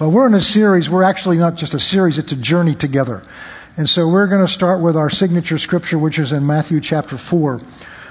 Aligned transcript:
Well, 0.00 0.10
we're 0.10 0.26
in 0.26 0.34
a 0.34 0.40
series. 0.40 0.90
We're 0.90 1.04
actually 1.04 1.36
not 1.36 1.54
just 1.54 1.72
a 1.72 1.78
series, 1.78 2.18
it's 2.18 2.32
a 2.32 2.36
journey 2.36 2.74
together. 2.74 3.22
And 3.76 3.88
so 3.88 4.08
we're 4.08 4.26
going 4.26 4.44
to 4.44 4.52
start 4.52 4.80
with 4.80 4.96
our 4.96 5.08
signature 5.08 5.56
scripture, 5.56 5.98
which 5.98 6.18
is 6.18 6.32
in 6.32 6.44
Matthew 6.44 6.80
chapter 6.80 7.16
4, 7.16 7.60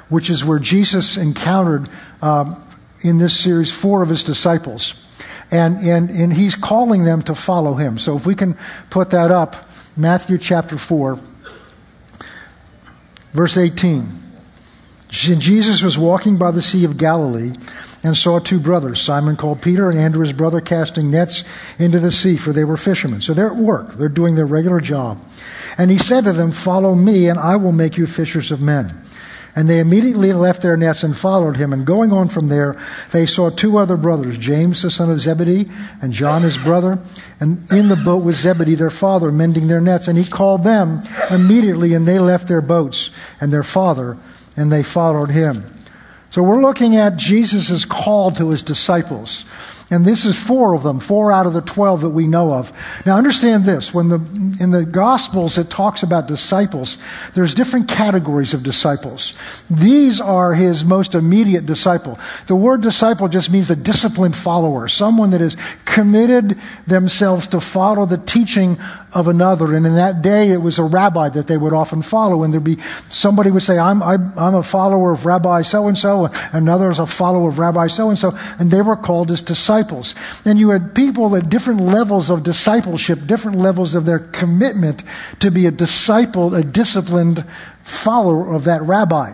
which 0.07 0.29
is 0.29 0.45
where 0.45 0.59
Jesus 0.59 1.17
encountered 1.17 1.89
um, 2.21 2.55
in 3.01 3.17
this 3.17 3.37
series 3.37 3.69
four 3.69 4.01
of 4.01 4.07
his 4.07 4.23
disciples. 4.23 5.05
And, 5.51 5.85
and, 5.85 6.09
and 6.09 6.31
he's 6.31 6.55
calling 6.55 7.03
them 7.03 7.21
to 7.23 7.35
follow 7.35 7.73
him. 7.73 7.97
So 7.97 8.15
if 8.15 8.25
we 8.25 8.33
can 8.33 8.57
put 8.89 9.09
that 9.09 9.29
up, 9.29 9.57
Matthew 9.97 10.37
chapter 10.37 10.77
4, 10.77 11.19
verse 13.33 13.57
18. 13.57 14.22
Jesus 15.13 15.83
was 15.83 15.95
walking 15.95 16.37
by 16.37 16.49
the 16.49 16.61
Sea 16.63 16.85
of 16.85 16.97
Galilee 16.97 17.53
and 18.03 18.17
saw 18.17 18.39
two 18.39 18.59
brothers, 18.59 18.99
Simon 18.99 19.37
called 19.37 19.61
Peter 19.61 19.89
and 19.89 19.97
Andrew 19.97 20.21
his 20.21 20.33
brother, 20.33 20.59
casting 20.59 21.11
nets 21.11 21.43
into 21.77 21.99
the 21.99 22.11
sea, 22.11 22.35
for 22.35 22.51
they 22.51 22.63
were 22.63 22.77
fishermen. 22.77 23.21
So 23.21 23.33
they're 23.33 23.51
at 23.51 23.55
work, 23.55 23.93
they're 23.93 24.09
doing 24.09 24.35
their 24.35 24.47
regular 24.47 24.79
job. 24.79 25.23
And 25.77 25.91
he 25.91 25.99
said 25.99 26.23
to 26.23 26.33
them, 26.33 26.51
Follow 26.51 26.95
me, 26.95 27.29
and 27.29 27.39
I 27.39 27.55
will 27.57 27.71
make 27.71 27.95
you 27.95 28.07
fishers 28.07 28.51
of 28.51 28.59
men. 28.59 28.91
And 29.55 29.69
they 29.69 29.79
immediately 29.79 30.33
left 30.33 30.63
their 30.63 30.75
nets 30.75 31.03
and 31.03 31.15
followed 31.15 31.57
him. 31.57 31.73
And 31.73 31.85
going 31.85 32.11
on 32.11 32.27
from 32.27 32.47
there, 32.47 32.75
they 33.11 33.27
saw 33.27 33.51
two 33.51 33.77
other 33.77 33.97
brothers, 33.97 34.39
James 34.39 34.81
the 34.81 34.89
son 34.89 35.11
of 35.11 35.21
Zebedee, 35.21 35.69
and 36.01 36.11
John 36.11 36.41
his 36.41 36.57
brother, 36.57 36.97
and 37.39 37.71
in 37.71 37.87
the 37.87 37.95
boat 37.95 38.23
was 38.23 38.37
Zebedee 38.37 38.73
their 38.73 38.89
father, 38.89 39.31
mending 39.31 39.67
their 39.67 39.79
nets. 39.79 40.07
And 40.07 40.17
he 40.17 40.25
called 40.25 40.63
them 40.63 41.01
immediately, 41.29 41.93
and 41.93 42.07
they 42.07 42.17
left 42.17 42.47
their 42.47 42.61
boats 42.61 43.11
and 43.39 43.53
their 43.53 43.63
father, 43.63 44.17
and 44.55 44.71
they 44.71 44.83
followed 44.83 45.31
him. 45.31 45.63
So 46.29 46.41
we're 46.41 46.61
looking 46.61 46.95
at 46.95 47.15
Jesus' 47.15 47.85
call 47.85 48.31
to 48.31 48.49
his 48.49 48.63
disciples. 48.63 49.45
And 49.91 50.03
this 50.05 50.25
is 50.25 50.35
four 50.35 50.73
of 50.73 50.81
them, 50.81 50.99
four 50.99 51.31
out 51.31 51.45
of 51.45 51.53
the 51.53 51.61
12 51.61 52.01
that 52.01 52.09
we 52.09 52.25
know 52.25 52.51
of. 52.51 52.71
Now 53.05 53.17
understand 53.17 53.65
this, 53.65 53.93
when 53.93 54.09
the, 54.09 54.15
in 54.59 54.71
the 54.71 54.85
Gospels 54.85 55.59
it 55.59 55.69
talks 55.69 56.01
about 56.01 56.27
disciples, 56.27 56.97
there's 57.35 57.53
different 57.53 57.87
categories 57.87 58.55
of 58.55 58.63
disciples. 58.63 59.37
These 59.69 60.19
are 60.19 60.55
his 60.55 60.83
most 60.83 61.13
immediate 61.13 61.67
disciple. 61.67 62.17
The 62.47 62.55
word 62.55 62.81
disciple 62.81 63.27
just 63.27 63.51
means 63.51 63.69
a 63.69 63.75
disciplined 63.75 64.35
follower, 64.35 64.87
someone 64.87 65.29
that 65.29 65.41
has 65.41 65.55
committed 65.85 66.59
themselves 66.87 67.45
to 67.47 67.61
follow 67.61 68.07
the 68.07 68.17
teaching 68.17 68.79
of 69.13 69.27
another. 69.27 69.75
And 69.75 69.85
in 69.85 69.95
that 69.95 70.21
day, 70.21 70.49
it 70.49 70.61
was 70.61 70.79
a 70.79 70.83
rabbi 70.83 71.29
that 71.29 71.47
they 71.47 71.57
would 71.57 71.73
often 71.73 72.01
follow. 72.01 72.43
And 72.43 72.53
there'd 72.53 72.63
be 72.63 72.77
somebody 73.09 73.51
would 73.51 73.63
say, 73.63 73.77
I'm, 73.77 74.01
I'm, 74.01 74.37
I'm 74.37 74.55
a 74.55 74.63
follower 74.63 75.11
of 75.11 75.25
Rabbi 75.25 75.61
so 75.61 75.87
and 75.87 75.97
so, 75.97 76.29
another 76.51 76.89
is 76.89 76.99
a 76.99 77.05
follower 77.05 77.49
of 77.49 77.59
Rabbi 77.59 77.87
so 77.87 78.09
and 78.09 78.17
so. 78.17 78.37
And 78.59 78.71
they 78.71 78.81
were 78.81 78.95
called 78.95 79.31
as 79.31 79.41
disciples. 79.41 80.15
And 80.45 80.59
you 80.59 80.69
had 80.69 80.95
people 80.95 81.35
at 81.35 81.49
different 81.49 81.81
levels 81.81 82.29
of 82.29 82.43
discipleship, 82.43 83.19
different 83.25 83.57
levels 83.57 83.95
of 83.95 84.05
their 84.05 84.19
commitment 84.19 85.03
to 85.39 85.51
be 85.51 85.67
a 85.67 85.71
disciple, 85.71 86.55
a 86.55 86.63
disciplined 86.63 87.45
follower 87.83 88.53
of 88.53 88.63
that 88.65 88.81
rabbi. 88.81 89.33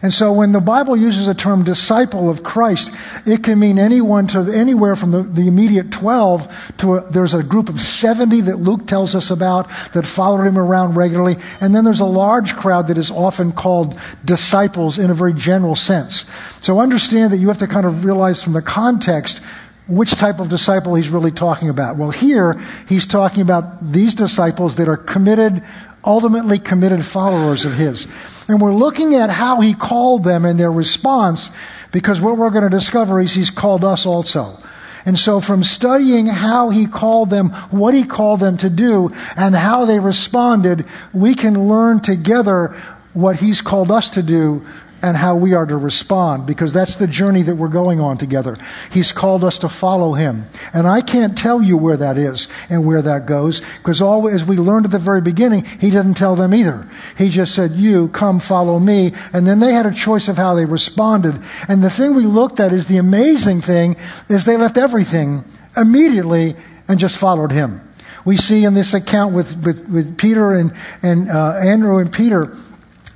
And 0.00 0.14
so 0.14 0.32
when 0.32 0.52
the 0.52 0.60
Bible 0.60 0.96
uses 0.96 1.26
the 1.26 1.34
term 1.34 1.64
disciple 1.64 2.30
of 2.30 2.42
Christ, 2.42 2.92
it 3.26 3.42
can 3.42 3.58
mean 3.58 3.78
anyone 3.78 4.26
to 4.28 4.40
anywhere 4.52 4.94
from 4.94 5.10
the, 5.10 5.22
the 5.22 5.48
immediate 5.48 5.90
12 5.90 6.74
to 6.78 6.94
a, 6.96 7.10
there's 7.10 7.34
a 7.34 7.42
group 7.42 7.68
of 7.68 7.80
70 7.80 8.42
that 8.42 8.56
Luke 8.56 8.86
tells 8.86 9.14
us 9.14 9.30
about 9.30 9.68
that 9.92 10.06
followed 10.06 10.44
him 10.44 10.58
around 10.58 10.94
regularly. 10.94 11.36
And 11.60 11.74
then 11.74 11.84
there's 11.84 12.00
a 12.00 12.06
large 12.06 12.54
crowd 12.54 12.88
that 12.88 12.98
is 12.98 13.10
often 13.10 13.52
called 13.52 13.98
disciples 14.24 14.98
in 14.98 15.10
a 15.10 15.14
very 15.14 15.34
general 15.34 15.74
sense. 15.74 16.24
So 16.62 16.78
understand 16.78 17.32
that 17.32 17.38
you 17.38 17.48
have 17.48 17.58
to 17.58 17.66
kind 17.66 17.86
of 17.86 18.04
realize 18.04 18.42
from 18.42 18.52
the 18.52 18.62
context 18.62 19.40
which 19.88 20.12
type 20.12 20.38
of 20.38 20.48
disciple 20.48 20.94
he's 20.94 21.08
really 21.08 21.32
talking 21.32 21.68
about. 21.68 21.96
Well, 21.96 22.10
here 22.10 22.60
he's 22.88 23.06
talking 23.06 23.40
about 23.42 23.92
these 23.92 24.14
disciples 24.14 24.76
that 24.76 24.88
are 24.88 24.96
committed 24.96 25.64
ultimately 26.04 26.58
committed 26.58 27.04
followers 27.04 27.64
of 27.64 27.74
his. 27.74 28.06
And 28.48 28.60
we're 28.60 28.74
looking 28.74 29.14
at 29.14 29.30
how 29.30 29.60
he 29.60 29.74
called 29.74 30.24
them 30.24 30.44
and 30.44 30.58
their 30.58 30.72
response 30.72 31.50
because 31.92 32.20
what 32.20 32.36
we're 32.36 32.50
going 32.50 32.64
to 32.64 32.70
discover 32.70 33.20
is 33.20 33.34
he's 33.34 33.50
called 33.50 33.84
us 33.84 34.06
also. 34.06 34.56
And 35.04 35.18
so 35.18 35.40
from 35.40 35.64
studying 35.64 36.26
how 36.26 36.70
he 36.70 36.86
called 36.86 37.30
them, 37.30 37.50
what 37.70 37.94
he 37.94 38.02
called 38.04 38.40
them 38.40 38.56
to 38.58 38.68
do, 38.68 39.10
and 39.36 39.54
how 39.54 39.84
they 39.84 39.98
responded, 39.98 40.86
we 41.12 41.34
can 41.34 41.68
learn 41.68 42.00
together 42.00 42.76
what 43.14 43.36
he's 43.36 43.60
called 43.60 43.90
us 43.90 44.10
to 44.10 44.22
do 44.22 44.66
and 45.02 45.16
how 45.16 45.36
we 45.36 45.54
are 45.54 45.66
to 45.66 45.76
respond 45.76 46.46
because 46.46 46.72
that's 46.72 46.96
the 46.96 47.06
journey 47.06 47.42
that 47.42 47.54
we're 47.54 47.68
going 47.68 48.00
on 48.00 48.18
together. 48.18 48.56
He's 48.90 49.12
called 49.12 49.44
us 49.44 49.58
to 49.58 49.68
follow 49.68 50.14
him. 50.14 50.46
And 50.72 50.86
I 50.86 51.00
can't 51.00 51.36
tell 51.36 51.62
you 51.62 51.76
where 51.76 51.96
that 51.96 52.18
is 52.18 52.48
and 52.68 52.86
where 52.86 53.02
that 53.02 53.26
goes 53.26 53.60
because 53.78 54.02
all, 54.02 54.28
as 54.28 54.44
we 54.44 54.56
learned 54.56 54.86
at 54.86 54.92
the 54.92 54.98
very 54.98 55.20
beginning, 55.20 55.64
he 55.64 55.90
didn't 55.90 56.14
tell 56.14 56.36
them 56.36 56.52
either. 56.52 56.88
He 57.16 57.28
just 57.28 57.54
said, 57.54 57.72
you 57.72 58.08
come 58.08 58.40
follow 58.40 58.78
me. 58.78 59.12
And 59.32 59.46
then 59.46 59.60
they 59.60 59.72
had 59.72 59.86
a 59.86 59.94
choice 59.94 60.28
of 60.28 60.36
how 60.36 60.54
they 60.54 60.64
responded. 60.64 61.40
And 61.68 61.82
the 61.82 61.90
thing 61.90 62.14
we 62.14 62.24
looked 62.24 62.60
at 62.60 62.72
is 62.72 62.86
the 62.86 62.98
amazing 62.98 63.60
thing 63.60 63.96
is 64.28 64.44
they 64.44 64.56
left 64.56 64.76
everything 64.76 65.44
immediately 65.76 66.56
and 66.88 66.98
just 66.98 67.18
followed 67.18 67.52
him. 67.52 67.82
We 68.24 68.36
see 68.36 68.64
in 68.64 68.74
this 68.74 68.94
account 68.94 69.34
with, 69.34 69.64
with, 69.64 69.88
with 69.88 70.18
Peter 70.18 70.52
and, 70.52 70.72
and 71.02 71.30
uh, 71.30 71.54
Andrew 71.54 71.98
and 71.98 72.12
Peter, 72.12 72.56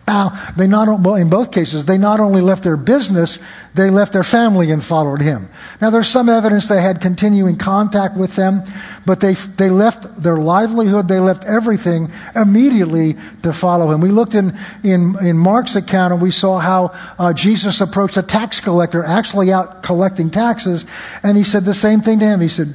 now, 0.06 0.52
they 0.56 0.66
not, 0.66 1.00
well, 1.00 1.14
in 1.14 1.30
both 1.30 1.52
cases, 1.52 1.84
they 1.84 1.96
not 1.96 2.18
only 2.18 2.42
left 2.42 2.64
their 2.64 2.76
business, 2.76 3.38
they 3.74 3.88
left 3.88 4.12
their 4.12 4.24
family 4.24 4.72
and 4.72 4.82
followed 4.82 5.20
him. 5.20 5.48
Now, 5.80 5.90
there's 5.90 6.08
some 6.08 6.28
evidence 6.28 6.66
they 6.66 6.82
had 6.82 7.00
continuing 7.00 7.56
contact 7.56 8.16
with 8.16 8.34
them, 8.34 8.62
but 9.06 9.20
they, 9.20 9.34
they 9.34 9.70
left 9.70 10.20
their 10.20 10.36
livelihood, 10.36 11.06
they 11.06 11.20
left 11.20 11.44
everything 11.44 12.10
immediately 12.34 13.16
to 13.44 13.52
follow 13.52 13.92
him. 13.92 14.00
We 14.00 14.08
looked 14.08 14.34
in, 14.34 14.58
in, 14.82 15.16
in 15.24 15.38
Mark's 15.38 15.76
account 15.76 16.12
and 16.12 16.20
we 16.20 16.32
saw 16.32 16.58
how 16.58 16.94
uh, 17.16 17.32
Jesus 17.32 17.80
approached 17.80 18.16
a 18.16 18.22
tax 18.22 18.58
collector, 18.58 19.04
actually 19.04 19.52
out 19.52 19.84
collecting 19.84 20.30
taxes, 20.30 20.84
and 21.22 21.36
he 21.36 21.44
said 21.44 21.64
the 21.64 21.74
same 21.74 22.00
thing 22.00 22.18
to 22.18 22.24
him. 22.24 22.40
He 22.40 22.48
said, 22.48 22.74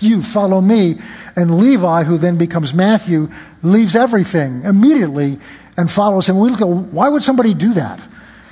You 0.00 0.20
follow 0.20 0.60
me. 0.60 0.98
And 1.36 1.58
Levi, 1.58 2.04
who 2.04 2.16
then 2.16 2.38
becomes 2.38 2.72
Matthew, 2.72 3.30
leaves 3.62 3.94
everything 3.94 4.64
immediately 4.64 5.38
and 5.76 5.90
follows 5.90 6.28
him. 6.28 6.38
We 6.38 6.50
look 6.50 6.60
at 6.60 6.68
why 6.68 7.08
would 7.08 7.22
somebody 7.22 7.54
do 7.54 7.74
that? 7.74 8.00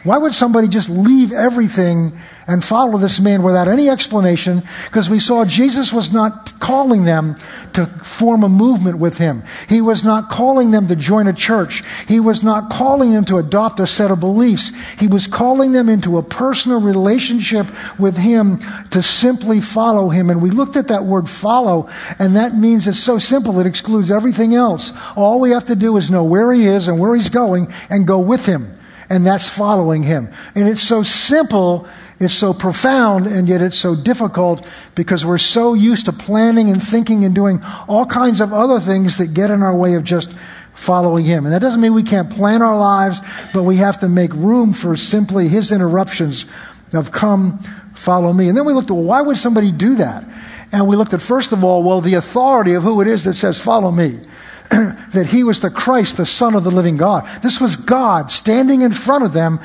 Why 0.04 0.18
would 0.18 0.34
somebody 0.34 0.68
just 0.68 0.90
leave 0.90 1.32
everything 1.32 2.12
and 2.46 2.62
follow 2.62 2.98
this 2.98 3.18
man 3.18 3.42
without 3.42 3.68
any 3.68 3.88
explanation? 3.88 4.62
Because 4.84 5.08
we 5.08 5.18
saw 5.18 5.46
Jesus 5.46 5.94
was 5.94 6.12
not 6.12 6.60
calling 6.60 7.04
them 7.04 7.36
to 7.72 7.86
form 7.86 8.44
a 8.44 8.48
movement 8.50 8.98
with 8.98 9.16
him. 9.16 9.42
He 9.66 9.80
was 9.80 10.04
not 10.04 10.28
calling 10.28 10.72
them 10.72 10.88
to 10.88 10.96
join 10.96 11.26
a 11.26 11.32
church. 11.32 11.82
He 12.06 12.20
was 12.20 12.42
not 12.42 12.68
calling 12.68 13.12
them 13.12 13.24
to 13.24 13.38
adopt 13.38 13.80
a 13.80 13.86
set 13.86 14.10
of 14.10 14.20
beliefs. 14.20 14.72
He 15.00 15.06
was 15.06 15.26
calling 15.26 15.72
them 15.72 15.88
into 15.88 16.18
a 16.18 16.22
personal 16.22 16.82
relationship 16.82 17.66
with 17.98 18.18
him 18.18 18.58
to 18.90 19.02
simply 19.02 19.62
follow 19.62 20.10
him. 20.10 20.28
And 20.28 20.42
we 20.42 20.50
looked 20.50 20.76
at 20.76 20.88
that 20.88 21.04
word 21.04 21.30
follow, 21.30 21.88
and 22.18 22.36
that 22.36 22.54
means 22.54 22.86
it's 22.86 22.98
so 22.98 23.18
simple 23.18 23.58
it 23.58 23.66
excludes 23.66 24.10
everything 24.10 24.54
else. 24.54 24.92
All 25.16 25.40
we 25.40 25.52
have 25.52 25.64
to 25.64 25.76
do 25.76 25.96
is 25.96 26.10
know 26.10 26.24
where 26.24 26.52
he 26.52 26.66
is 26.66 26.88
and 26.88 27.00
where 27.00 27.14
he's 27.14 27.30
going 27.30 27.72
and 27.88 28.06
go 28.06 28.18
with 28.18 28.44
him 28.44 28.78
and 29.14 29.24
that's 29.24 29.48
following 29.48 30.02
him. 30.02 30.28
And 30.54 30.68
it's 30.68 30.82
so 30.82 31.02
simple, 31.02 31.86
it's 32.18 32.34
so 32.34 32.52
profound, 32.52 33.26
and 33.26 33.48
yet 33.48 33.62
it's 33.62 33.76
so 33.76 33.94
difficult 33.94 34.66
because 34.94 35.24
we're 35.24 35.38
so 35.38 35.74
used 35.74 36.06
to 36.06 36.12
planning 36.12 36.70
and 36.70 36.82
thinking 36.82 37.24
and 37.24 37.34
doing 37.34 37.62
all 37.88 38.06
kinds 38.06 38.40
of 38.40 38.52
other 38.52 38.80
things 38.80 39.18
that 39.18 39.32
get 39.32 39.50
in 39.50 39.62
our 39.62 39.74
way 39.74 39.94
of 39.94 40.04
just 40.04 40.34
following 40.74 41.24
him. 41.24 41.46
And 41.46 41.54
that 41.54 41.60
doesn't 41.60 41.80
mean 41.80 41.94
we 41.94 42.02
can't 42.02 42.30
plan 42.30 42.60
our 42.60 42.76
lives, 42.76 43.20
but 43.52 43.62
we 43.62 43.76
have 43.76 44.00
to 44.00 44.08
make 44.08 44.32
room 44.34 44.72
for 44.72 44.96
simply 44.96 45.46
his 45.48 45.70
interruptions 45.70 46.44
of 46.92 47.12
come, 47.12 47.58
follow 47.94 48.32
me. 48.32 48.48
And 48.48 48.56
then 48.56 48.64
we 48.64 48.72
looked 48.72 48.90
at, 48.90 48.94
well, 48.94 49.04
why 49.04 49.20
would 49.20 49.38
somebody 49.38 49.70
do 49.70 49.96
that? 49.96 50.24
And 50.72 50.88
we 50.88 50.96
looked 50.96 51.14
at, 51.14 51.22
first 51.22 51.52
of 51.52 51.62
all, 51.62 51.84
well, 51.84 52.00
the 52.00 52.14
authority 52.14 52.74
of 52.74 52.82
who 52.82 53.00
it 53.00 53.06
is 53.06 53.24
that 53.24 53.34
says, 53.34 53.60
follow 53.60 53.92
me. 53.92 54.18
that 54.70 55.26
he 55.26 55.44
was 55.44 55.60
the 55.60 55.70
Christ, 55.70 56.16
the 56.16 56.26
Son 56.26 56.54
of 56.54 56.64
the 56.64 56.70
living 56.70 56.96
God. 56.96 57.26
This 57.42 57.60
was 57.60 57.76
God 57.76 58.30
standing 58.30 58.82
in 58.82 58.92
front 58.92 59.24
of 59.24 59.32
them, 59.32 59.60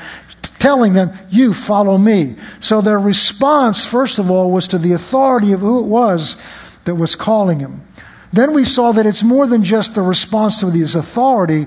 telling 0.58 0.92
them, 0.92 1.10
You 1.30 1.54
follow 1.54 1.96
me. 1.96 2.36
So 2.60 2.80
their 2.80 2.98
response, 2.98 3.86
first 3.86 4.18
of 4.18 4.30
all, 4.30 4.50
was 4.50 4.68
to 4.68 4.78
the 4.78 4.92
authority 4.92 5.52
of 5.52 5.60
who 5.60 5.80
it 5.80 5.86
was 5.86 6.36
that 6.84 6.94
was 6.94 7.16
calling 7.16 7.60
him. 7.60 7.82
Then 8.32 8.52
we 8.52 8.64
saw 8.64 8.92
that 8.92 9.06
it's 9.06 9.22
more 9.22 9.46
than 9.46 9.64
just 9.64 9.94
the 9.94 10.02
response 10.02 10.60
to 10.60 10.70
his 10.70 10.94
authority, 10.94 11.66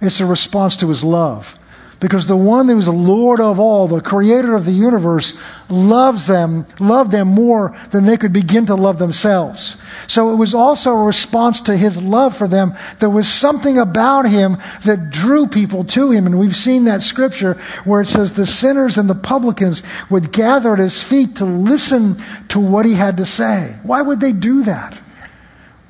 it's 0.00 0.20
a 0.20 0.26
response 0.26 0.76
to 0.76 0.88
his 0.88 1.02
love. 1.02 1.58
Because 2.02 2.26
the 2.26 2.36
one 2.36 2.68
who 2.68 2.80
is 2.80 2.86
the 2.86 2.92
Lord 2.92 3.38
of 3.38 3.60
all, 3.60 3.86
the 3.86 4.00
creator 4.00 4.56
of 4.56 4.64
the 4.64 4.72
universe, 4.72 5.38
loves 5.68 6.26
them, 6.26 6.66
loved 6.80 7.12
them 7.12 7.28
more 7.28 7.78
than 7.92 8.06
they 8.06 8.16
could 8.16 8.32
begin 8.32 8.66
to 8.66 8.74
love 8.74 8.98
themselves. 8.98 9.76
So 10.08 10.32
it 10.32 10.34
was 10.34 10.52
also 10.52 10.90
a 10.90 11.04
response 11.04 11.60
to 11.60 11.76
his 11.76 12.02
love 12.02 12.36
for 12.36 12.48
them. 12.48 12.74
There 12.98 13.08
was 13.08 13.28
something 13.28 13.78
about 13.78 14.28
him 14.28 14.58
that 14.84 15.10
drew 15.10 15.46
people 15.46 15.84
to 15.84 16.10
him. 16.10 16.26
And 16.26 16.40
we've 16.40 16.56
seen 16.56 16.86
that 16.86 17.04
scripture 17.04 17.54
where 17.84 18.00
it 18.00 18.06
says 18.06 18.32
the 18.32 18.46
sinners 18.46 18.98
and 18.98 19.08
the 19.08 19.14
publicans 19.14 19.84
would 20.10 20.32
gather 20.32 20.72
at 20.72 20.80
his 20.80 21.00
feet 21.00 21.36
to 21.36 21.44
listen 21.44 22.16
to 22.48 22.58
what 22.58 22.84
he 22.84 22.94
had 22.94 23.18
to 23.18 23.24
say. 23.24 23.76
Why 23.84 24.02
would 24.02 24.18
they 24.18 24.32
do 24.32 24.64
that? 24.64 24.98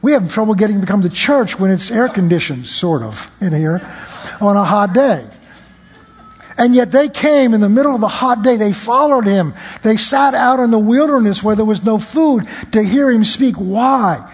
We 0.03 0.13
have 0.13 0.31
trouble 0.31 0.57
getting 0.57 0.83
to 0.83 0.87
come 0.87 1.01
to 1.03 1.09
church 1.09 1.59
when 1.59 1.71
it's 1.71 1.91
air 1.91 2.11
conditioned, 2.11 2.67
sort 2.67 3.03
of, 3.03 3.31
in 3.41 3.55
here 3.55 3.81
on 4.43 4.59
a 4.59 4.65
hot 4.65 4.93
day. 4.93 5.27
And 6.63 6.77
yet 6.77 6.93
they 6.93 7.09
came 7.09 7.55
in 7.55 7.61
the 7.61 7.69
middle 7.69 7.93
of 7.93 8.01
the 8.01 8.07
hot 8.07 8.43
day. 8.43 8.55
They 8.55 8.73
followed 8.73 9.27
him. 9.27 9.53
They 9.83 9.97
sat 9.97 10.33
out 10.33 10.61
in 10.61 10.71
the 10.71 10.79
wilderness 10.79 11.43
where 11.43 11.57
there 11.57 11.65
was 11.65 11.85
no 11.85 11.99
food 11.99 12.47
to 12.71 12.85
hear 12.85 13.11
him 13.11 13.25
speak. 13.25 13.57
Why? 13.57 14.33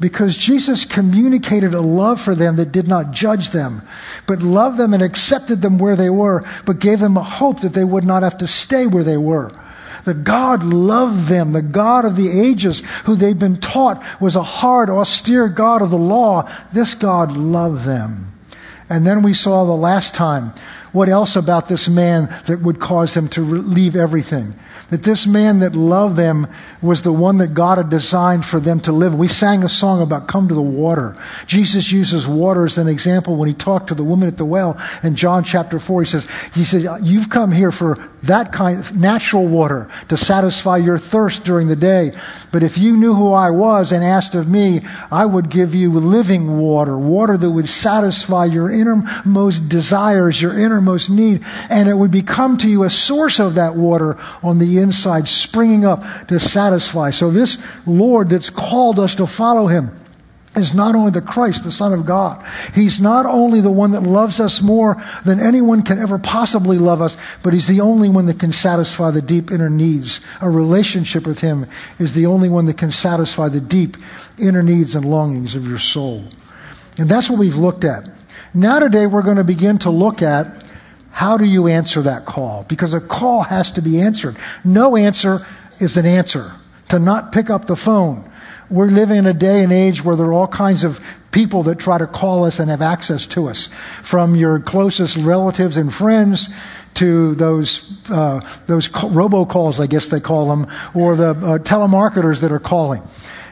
Because 0.00 0.38
Jesus 0.38 0.86
communicated 0.86 1.74
a 1.74 1.82
love 1.82 2.18
for 2.18 2.34
them 2.34 2.56
that 2.56 2.72
did 2.72 2.88
not 2.88 3.10
judge 3.10 3.50
them, 3.50 3.82
but 4.26 4.40
loved 4.40 4.78
them 4.78 4.94
and 4.94 5.02
accepted 5.02 5.60
them 5.60 5.76
where 5.76 5.96
they 5.96 6.08
were, 6.08 6.42
but 6.64 6.78
gave 6.78 6.98
them 6.98 7.18
a 7.18 7.22
hope 7.22 7.60
that 7.60 7.74
they 7.74 7.84
would 7.84 8.04
not 8.04 8.22
have 8.22 8.38
to 8.38 8.46
stay 8.46 8.86
where 8.86 9.04
they 9.04 9.18
were. 9.18 9.50
The 10.04 10.14
God 10.14 10.64
loved 10.64 11.26
them. 11.26 11.52
The 11.52 11.60
God 11.60 12.06
of 12.06 12.16
the 12.16 12.30
ages, 12.30 12.78
who 13.04 13.16
they've 13.16 13.38
been 13.38 13.58
taught 13.58 14.02
was 14.18 14.34
a 14.34 14.42
hard, 14.42 14.88
austere 14.88 15.50
God 15.50 15.82
of 15.82 15.90
the 15.90 15.98
law. 15.98 16.50
This 16.72 16.94
God 16.94 17.36
loved 17.36 17.84
them. 17.84 18.32
And 18.88 19.06
then 19.06 19.22
we 19.22 19.34
saw 19.34 19.66
the 19.66 19.72
last 19.72 20.14
time 20.14 20.54
what 20.96 21.08
else 21.10 21.36
about 21.36 21.68
this 21.68 21.88
man 21.88 22.28
that 22.46 22.60
would 22.62 22.80
cause 22.80 23.12
them 23.12 23.28
to 23.28 23.42
leave 23.42 23.94
everything 23.94 24.54
that 24.90 25.02
this 25.02 25.26
man 25.26 25.60
that 25.60 25.74
loved 25.74 26.16
them 26.16 26.46
was 26.80 27.02
the 27.02 27.12
one 27.12 27.38
that 27.38 27.54
God 27.54 27.78
had 27.78 27.90
designed 27.90 28.44
for 28.44 28.60
them 28.60 28.78
to 28.80 28.92
live. 28.92 29.14
We 29.14 29.26
sang 29.26 29.64
a 29.64 29.68
song 29.68 30.00
about 30.00 30.28
come 30.28 30.48
to 30.48 30.54
the 30.54 30.62
water. 30.62 31.16
Jesus 31.46 31.90
uses 31.90 32.28
water 32.28 32.64
as 32.64 32.78
an 32.78 32.86
example 32.86 33.36
when 33.36 33.48
he 33.48 33.54
talked 33.54 33.88
to 33.88 33.94
the 33.94 34.04
woman 34.04 34.28
at 34.28 34.36
the 34.36 34.44
well 34.44 34.80
in 35.02 35.16
John 35.16 35.42
chapter 35.42 35.80
4. 35.80 36.02
He 36.02 36.08
says, 36.08 36.28
he 36.54 36.64
says, 36.64 36.86
you've 37.02 37.30
come 37.30 37.50
here 37.50 37.72
for 37.72 37.98
that 38.22 38.52
kind 38.52 38.78
of 38.78 38.96
natural 38.96 39.46
water 39.46 39.88
to 40.08 40.16
satisfy 40.16 40.76
your 40.76 40.98
thirst 40.98 41.44
during 41.44 41.66
the 41.66 41.76
day. 41.76 42.12
But 42.52 42.62
if 42.62 42.78
you 42.78 42.96
knew 42.96 43.14
who 43.14 43.32
I 43.32 43.50
was 43.50 43.90
and 43.90 44.04
asked 44.04 44.34
of 44.36 44.48
me, 44.48 44.82
I 45.10 45.26
would 45.26 45.48
give 45.48 45.74
you 45.74 45.92
living 45.98 46.58
water, 46.58 46.96
water 46.96 47.36
that 47.36 47.50
would 47.50 47.68
satisfy 47.68 48.44
your 48.44 48.70
innermost 48.70 49.68
desires, 49.68 50.40
your 50.40 50.58
innermost 50.58 50.85
need, 51.08 51.42
and 51.70 51.88
it 51.88 51.94
would 51.94 52.10
become 52.10 52.56
to 52.58 52.68
you 52.68 52.84
a 52.84 52.90
source 52.90 53.38
of 53.38 53.54
that 53.54 53.74
water 53.74 54.16
on 54.42 54.58
the 54.58 54.78
inside, 54.78 55.28
springing 55.28 55.84
up 55.84 56.02
to 56.28 56.40
satisfy. 56.40 57.10
So 57.10 57.30
this 57.30 57.62
Lord 57.86 58.30
that's 58.30 58.50
called 58.50 58.98
us 58.98 59.14
to 59.16 59.26
follow 59.26 59.66
him 59.66 59.96
is 60.56 60.74
not 60.74 60.94
only 60.94 61.10
the 61.10 61.20
Christ, 61.20 61.64
the 61.64 61.70
Son 61.70 61.92
of 61.92 62.06
God. 62.06 62.44
He's 62.74 63.00
not 63.00 63.26
only 63.26 63.60
the 63.60 63.70
one 63.70 63.92
that 63.92 64.02
loves 64.02 64.40
us 64.40 64.62
more 64.62 64.96
than 65.24 65.38
anyone 65.38 65.82
can 65.82 65.98
ever 65.98 66.18
possibly 66.18 66.78
love 66.78 67.02
us, 67.02 67.16
but 67.42 67.52
He's 67.52 67.66
the 67.66 67.82
only 67.82 68.08
one 68.08 68.26
that 68.26 68.40
can 68.40 68.52
satisfy 68.52 69.10
the 69.10 69.22
deep 69.22 69.50
inner 69.50 69.70
needs. 69.70 70.20
A 70.40 70.48
relationship 70.48 71.26
with 71.26 71.40
Him 71.40 71.66
is 71.98 72.14
the 72.14 72.26
only 72.26 72.48
one 72.48 72.64
that 72.66 72.78
can 72.78 72.90
satisfy 72.90 73.48
the 73.48 73.60
deep 73.60 73.96
inner 74.38 74.62
needs 74.62 74.94
and 74.94 75.04
longings 75.04 75.54
of 75.54 75.66
your 75.66 75.78
soul. 75.78 76.24
And 76.98 77.08
that's 77.08 77.28
what 77.28 77.38
we've 77.38 77.56
looked 77.56 77.84
at. 77.84 78.08
Now, 78.54 78.78
today, 78.78 79.06
we're 79.06 79.22
going 79.22 79.36
to 79.36 79.44
begin 79.44 79.78
to 79.78 79.90
look 79.90 80.22
at 80.22 80.64
how 81.16 81.38
do 81.38 81.44
you 81.44 81.66
answer 81.66 82.02
that 82.02 82.26
call? 82.26 82.64
Because 82.68 82.92
a 82.92 83.00
call 83.00 83.42
has 83.42 83.72
to 83.72 83.80
be 83.80 84.00
answered. 84.00 84.36
No 84.64 84.96
answer 84.96 85.46
is 85.80 85.96
an 85.96 86.04
answer. 86.04 86.52
To 86.90 86.98
not 86.98 87.32
pick 87.32 87.50
up 87.50 87.64
the 87.64 87.74
phone 87.74 88.30
we're 88.68 88.88
living 88.88 89.18
in 89.18 89.26
a 89.26 89.32
day 89.32 89.62
and 89.62 89.72
age 89.72 90.04
where 90.04 90.16
there 90.16 90.26
are 90.26 90.32
all 90.32 90.48
kinds 90.48 90.84
of 90.84 91.04
people 91.30 91.62
that 91.64 91.78
try 91.78 91.98
to 91.98 92.06
call 92.06 92.44
us 92.44 92.58
and 92.58 92.70
have 92.70 92.82
access 92.82 93.26
to 93.28 93.48
us, 93.48 93.68
from 94.02 94.34
your 94.34 94.58
closest 94.58 95.16
relatives 95.16 95.76
and 95.76 95.92
friends 95.92 96.48
to 96.94 97.34
those 97.34 98.00
uh, 98.10 98.40
those 98.66 98.88
robocalls, 98.88 99.80
I 99.80 99.86
guess 99.86 100.08
they 100.08 100.20
call 100.20 100.48
them, 100.48 100.66
or 100.94 101.14
the 101.14 101.30
uh, 101.30 101.58
telemarketers 101.58 102.40
that 102.40 102.50
are 102.50 102.58
calling. 102.58 103.02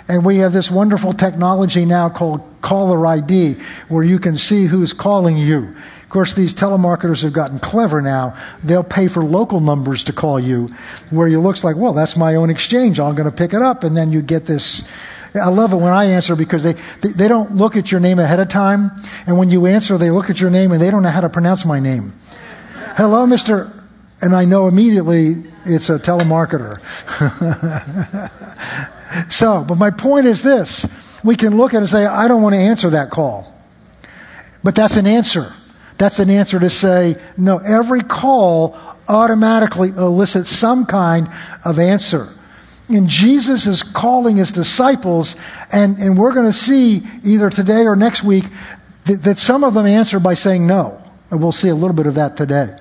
And 0.09 0.25
we 0.25 0.39
have 0.39 0.53
this 0.53 0.71
wonderful 0.71 1.13
technology 1.13 1.85
now 1.85 2.09
called 2.09 2.43
caller 2.63 3.07
ID, 3.07 3.57
where 3.89 4.05
you 4.05 4.19
can 4.19 4.37
see 4.37 4.67
who's 4.67 4.93
calling 4.93 5.37
you. 5.37 5.77
Of 6.05 6.11
course, 6.11 6.35
these 6.35 6.55
telemarketers 6.55 7.23
have 7.23 7.33
gotten 7.33 7.59
clever 7.59 8.01
now. 8.03 8.37
They'll 8.63 8.85
pay 8.85 9.09
for 9.09 9.25
local 9.25 9.59
numbers 9.59 10.05
to 10.05 10.13
call 10.13 10.39
you, 10.39 10.69
where 11.11 11.27
you 11.27 11.41
looks 11.41 11.65
like, 11.65 11.77
well, 11.77 11.95
that's 11.95 12.15
my 12.17 12.35
own 12.37 12.51
exchange. 12.51 13.01
I'm 13.01 13.15
going 13.15 13.29
to 13.29 13.37
pick 13.37 13.55
it 13.55 13.63
up, 13.63 13.83
and 13.85 13.97
then 13.97 14.13
you 14.13 14.21
get 14.23 14.45
this. 14.45 14.89
I 15.35 15.49
love 15.49 15.73
it 15.73 15.77
when 15.77 15.93
I 15.93 16.05
answer 16.05 16.37
because 16.37 16.63
they, 16.63 16.75
they, 17.01 17.11
they 17.11 17.27
don't 17.27 17.57
look 17.57 17.77
at 17.77 17.91
your 17.91 18.01
name 18.01 18.19
ahead 18.19 18.39
of 18.39 18.49
time, 18.49 18.93
and 19.27 19.39
when 19.39 19.51
you 19.51 19.67
answer, 19.67 19.99
they 19.99 20.11
look 20.11 20.31
at 20.31 20.41
your 20.41 20.51
name 20.51 20.71
and 20.73 20.81
they 20.81 20.91
don't 20.91 21.03
know 21.03 21.09
how 21.09 21.23
to 21.23 21.31
pronounce 21.31 21.65
my 21.65 21.81
name. 21.81 22.13
Hello, 22.97 23.27
Mister, 23.27 23.73
and 24.21 24.37
I 24.37 24.45
know 24.45 24.69
immediately 24.69 25.43
it's 25.65 25.89
a 25.89 25.99
telemarketer. 25.99 26.81
so, 29.33 29.65
but 29.67 29.77
my 29.77 29.91
point 29.91 30.27
is 30.27 30.43
this: 30.43 31.21
we 31.25 31.35
can 31.35 31.57
look 31.57 31.73
at 31.73 31.79
it 31.79 31.81
and 31.81 31.89
say, 31.89 32.05
I 32.05 32.29
don't 32.29 32.43
want 32.43 32.55
to 32.55 32.61
answer 32.61 32.91
that 32.91 33.11
call, 33.11 33.53
but 34.63 34.75
that's 34.77 34.97
an 34.97 35.07
answer. 35.07 35.51
That's 35.99 36.19
an 36.19 36.31
answer 36.31 36.59
to 36.59 36.71
say, 36.71 37.17
no, 37.37 37.59
every 37.59 38.03
call 38.03 38.77
automatically 39.09 39.91
elicits 39.91 40.51
some 40.51 40.87
kind 40.87 41.29
of 41.65 41.79
answer. 41.79 42.29
And 42.89 43.09
Jesus 43.09 43.67
is 43.67 43.83
calling 43.83 44.37
his 44.37 44.53
disciples, 44.53 45.37
and, 45.73 45.97
and 45.99 46.19
we're 46.19 46.33
going 46.33 46.47
to 46.47 46.53
see 46.53 47.03
either 47.25 47.49
today 47.49 47.87
or 47.87 47.97
next 47.97 48.23
week 48.23 48.45
that, 49.07 49.23
that 49.23 49.39
some 49.39 49.65
of 49.65 49.75
them 49.75 49.87
answer 49.87 50.21
by 50.21 50.35
saying 50.35 50.67
no. 50.67 51.01
And 51.31 51.43
we'll 51.43 51.53
see 51.53 51.69
a 51.69 51.75
little 51.75 51.97
bit 51.97 52.07
of 52.07 52.17
that 52.17 52.37
today. 52.37 52.77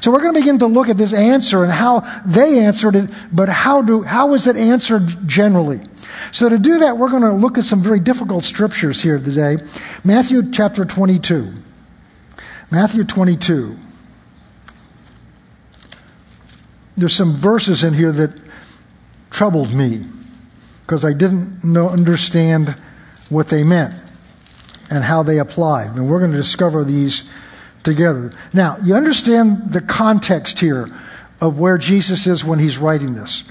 So 0.00 0.10
we're 0.10 0.20
going 0.20 0.34
to 0.34 0.40
begin 0.40 0.58
to 0.60 0.66
look 0.66 0.88
at 0.88 0.96
this 0.96 1.12
answer 1.12 1.62
and 1.62 1.72
how 1.72 2.00
they 2.24 2.60
answered 2.60 2.94
it, 2.94 3.10
but 3.32 3.48
how 3.48 3.82
do 3.82 4.02
how 4.02 4.28
was 4.28 4.46
it 4.46 4.56
answered 4.56 5.28
generally? 5.28 5.80
So 6.32 6.48
to 6.48 6.58
do 6.58 6.78
that, 6.78 6.96
we're 6.96 7.10
going 7.10 7.22
to 7.22 7.32
look 7.32 7.58
at 7.58 7.64
some 7.64 7.82
very 7.82 8.00
difficult 8.00 8.44
scriptures 8.44 9.02
here 9.02 9.18
today. 9.18 9.58
Matthew 10.04 10.50
chapter 10.52 10.84
22. 10.84 11.52
Matthew 12.70 13.04
22. 13.04 13.76
There's 16.96 17.14
some 17.14 17.32
verses 17.32 17.82
in 17.82 17.94
here 17.94 18.12
that 18.12 18.30
troubled 19.30 19.72
me 19.72 20.04
because 20.82 21.04
I 21.04 21.12
didn't 21.12 21.64
know, 21.64 21.88
understand 21.88 22.76
what 23.28 23.48
they 23.48 23.62
meant 23.62 23.94
and 24.90 25.04
how 25.04 25.22
they 25.22 25.38
applied. 25.38 25.96
And 25.96 26.10
we're 26.10 26.18
going 26.18 26.32
to 26.32 26.36
discover 26.36 26.84
these 26.84 27.30
together. 27.82 28.32
Now, 28.52 28.76
you 28.82 28.94
understand 28.94 29.72
the 29.72 29.80
context 29.80 30.58
here 30.58 30.88
of 31.40 31.58
where 31.58 31.78
Jesus 31.78 32.26
is 32.26 32.44
when 32.44 32.58
he's 32.58 32.76
writing 32.76 33.14
this. 33.14 33.44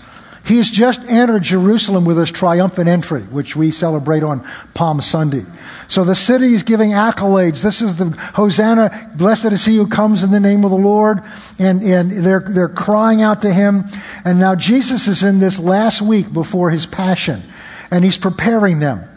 He's 0.50 0.72
just 0.72 1.04
entered 1.04 1.44
Jerusalem 1.44 2.06
with 2.06 2.18
his 2.18 2.32
triumphant 2.32 2.90
entry, 2.90 3.22
which 3.22 3.56
we 3.56 3.70
celebrate 3.70 4.24
on 4.24 4.44
Palm 4.74 5.00
Sunday. 5.00 5.46
So 5.88 6.04
the 6.04 6.16
city 6.16 6.56
is 6.56 6.64
giving 6.64 6.90
accolades. 6.90 7.62
This 7.62 7.84
is 7.84 7.98
the 7.98 8.10
Hosanna, 8.34 9.12
blessed 9.14 9.46
is 9.46 9.64
he 9.64 9.78
who 9.78 9.86
comes 9.86 10.24
in 10.24 10.32
the 10.32 10.40
name 10.40 10.66
of 10.66 10.72
the 10.72 10.78
Lord. 10.78 11.22
And, 11.60 11.84
and 11.84 12.10
they're, 12.26 12.40
they're 12.40 12.68
crying 12.68 13.22
out 13.22 13.44
to 13.44 13.54
him. 13.54 13.86
And 14.26 14.40
now 14.40 14.56
Jesus 14.56 15.08
is 15.08 15.22
in 15.22 15.38
this 15.38 15.60
last 15.60 16.02
week 16.02 16.34
before 16.34 16.72
his 16.72 16.88
passion. 16.88 17.44
And 17.92 18.04
he's 18.04 18.18
preparing 18.18 18.80
them. 18.80 19.08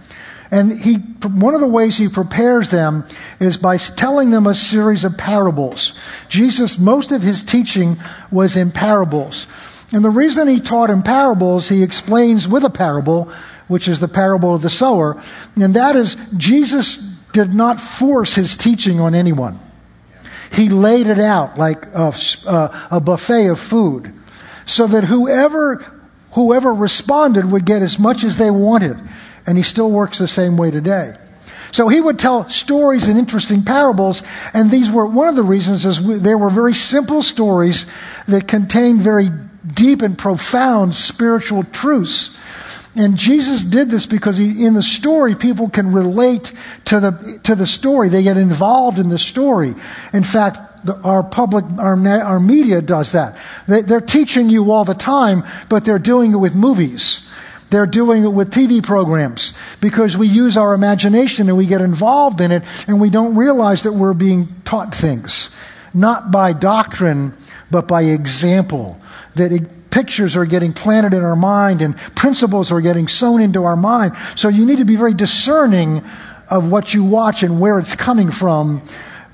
And 0.51 0.79
he, 0.79 0.97
one 0.97 1.55
of 1.55 1.63
the 1.63 1.67
ways 1.67 1.97
he 1.97 2.11
prepares 2.11 2.69
them 2.69 3.05
is 3.41 3.57
by 3.57 3.79
telling 3.79 4.29
them 4.29 4.47
a 4.47 4.55
series 4.55 5.05
of 5.05 5.17
parables. 5.17 5.99
Jesus, 6.29 6.79
most 6.79 7.11
of 7.11 7.23
his 7.23 7.43
teaching 7.43 7.97
was 8.31 8.55
in 8.55 8.71
parables. 8.71 9.47
And 9.93 10.05
the 10.05 10.11
reason 10.11 10.49
he 10.49 10.61
taught 10.61 10.91
in 10.91 11.03
parables, 11.03 11.69
he 11.69 11.83
explains 11.83 12.49
with 12.49 12.65
a 12.65 12.71
parable 12.71 13.31
which 13.69 13.89
is 13.89 14.01
the 14.01 14.09
parable 14.09 14.55
of 14.55 14.63
the 14.63 14.71
sower. 14.71 15.23
And 15.57 15.75
that 15.75 15.97
is, 15.97 16.17
Jesus 16.37 16.97
did 17.33 17.55
not 17.55 17.81
force 17.81 18.35
his 18.35 18.57
teaching 18.57 19.01
on 19.01 19.15
anyone. 19.15 19.59
He 20.53 20.69
laid 20.69 21.07
it 21.07 21.19
out 21.19 21.57
like 21.57 21.87
a, 21.95 22.13
a 22.91 23.01
buffet 23.01 23.47
of 23.47 23.59
food 23.59 24.13
so 24.67 24.87
that 24.87 25.05
whoever, 25.05 25.77
whoever 26.33 26.73
responded 26.73 27.51
would 27.51 27.65
get 27.65 27.81
as 27.81 27.99
much 27.99 28.25
as 28.25 28.37
they 28.37 28.51
wanted. 28.51 28.99
And 29.47 29.57
he 29.57 29.65
still 29.65 29.91
works 29.91 30.19
the 30.19 30.29
same 30.29 30.57
way 30.57 30.71
today. 30.71 31.15
So 31.71 31.89
he 31.89 32.03
would 32.03 32.19
tell 32.19 32.51
stories 32.51 33.09
and 33.09 33.19
interesting 33.19 33.65
parables, 33.65 34.23
and 34.53 34.71
these 34.71 34.91
were 34.91 35.07
one 35.07 35.29
of 35.29 35.37
the 35.37 35.43
reasons 35.43 35.87
is 35.87 36.21
they 36.21 36.35
were 36.35 36.51
very 36.51 36.75
simple 36.75 37.23
stories 37.23 37.91
that 38.29 38.47
contained 38.47 39.01
very 39.01 39.31
deep 39.67 40.03
and 40.03 40.19
profound 40.19 40.95
spiritual 40.95 41.63
truths 41.65 42.39
and 42.95 43.17
Jesus 43.17 43.65
did 43.65 43.89
this 43.89 44.05
because 44.05 44.37
he, 44.37 44.67
in 44.67 44.75
the 44.75 44.83
story, 44.83 45.35
people 45.35 45.71
can 45.71 45.93
relate 45.93 46.53
to 46.87 47.01
the, 47.01 47.41
to 47.45 47.55
the 47.55 47.67
story. 47.67 48.11
They 48.11 48.23
get 48.23 48.37
involved 48.37 48.99
in 48.99 49.09
the 49.09 49.19
story. 49.19 49.75
In 50.13 50.25
fact, 50.25 50.85
the, 50.85 50.97
our 50.99 51.23
public, 51.23 51.65
our, 51.79 51.97
our 52.07 52.41
media 52.41 52.83
does 52.83 53.13
that. 53.13 53.39
They, 53.67 53.81
they're 53.81 54.03
teaching 54.03 54.51
you 54.51 54.71
all 54.73 54.85
the 54.85 54.95
time, 54.95 55.43
but 55.71 55.87
they're 55.87 55.99
doing 55.99 56.33
it 56.33 56.37
with 56.37 56.55
movies. 56.55 57.27
They're 57.71 57.87
doing 57.87 58.25
it 58.25 58.33
with 58.33 58.51
TV 58.51 58.83
programs 58.83 59.55
because 59.81 60.15
we 60.15 60.29
use 60.29 60.59
our 60.59 60.75
imagination 60.75 61.49
and 61.49 61.57
we 61.57 61.65
get 61.65 61.81
involved 61.81 62.43
in 62.43 62.53
it 62.53 62.63
and 62.87 63.01
we 63.01 63.09
don't 63.09 63.35
realize 63.37 63.85
that 63.85 63.93
we're 63.93 64.13
being 64.13 64.49
taught 64.67 64.95
things. 64.95 65.57
Not 65.95 66.31
by 66.31 66.53
doctrine, 66.53 67.35
but 67.71 67.89
by 67.89 68.03
example. 68.03 69.01
That 69.35 69.53
it, 69.53 69.91
pictures 69.93 70.37
are 70.37 70.47
getting 70.47 70.73
planted 70.73 71.15
in 71.15 71.23
our 71.23 71.37
mind 71.37 71.83
and 71.83 71.97
principles 71.97 72.73
are 72.73 72.81
getting 72.81 73.07
sown 73.07 73.41
into 73.41 73.65
our 73.65 73.77
mind. 73.77 74.15
So 74.35 74.49
you 74.49 74.67
need 74.67 74.79
to 74.79 74.85
be 74.85 74.97
very 74.97 75.15
discerning 75.15 76.03
of 76.49 76.71
what 76.71 76.93
you 76.93 77.05
watch 77.05 77.43
and 77.43 77.61
where 77.61 77.79
it's 77.79 77.95
coming 77.95 78.31
from 78.31 78.83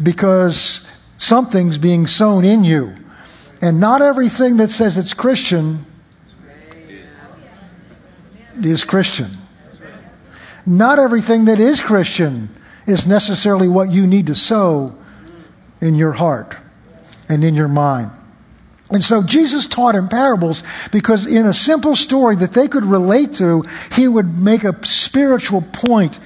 because 0.03 0.91
something's 1.17 1.79
being 1.79 2.07
sown 2.07 2.45
in 2.45 2.65
you. 2.65 2.95
And 3.63 3.81
not 3.81 4.03
everything 4.03 4.59
that 4.59 4.71
says 4.71 4.99
it's 4.99 5.15
Christian 5.15 5.87
is 8.63 8.85
Christian. 8.85 9.31
Not 10.67 10.99
everything 10.99 11.47
that 11.47 11.59
is 11.59 11.81
Christian 11.81 12.55
is 12.87 13.07
necessarily 13.07 13.69
what 13.69 13.91
you 13.91 14.07
need 14.07 14.27
to 14.27 14.35
sow 14.35 14.97
in 15.81 15.95
your 15.95 16.13
heart 16.13 16.57
and 17.29 17.43
in 17.43 17.55
your 17.55 17.69
mind. 17.69 18.11
And 18.91 19.05
so 19.05 19.23
Jesus 19.23 19.67
taught 19.67 19.95
in 19.95 20.09
parables 20.09 20.63
because 20.93 21.27
in 21.27 21.45
a 21.45 21.53
simple 21.53 21.95
story 21.95 22.37
that 22.37 22.53
they 22.53 22.69
could 22.69 22.85
relate 22.85 23.35
to, 23.35 23.65
he 23.93 24.09
would 24.09 24.39
make 24.39 24.65
a 24.65 24.75
spiritual 24.87 25.61
point 25.61 26.19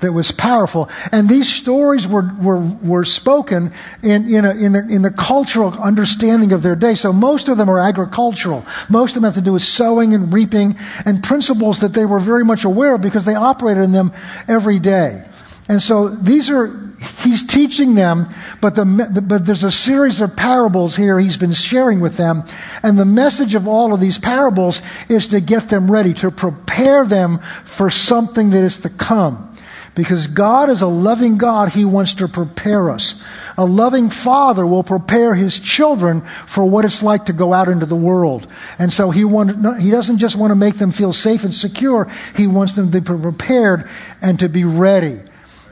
that 0.00 0.12
was 0.12 0.32
powerful. 0.32 0.88
And 1.12 1.28
these 1.28 1.52
stories 1.52 2.06
were, 2.08 2.30
were, 2.40 2.60
were 2.60 3.04
spoken 3.04 3.72
in, 4.02 4.28
in, 4.34 4.44
a, 4.44 4.54
in, 4.54 4.72
the, 4.72 4.86
in 4.88 5.02
the 5.02 5.10
cultural 5.10 5.72
understanding 5.74 6.52
of 6.52 6.62
their 6.62 6.76
day. 6.76 6.94
So 6.94 7.12
most 7.12 7.48
of 7.48 7.56
them 7.56 7.68
are 7.70 7.78
agricultural. 7.78 8.66
Most 8.88 9.10
of 9.10 9.14
them 9.16 9.24
have 9.24 9.34
to 9.34 9.40
do 9.40 9.52
with 9.52 9.62
sowing 9.62 10.14
and 10.14 10.32
reaping 10.32 10.76
and 11.04 11.22
principles 11.22 11.80
that 11.80 11.92
they 11.92 12.04
were 12.04 12.18
very 12.18 12.44
much 12.44 12.64
aware 12.64 12.94
of 12.94 13.02
because 13.02 13.24
they 13.24 13.34
operated 13.34 13.84
in 13.84 13.92
them 13.92 14.12
every 14.48 14.78
day. 14.78 15.26
And 15.68 15.80
so 15.80 16.08
these 16.08 16.50
are, 16.50 16.89
he's 17.22 17.44
teaching 17.44 17.94
them, 17.94 18.26
but, 18.60 18.74
the, 18.74 18.84
but 19.26 19.46
there's 19.46 19.64
a 19.64 19.70
series 19.70 20.20
of 20.20 20.36
parables 20.36 20.96
here 20.96 21.18
he's 21.18 21.36
been 21.36 21.52
sharing 21.52 22.00
with 22.00 22.16
them. 22.16 22.44
And 22.82 22.98
the 22.98 23.04
message 23.04 23.54
of 23.54 23.66
all 23.66 23.94
of 23.94 24.00
these 24.00 24.18
parables 24.18 24.82
is 25.08 25.28
to 25.28 25.40
get 25.40 25.68
them 25.68 25.90
ready, 25.90 26.14
to 26.14 26.30
prepare 26.30 27.06
them 27.06 27.38
for 27.64 27.90
something 27.90 28.50
that 28.50 28.62
is 28.62 28.80
to 28.80 28.90
come. 28.90 29.46
Because 29.94 30.28
God 30.28 30.70
is 30.70 30.82
a 30.82 30.86
loving 30.86 31.36
God, 31.36 31.70
He 31.72 31.84
wants 31.84 32.14
to 32.14 32.28
prepare 32.28 32.90
us. 32.90 33.22
A 33.56 33.64
loving 33.64 34.08
father 34.08 34.64
will 34.66 34.84
prepare 34.84 35.34
his 35.34 35.58
children 35.58 36.22
for 36.46 36.64
what 36.64 36.84
it's 36.84 37.02
like 37.02 37.26
to 37.26 37.32
go 37.32 37.52
out 37.52 37.68
into 37.68 37.86
the 37.86 37.96
world. 37.96 38.50
And 38.78 38.92
so 38.92 39.10
he, 39.10 39.24
want, 39.24 39.80
he 39.80 39.90
doesn't 39.90 40.18
just 40.18 40.36
want 40.36 40.52
to 40.52 40.54
make 40.54 40.76
them 40.76 40.92
feel 40.92 41.12
safe 41.12 41.44
and 41.44 41.52
secure, 41.52 42.10
he 42.36 42.46
wants 42.46 42.74
them 42.74 42.90
to 42.90 43.00
be 43.00 43.04
prepared 43.04 43.88
and 44.22 44.38
to 44.38 44.48
be 44.48 44.64
ready. 44.64 45.20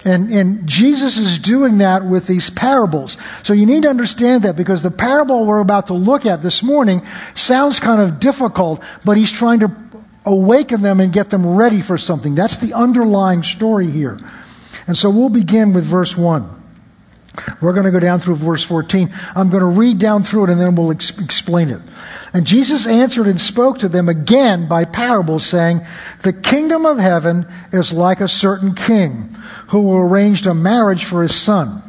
And, 0.08 0.32
and 0.32 0.66
Jesus 0.66 1.18
is 1.18 1.38
doing 1.38 1.78
that 1.78 2.04
with 2.04 2.26
these 2.26 2.48
parables. 2.48 3.18
So 3.42 3.52
you 3.52 3.66
need 3.66 3.82
to 3.82 3.90
understand 3.90 4.44
that 4.44 4.56
because 4.56 4.80
the 4.80 4.90
parable 4.90 5.44
we're 5.44 5.60
about 5.60 5.88
to 5.88 5.94
look 5.94 6.24
at 6.24 6.40
this 6.40 6.62
morning 6.62 7.02
sounds 7.34 7.78
kind 7.78 8.00
of 8.00 8.18
difficult, 8.18 8.82
but 9.04 9.18
he's 9.18 9.30
trying 9.30 9.60
to 9.60 9.70
awaken 10.24 10.80
them 10.80 11.00
and 11.00 11.12
get 11.12 11.28
them 11.28 11.46
ready 11.56 11.82
for 11.82 11.98
something. 11.98 12.34
That's 12.34 12.56
the 12.56 12.72
underlying 12.72 13.42
story 13.42 13.90
here. 13.90 14.18
And 14.86 14.96
so 14.96 15.10
we'll 15.10 15.28
begin 15.28 15.74
with 15.74 15.84
verse 15.84 16.16
1. 16.16 16.57
We're 17.60 17.72
going 17.72 17.86
to 17.86 17.90
go 17.90 18.00
down 18.00 18.20
through 18.20 18.36
verse 18.36 18.62
14. 18.62 19.12
I'm 19.34 19.50
going 19.50 19.60
to 19.60 19.66
read 19.66 19.98
down 19.98 20.22
through 20.22 20.44
it 20.44 20.50
and 20.50 20.60
then 20.60 20.74
we'll 20.74 20.92
ex- 20.92 21.18
explain 21.18 21.70
it. 21.70 21.80
And 22.32 22.46
Jesus 22.46 22.86
answered 22.86 23.26
and 23.26 23.40
spoke 23.40 23.78
to 23.78 23.88
them 23.88 24.08
again 24.08 24.68
by 24.68 24.84
parables, 24.84 25.46
saying, 25.46 25.80
The 26.22 26.32
kingdom 26.32 26.84
of 26.84 26.98
heaven 26.98 27.46
is 27.72 27.92
like 27.92 28.20
a 28.20 28.28
certain 28.28 28.74
king 28.74 29.34
who 29.68 29.96
arranged 29.96 30.46
a 30.46 30.54
marriage 30.54 31.04
for 31.04 31.22
his 31.22 31.34
son. 31.34 31.82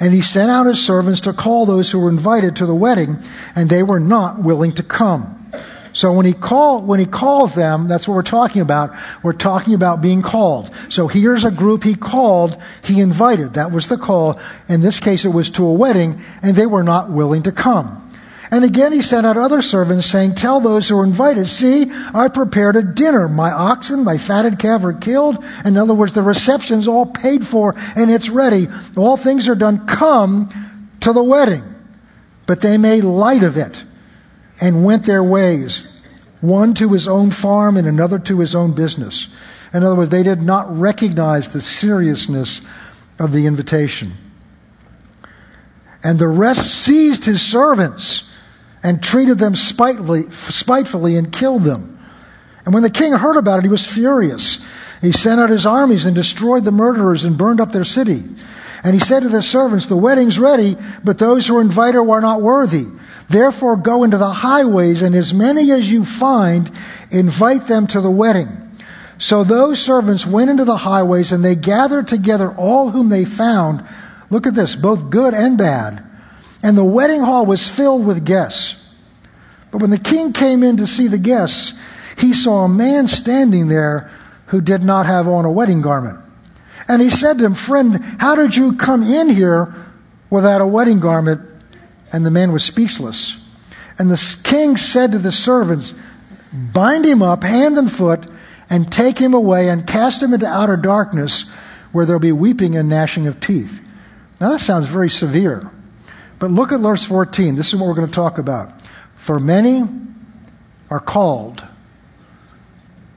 And 0.00 0.12
he 0.12 0.20
sent 0.20 0.50
out 0.50 0.66
his 0.66 0.84
servants 0.84 1.20
to 1.20 1.32
call 1.32 1.66
those 1.66 1.90
who 1.90 2.00
were 2.00 2.08
invited 2.08 2.56
to 2.56 2.66
the 2.66 2.74
wedding, 2.74 3.18
and 3.54 3.68
they 3.68 3.82
were 3.82 4.00
not 4.00 4.42
willing 4.42 4.72
to 4.72 4.82
come. 4.82 5.41
So 5.92 6.12
when 6.12 6.24
he 6.24 6.32
call, 6.32 6.82
when 6.82 7.00
he 7.00 7.06
calls 7.06 7.54
them, 7.54 7.86
that's 7.86 8.08
what 8.08 8.14
we're 8.14 8.22
talking 8.22 8.62
about. 8.62 8.94
We're 9.22 9.32
talking 9.32 9.74
about 9.74 10.00
being 10.00 10.22
called. 10.22 10.70
So 10.88 11.06
here's 11.06 11.44
a 11.44 11.50
group 11.50 11.84
he 11.84 11.94
called, 11.94 12.56
he 12.82 13.00
invited. 13.00 13.54
That 13.54 13.72
was 13.72 13.88
the 13.88 13.98
call. 13.98 14.40
In 14.68 14.80
this 14.80 15.00
case, 15.00 15.24
it 15.24 15.34
was 15.34 15.50
to 15.50 15.66
a 15.66 15.72
wedding, 15.72 16.22
and 16.42 16.56
they 16.56 16.66
were 16.66 16.82
not 16.82 17.10
willing 17.10 17.42
to 17.42 17.52
come. 17.52 17.98
And 18.50 18.64
again 18.64 18.92
he 18.92 19.00
sent 19.00 19.26
out 19.26 19.38
other 19.38 19.62
servants, 19.62 20.06
saying, 20.06 20.34
Tell 20.34 20.60
those 20.60 20.86
who 20.86 20.98
are 20.98 21.04
invited, 21.04 21.46
see, 21.46 21.90
I 22.12 22.28
prepared 22.28 22.76
a 22.76 22.82
dinner. 22.82 23.26
My 23.26 23.50
oxen, 23.50 24.04
my 24.04 24.18
fatted 24.18 24.58
calf 24.58 24.84
are 24.84 24.92
killed. 24.92 25.42
In 25.64 25.78
other 25.78 25.94
words, 25.94 26.12
the 26.12 26.20
reception's 26.20 26.86
all 26.86 27.06
paid 27.06 27.46
for 27.46 27.74
and 27.96 28.10
it's 28.10 28.28
ready. 28.28 28.68
All 28.94 29.16
things 29.16 29.48
are 29.48 29.54
done. 29.54 29.86
Come 29.86 30.50
to 31.00 31.14
the 31.14 31.22
wedding. 31.22 31.64
But 32.44 32.60
they 32.60 32.76
made 32.76 33.04
light 33.04 33.42
of 33.42 33.56
it 33.56 33.84
and 34.62 34.84
went 34.84 35.04
their 35.04 35.24
ways, 35.24 36.00
one 36.40 36.72
to 36.74 36.92
his 36.92 37.08
own 37.08 37.32
farm 37.32 37.76
and 37.76 37.88
another 37.88 38.20
to 38.20 38.38
his 38.38 38.54
own 38.54 38.72
business. 38.72 39.26
In 39.74 39.82
other 39.82 39.96
words, 39.96 40.10
they 40.10 40.22
did 40.22 40.40
not 40.40 40.78
recognize 40.78 41.48
the 41.48 41.60
seriousness 41.60 42.60
of 43.18 43.32
the 43.32 43.46
invitation. 43.46 44.12
And 46.04 46.16
the 46.16 46.28
rest 46.28 46.84
seized 46.84 47.24
his 47.24 47.42
servants 47.42 48.32
and 48.84 49.02
treated 49.02 49.38
them 49.38 49.56
spitefully, 49.56 50.30
spitefully 50.30 51.16
and 51.16 51.32
killed 51.32 51.64
them. 51.64 51.98
And 52.64 52.72
when 52.72 52.84
the 52.84 52.90
king 52.90 53.12
heard 53.12 53.36
about 53.36 53.58
it, 53.58 53.64
he 53.64 53.68
was 53.68 53.84
furious. 53.84 54.64
He 55.00 55.10
sent 55.10 55.40
out 55.40 55.50
his 55.50 55.66
armies 55.66 56.06
and 56.06 56.14
destroyed 56.14 56.62
the 56.62 56.70
murderers 56.70 57.24
and 57.24 57.36
burned 57.36 57.60
up 57.60 57.72
their 57.72 57.84
city. 57.84 58.22
And 58.84 58.94
he 58.94 59.00
said 59.00 59.20
to 59.24 59.28
the 59.28 59.42
servants, 59.42 59.86
The 59.86 59.96
wedding's 59.96 60.38
ready, 60.38 60.76
but 61.02 61.18
those 61.18 61.48
who 61.48 61.56
are 61.56 61.60
invited 61.60 61.98
are 61.98 62.20
not 62.20 62.42
worthy. 62.42 62.86
Therefore, 63.28 63.76
go 63.76 64.04
into 64.04 64.18
the 64.18 64.32
highways, 64.32 65.02
and 65.02 65.14
as 65.14 65.32
many 65.32 65.70
as 65.70 65.90
you 65.90 66.04
find, 66.04 66.70
invite 67.10 67.66
them 67.66 67.86
to 67.88 68.00
the 68.00 68.10
wedding. 68.10 68.48
So 69.18 69.44
those 69.44 69.80
servants 69.80 70.26
went 70.26 70.50
into 70.50 70.64
the 70.64 70.78
highways, 70.78 71.32
and 71.32 71.44
they 71.44 71.54
gathered 71.54 72.08
together 72.08 72.52
all 72.56 72.90
whom 72.90 73.08
they 73.08 73.24
found. 73.24 73.84
Look 74.30 74.46
at 74.46 74.54
this, 74.54 74.74
both 74.74 75.10
good 75.10 75.34
and 75.34 75.56
bad 75.56 76.04
and 76.62 76.78
the 76.78 76.84
wedding 76.84 77.22
hall 77.22 77.44
was 77.44 77.68
filled 77.68 78.06
with 78.06 78.24
guests. 78.24 78.78
But 79.70 79.78
when 79.78 79.90
the 79.90 79.98
king 79.98 80.32
came 80.32 80.62
in 80.62 80.76
to 80.76 80.86
see 80.86 81.08
the 81.08 81.18
guests, 81.18 81.78
he 82.18 82.32
saw 82.32 82.64
a 82.64 82.68
man 82.68 83.06
standing 83.06 83.68
there 83.68 84.10
who 84.46 84.60
did 84.60 84.82
not 84.82 85.06
have 85.06 85.26
on 85.26 85.44
a 85.44 85.50
wedding 85.50 85.80
garment. 85.80 86.18
And 86.86 87.02
he 87.02 87.10
said 87.10 87.38
to 87.38 87.44
him, 87.44 87.54
Friend, 87.54 87.96
how 88.18 88.34
did 88.34 88.54
you 88.54 88.76
come 88.76 89.02
in 89.02 89.30
here 89.30 89.74
without 90.30 90.60
a 90.60 90.66
wedding 90.66 91.00
garment? 91.00 91.40
And 92.12 92.26
the 92.26 92.30
man 92.30 92.52
was 92.52 92.64
speechless. 92.64 93.42
And 93.98 94.10
the 94.10 94.40
king 94.44 94.76
said 94.76 95.12
to 95.12 95.18
the 95.18 95.32
servants, 95.32 95.94
Bind 96.52 97.06
him 97.06 97.22
up, 97.22 97.42
hand 97.44 97.78
and 97.78 97.90
foot, 97.90 98.26
and 98.68 98.90
take 98.90 99.18
him 99.18 99.34
away 99.34 99.68
and 99.68 99.86
cast 99.86 100.22
him 100.22 100.34
into 100.34 100.46
outer 100.46 100.76
darkness 100.76 101.50
where 101.92 102.04
there'll 102.04 102.20
be 102.20 102.32
weeping 102.32 102.76
and 102.76 102.88
gnashing 102.88 103.26
of 103.26 103.40
teeth. 103.40 103.86
Now 104.40 104.50
that 104.50 104.60
sounds 104.60 104.86
very 104.88 105.10
severe. 105.10 105.70
But 106.38 106.50
look 106.50 106.72
at 106.72 106.80
verse 106.80 107.04
14. 107.04 107.54
This 107.54 107.72
is 107.72 107.78
what 107.78 107.86
we're 107.86 107.94
going 107.94 108.08
to 108.08 108.14
talk 108.14 108.38
about. 108.38 108.72
For 109.14 109.38
many 109.38 109.82
are 110.90 110.98
called, 110.98 111.62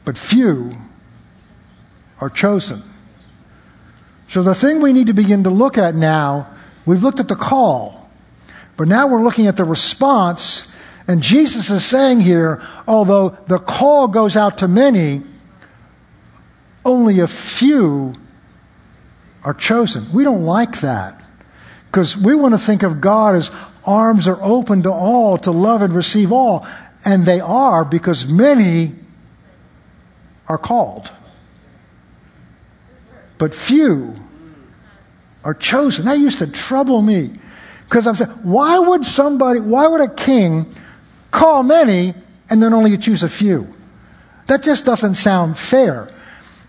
but 0.05 0.17
few 0.17 0.71
are 2.21 2.29
chosen. 2.29 2.83
So 4.27 4.43
the 4.43 4.55
thing 4.55 4.81
we 4.81 4.93
need 4.93 5.07
to 5.07 5.13
begin 5.13 5.43
to 5.43 5.49
look 5.49 5.77
at 5.77 5.95
now, 5.95 6.47
we've 6.85 7.01
looked 7.01 7.19
at 7.19 7.27
the 7.27 7.35
call, 7.35 8.04
but 8.77 8.87
now 8.87 9.07
we're 9.07 9.23
looking 9.23 9.47
at 9.47 9.57
the 9.57 9.63
response. 9.63 10.75
And 11.07 11.21
Jesus 11.21 11.69
is 11.69 11.85
saying 11.85 12.21
here, 12.21 12.61
although 12.87 13.37
the 13.47 13.59
call 13.59 14.07
goes 14.07 14.35
out 14.35 14.57
to 14.59 14.67
many, 14.67 15.21
only 16.83 17.19
a 17.19 17.27
few 17.27 18.15
are 19.43 19.53
chosen. 19.53 20.11
We 20.11 20.23
don't 20.23 20.43
like 20.43 20.81
that. 20.81 21.23
Because 21.85 22.17
we 22.17 22.35
want 22.35 22.53
to 22.53 22.57
think 22.57 22.83
of 22.83 22.99
God 22.99 23.35
as 23.35 23.51
arms 23.85 24.27
are 24.27 24.41
open 24.41 24.83
to 24.83 24.91
all, 24.91 25.37
to 25.39 25.51
love 25.51 25.81
and 25.81 25.93
receive 25.93 26.31
all. 26.31 26.67
And 27.05 27.25
they 27.25 27.39
are 27.39 27.85
because 27.85 28.27
many 28.27 28.93
are 30.47 30.57
called. 30.57 31.11
But 33.37 33.53
few 33.53 34.15
are 35.43 35.53
chosen. 35.53 36.05
That 36.05 36.19
used 36.19 36.39
to 36.39 36.47
trouble 36.47 37.01
me. 37.01 37.31
Because 37.85 38.07
I'm 38.07 38.15
saying, 38.15 38.31
why 38.43 38.77
would 38.77 39.05
somebody, 39.05 39.59
why 39.59 39.87
would 39.87 40.01
a 40.01 40.07
king 40.07 40.65
call 41.31 41.63
many 41.63 42.13
and 42.49 42.61
then 42.61 42.73
only 42.73 42.97
choose 42.97 43.23
a 43.23 43.29
few? 43.29 43.67
That 44.47 44.63
just 44.63 44.85
doesn't 44.85 45.15
sound 45.15 45.57
fair. 45.57 46.09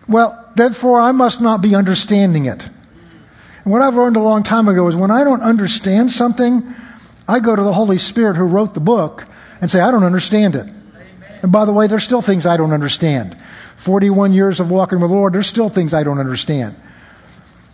Well, 0.09 0.51
therefore, 0.55 1.01
I 1.01 1.13
must 1.13 1.41
not 1.41 1.61
be 1.61 1.75
understanding 1.75 2.47
it. 2.47 2.69
And 3.65 3.73
what 3.73 3.83
I've 3.83 3.97
learned 3.97 4.17
a 4.17 4.21
long 4.21 4.43
time 4.43 4.69
ago 4.69 4.87
is 4.89 4.97
when 4.97 5.11
I 5.11 5.25
don't 5.25 5.43
understand 5.43 6.13
something, 6.13 6.75
I 7.27 7.41
go 7.41 7.57
to 7.57 7.63
the 7.63 7.73
Holy 7.73 7.99
Spirit 7.99 8.37
who 8.37 8.45
wrote 8.45 8.75
the 8.75 8.81
book 8.81 9.25
and 9.61 9.71
say, 9.71 9.81
I 9.81 9.91
don't 9.91 10.05
understand 10.05 10.55
it. 10.55 10.69
Amen. 10.69 11.41
And 11.43 11.53
by 11.53 11.65
the 11.65 11.73
way, 11.73 11.87
there's 11.87 12.05
still 12.05 12.23
things 12.23 12.47
I 12.47 12.57
don't 12.57 12.73
understand. 12.73 13.37
41 13.77 14.33
years 14.33 14.61
of 14.61 14.71
walking 14.71 15.01
with 15.01 15.11
the 15.11 15.17
Lord, 15.17 15.33
there's 15.33 15.47
still 15.47 15.69
things 15.69 15.93
I 15.93 16.05
don't 16.05 16.19
understand. 16.19 16.77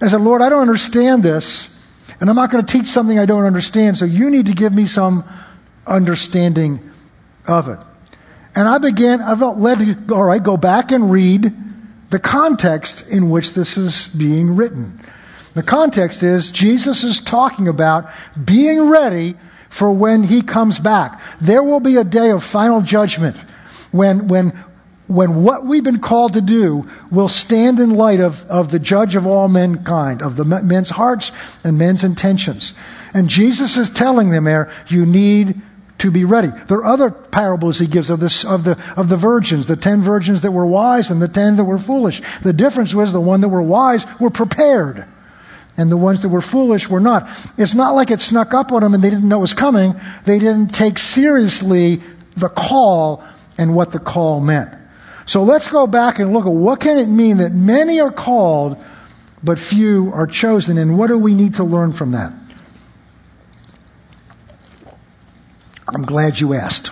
I 0.01 0.09
said, 0.09 0.21
Lord, 0.21 0.43
I 0.43 0.49
don't 0.49 0.63
understand 0.63 1.23
this, 1.23 1.72
and 2.21 2.31
I'm 2.31 2.37
not 2.37 2.51
going 2.51 2.65
to 2.65 2.73
teach 2.73 2.87
something 2.87 3.19
I 3.19 3.27
don't 3.27 3.45
understand, 3.45 3.99
so 3.99 4.05
you 4.05 4.31
need 4.31 4.47
to 4.47 4.55
give 4.55 4.73
me 4.73 4.87
some 4.87 5.25
understanding 5.87 6.91
of 7.47 7.69
it. 7.69 7.79
And 8.55 8.69
I 8.69 8.79
began, 8.79 9.21
I 9.21 9.35
felt 9.35 9.59
led 9.59 9.79
to, 9.79 10.15
all 10.15 10.25
right, 10.25 10.43
go 10.43 10.57
back 10.57 10.93
and 10.93 11.11
read 11.11 11.53
the 12.11 12.19
context 12.19 13.09
in 13.09 13.31
which 13.31 13.55
this 13.55 13.79
is 13.79 14.07
being 14.09 14.55
written. 14.55 15.01
The 15.55 15.63
context 15.63 16.23
is 16.23 16.51
Jesus 16.51 17.05
is 17.05 17.21
talking 17.21 17.69
about 17.69 18.11
being 18.43 18.89
ready 18.89 19.35
for 19.69 19.91
when 19.91 20.25
he 20.25 20.43
comes 20.43 20.79
back. 20.79 21.21
There 21.41 21.63
will 21.63 21.81
be 21.81 21.97
a 21.97 22.05
day 22.05 22.31
of 22.31 22.45
final 22.45 22.83
judgment 22.83 23.37
when, 23.91 24.29
when, 24.29 24.51
when 25.15 25.43
what 25.43 25.65
we've 25.65 25.85
been 25.85 26.01
called 26.01 26.35
to 26.35 26.41
do 26.41 26.89
will 27.11 27.29
stand 27.29 27.81
in 27.81 27.91
light 27.91 28.21
of, 28.21 28.45
of 28.47 28.71
the 28.71 28.79
judge 28.79 29.17
of 29.17 29.27
all 29.27 29.49
mankind, 29.49 30.23
of 30.23 30.37
the 30.37 30.45
men's 30.45 30.91
hearts 30.91 31.33
and 31.65 31.79
men's 31.79 32.05
intentions. 32.05 32.73
And 33.15 33.29
Jesus 33.29 33.77
is 33.77 33.91
telling 33.91 34.31
them 34.31 34.45
there, 34.45 34.73
you 34.89 35.05
need 35.07 35.61
to 35.99 36.11
be 36.11 36.25
ready. 36.25 36.49
There 36.67 36.79
are 36.79 36.85
other 36.85 37.11
parables 37.11 37.79
he 37.79 37.87
gives 37.87 38.11
of, 38.11 38.19
this, 38.19 38.45
of, 38.45 38.65
the, 38.65 38.77
of 38.97 39.09
the 39.09 39.17
virgins, 39.17 39.67
the 39.69 39.77
ten 39.77 40.03
virgins 40.03 40.43
that 40.43 40.51
were 40.51 40.67
wise 40.67 41.11
and 41.11 41.23
the 41.23 41.29
ten 41.29 41.57
that 41.57 41.65
were 41.65 41.79
foolish. 41.79 42.23
The 42.43 42.53
difference 42.53 42.95
was 42.95 43.13
the 43.13 43.21
one 43.21 43.41
that 43.43 43.49
were 43.49 43.63
wise 43.63 44.05
were 44.19 44.31
prepared 44.31 45.07
and 45.77 45.91
the 45.91 45.97
ones 45.97 46.23
that 46.23 46.29
were 46.29 46.41
foolish 46.41 46.89
were 46.89 47.01
not. 47.01 47.29
It's 47.57 47.75
not 47.75 47.95
like 47.95 48.11
it 48.11 48.21
snuck 48.21 48.53
up 48.53 48.73
on 48.73 48.83
them 48.83 48.95
and 48.95 49.03
they 49.03 49.11
didn't 49.11 49.29
know 49.29 49.39
it 49.39 49.41
was 49.41 49.55
coming. 49.55 49.95
They 50.25 50.39
didn't 50.39 50.75
take 50.75 50.99
seriously 50.99 52.03
the 52.37 52.49
call 52.49 53.25
and 53.57 53.75
what 53.75 53.93
the 53.93 53.99
call 53.99 54.41
meant. 54.41 54.71
So 55.27 55.43
let's 55.43 55.69
go 55.69 55.87
back 55.87 56.19
and 56.19 56.33
look 56.33 56.47
at 56.47 56.53
what 56.53 56.81
can 56.81 56.99
it 56.99 57.07
mean 57.07 57.39
that 57.39 57.53
many 57.53 58.01
are 58.01 58.11
called 58.11 58.83
but 59.43 59.59
few 59.59 60.13
are 60.15 60.27
chosen 60.27 60.79
and 60.79 60.99
what 60.99 61.09
do 61.09 61.19
we 61.19 61.35
need 61.35 61.55
to 61.55 61.65
learn 61.65 61.93
from 61.93 62.13
that? 62.13 62.33
I'm 65.89 66.03
glad 66.03 66.41
you 66.41 66.55
asked. 66.55 66.91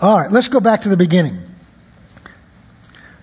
All 0.00 0.18
right, 0.18 0.30
let's 0.30 0.48
go 0.48 0.60
back 0.60 0.82
to 0.82 0.88
the 0.88 0.96
beginning. 0.96 1.38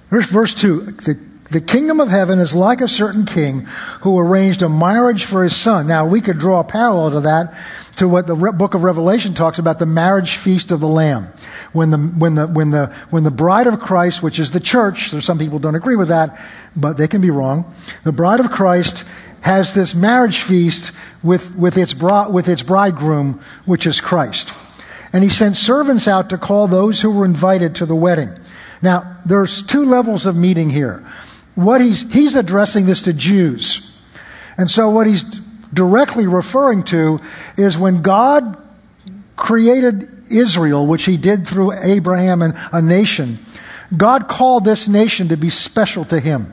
Here's 0.09 0.25
verse 0.25 0.53
2. 0.53 0.81
The 0.81 1.19
the 1.49 1.61
kingdom 1.61 1.99
of 1.99 2.09
heaven 2.09 2.39
is 2.39 2.55
like 2.55 2.81
a 2.81 2.87
certain 2.87 3.25
king 3.25 3.61
who 4.01 4.17
arranged 4.17 4.61
a 4.63 4.69
marriage 4.69 5.25
for 5.25 5.43
his 5.43 5.55
son. 5.55 5.87
Now, 5.87 6.05
we 6.05 6.19
could 6.19 6.39
draw 6.39 6.59
a 6.59 6.63
parallel 6.63 7.11
to 7.11 7.19
that 7.21 7.53
to 7.95 8.07
what 8.07 8.27
the 8.27 8.35
book 8.35 8.73
of 8.73 8.83
Revelation 8.83 9.33
talks 9.33 9.59
about 9.59 9.79
the 9.79 9.85
marriage 9.85 10.35
feast 10.35 10.71
of 10.71 10.79
the 10.79 10.87
Lamb. 10.87 11.27
When 11.73 11.91
the, 11.91 11.97
when 11.97 12.35
the, 12.35 12.47
when 12.47 12.71
the, 12.71 12.87
when 13.09 13.23
the 13.23 13.31
bride 13.31 13.67
of 13.67 13.79
Christ, 13.79 14.23
which 14.23 14.39
is 14.39 14.51
the 14.51 14.59
church, 14.59 15.09
so 15.09 15.19
some 15.19 15.39
people 15.39 15.59
don't 15.59 15.75
agree 15.75 15.95
with 15.95 16.09
that, 16.09 16.39
but 16.75 16.97
they 16.97 17.07
can 17.07 17.21
be 17.21 17.29
wrong. 17.29 17.73
The 18.03 18.11
bride 18.11 18.39
of 18.39 18.51
Christ 18.51 19.05
has 19.41 19.73
this 19.73 19.93
marriage 19.93 20.41
feast 20.41 20.91
with, 21.23 21.55
with, 21.55 21.77
its, 21.77 21.93
bra, 21.93 22.29
with 22.29 22.49
its 22.49 22.63
bridegroom, 22.63 23.41
which 23.65 23.85
is 23.85 24.01
Christ. 24.01 24.51
And 25.13 25.23
he 25.23 25.29
sent 25.29 25.55
servants 25.55 26.07
out 26.07 26.29
to 26.29 26.37
call 26.37 26.67
those 26.67 27.01
who 27.01 27.11
were 27.11 27.25
invited 27.25 27.75
to 27.75 27.85
the 27.85 27.95
wedding. 27.95 28.31
Now, 28.81 29.17
there's 29.25 29.63
two 29.63 29.85
levels 29.85 30.25
of 30.25 30.35
meeting 30.35 30.69
here 30.69 31.05
what 31.55 31.79
he's, 31.79 32.11
he's 32.11 32.35
addressing 32.35 32.85
this 32.85 33.03
to 33.03 33.13
Jews. 33.13 33.97
And 34.57 34.69
so 34.69 34.89
what 34.89 35.07
he's 35.07 35.23
directly 35.73 36.27
referring 36.27 36.83
to 36.85 37.19
is 37.57 37.77
when 37.77 38.01
God 38.01 38.57
created 39.35 40.09
Israel, 40.31 40.85
which 40.87 41.05
he 41.05 41.17
did 41.17 41.47
through 41.47 41.73
Abraham 41.73 42.41
and 42.41 42.55
a 42.71 42.81
nation, 42.81 43.39
God 43.95 44.27
called 44.27 44.65
this 44.65 44.87
nation 44.87 45.29
to 45.29 45.37
be 45.37 45.49
special 45.49 46.05
to 46.05 46.19
him. 46.19 46.51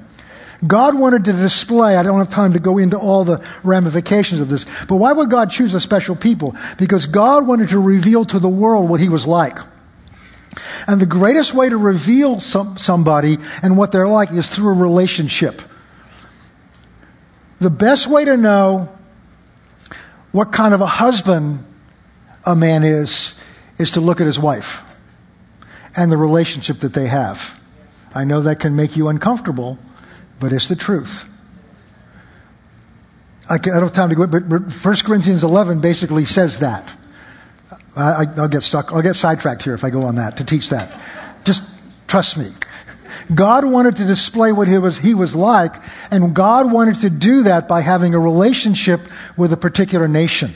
God 0.64 0.94
wanted 0.94 1.24
to 1.24 1.32
display, 1.32 1.96
I 1.96 2.02
don't 2.04 2.18
have 2.18 2.30
time 2.30 2.52
to 2.52 2.60
go 2.60 2.78
into 2.78 2.96
all 2.96 3.24
the 3.24 3.44
ramifications 3.64 4.40
of 4.40 4.48
this, 4.48 4.64
but 4.86 4.96
why 4.96 5.12
would 5.12 5.28
God 5.28 5.50
choose 5.50 5.74
a 5.74 5.80
special 5.80 6.14
people? 6.14 6.54
Because 6.78 7.06
God 7.06 7.46
wanted 7.46 7.70
to 7.70 7.80
reveal 7.80 8.24
to 8.26 8.38
the 8.38 8.48
world 8.48 8.88
what 8.88 9.00
he 9.00 9.08
was 9.08 9.26
like. 9.26 9.58
And 10.86 11.00
the 11.00 11.06
greatest 11.06 11.54
way 11.54 11.68
to 11.68 11.76
reveal 11.76 12.38
some, 12.38 12.76
somebody 12.78 13.38
and 13.62 13.76
what 13.76 13.90
they're 13.90 14.06
like 14.06 14.30
is 14.30 14.48
through 14.48 14.70
a 14.70 14.74
relationship. 14.74 15.62
The 17.60 17.70
best 17.70 18.06
way 18.06 18.24
to 18.24 18.36
know 18.36 18.96
what 20.32 20.50
kind 20.50 20.74
of 20.74 20.80
a 20.80 20.86
husband 20.86 21.64
a 22.44 22.56
man 22.56 22.82
is, 22.82 23.40
is 23.78 23.92
to 23.92 24.00
look 24.00 24.20
at 24.20 24.26
his 24.26 24.38
wife 24.38 24.82
and 25.96 26.10
the 26.10 26.16
relationship 26.16 26.80
that 26.80 26.94
they 26.94 27.06
have. 27.06 27.60
I 28.14 28.24
know 28.24 28.40
that 28.42 28.60
can 28.60 28.74
make 28.74 28.96
you 28.96 29.08
uncomfortable, 29.08 29.78
but 30.40 30.52
it's 30.52 30.68
the 30.68 30.76
truth. 30.76 31.28
I 33.48 33.58
don't 33.58 33.82
have 33.82 33.92
time 33.92 34.08
to 34.08 34.14
go, 34.14 34.26
but 34.26 34.44
1 34.44 34.70
Corinthians 35.04 35.44
11 35.44 35.80
basically 35.80 36.24
says 36.24 36.60
that. 36.60 36.90
I, 37.94 38.24
will 38.24 38.48
get 38.48 38.62
stuck. 38.62 38.92
I'll 38.92 39.02
get 39.02 39.16
sidetracked 39.16 39.62
here 39.62 39.74
if 39.74 39.84
I 39.84 39.90
go 39.90 40.02
on 40.02 40.14
that 40.14 40.38
to 40.38 40.44
teach 40.44 40.70
that. 40.70 40.98
Just 41.44 41.62
trust 42.08 42.38
me. 42.38 42.46
God 43.34 43.64
wanted 43.64 43.96
to 43.96 44.04
display 44.04 44.52
what 44.52 44.68
he 44.68 44.78
was, 44.78 44.98
he 44.98 45.14
was 45.14 45.34
like, 45.34 45.74
and 46.10 46.34
God 46.34 46.72
wanted 46.72 46.96
to 47.00 47.10
do 47.10 47.44
that 47.44 47.68
by 47.68 47.80
having 47.80 48.14
a 48.14 48.20
relationship 48.20 49.00
with 49.36 49.52
a 49.52 49.56
particular 49.56 50.08
nation. 50.08 50.52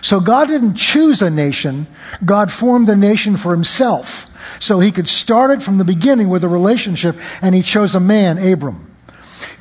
So 0.00 0.20
God 0.20 0.48
didn't 0.48 0.74
choose 0.74 1.22
a 1.22 1.30
nation, 1.30 1.86
God 2.24 2.52
formed 2.52 2.88
a 2.88 2.96
nation 2.96 3.36
for 3.36 3.50
himself. 3.50 4.24
So 4.60 4.80
he 4.80 4.92
could 4.92 5.08
start 5.08 5.50
it 5.50 5.62
from 5.62 5.78
the 5.78 5.84
beginning 5.84 6.28
with 6.28 6.44
a 6.44 6.48
relationship, 6.48 7.16
and 7.42 7.54
he 7.54 7.62
chose 7.62 7.94
a 7.94 8.00
man, 8.00 8.38
Abram 8.38 8.88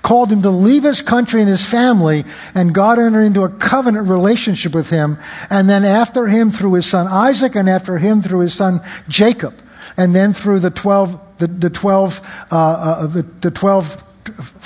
called 0.08 0.32
him 0.32 0.42
to 0.42 0.50
leave 0.50 0.84
his 0.84 1.02
country 1.02 1.42
and 1.42 1.50
his 1.50 1.66
family, 1.66 2.24
and 2.56 2.74
God 2.74 2.98
entered 2.98 3.24
into 3.24 3.44
a 3.44 3.50
covenant 3.50 4.08
relationship 4.08 4.74
with 4.74 4.90
him. 4.90 5.18
And 5.50 5.70
then 5.70 5.84
after 5.84 6.28
him 6.28 6.50
through 6.50 6.74
his 6.74 6.86
son 6.86 7.08
Isaac, 7.08 7.56
and 7.56 7.70
after 7.70 7.98
him 7.98 8.22
through 8.22 8.40
his 8.40 8.54
son 8.54 8.80
Jacob, 9.10 9.54
and 9.98 10.16
then 10.16 10.32
through 10.32 10.62
the 10.62 10.70
12, 10.70 11.20
the, 11.38 11.48
the 11.48 11.70
12, 11.70 12.22
uh, 12.52 12.56
uh, 12.56 13.08
the, 13.08 13.22
the 13.22 13.52
12 13.52 14.04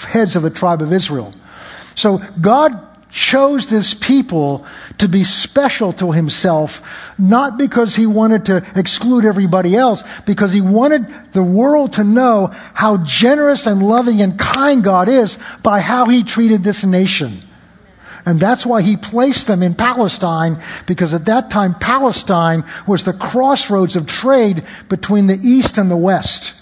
heads 0.06 0.36
of 0.36 0.44
the 0.44 0.50
tribe 0.50 0.82
of 0.82 0.92
Israel. 0.94 1.34
So 1.96 2.20
God 2.40 2.88
chose 3.12 3.68
this 3.68 3.94
people 3.94 4.66
to 4.98 5.08
be 5.08 5.24
special 5.24 5.92
to 5.94 6.14
himself, 6.14 7.14
not 7.20 7.58
because 7.58 7.96
he 7.96 8.06
wanted 8.06 8.46
to 8.46 8.66
exclude 8.76 9.26
everybody 9.26 9.76
else, 9.76 10.04
because 10.26 10.54
he 10.54 10.62
wanted 10.62 11.06
the 11.34 11.44
world 11.44 11.94
to 11.94 12.04
know 12.04 12.48
how 12.74 12.98
generous 12.98 13.68
and 13.68 13.86
loving 13.86 14.22
and 14.22 14.40
kind 14.40 14.84
God 14.84 15.10
is 15.10 15.38
by 15.62 15.82
how 15.82 16.06
he 16.06 16.24
treated 16.24 16.64
this 16.64 16.86
nation. 16.86 17.42
And 18.26 18.40
that's 18.40 18.66
why 18.66 18.82
he 18.82 18.98
placed 18.98 19.48
them 19.48 19.64
in 19.64 19.74
Palestine, 19.74 20.62
because 20.86 21.14
at 21.14 21.26
that 21.26 21.50
time 21.50 21.74
Palestine 21.74 22.64
was 22.88 23.04
the 23.04 23.14
crossroads 23.14 23.96
of 23.96 24.06
trade 24.08 24.64
between 24.90 25.28
the 25.28 25.40
East 25.42 25.78
and 25.78 25.90
the 25.90 25.98
West. 25.98 26.61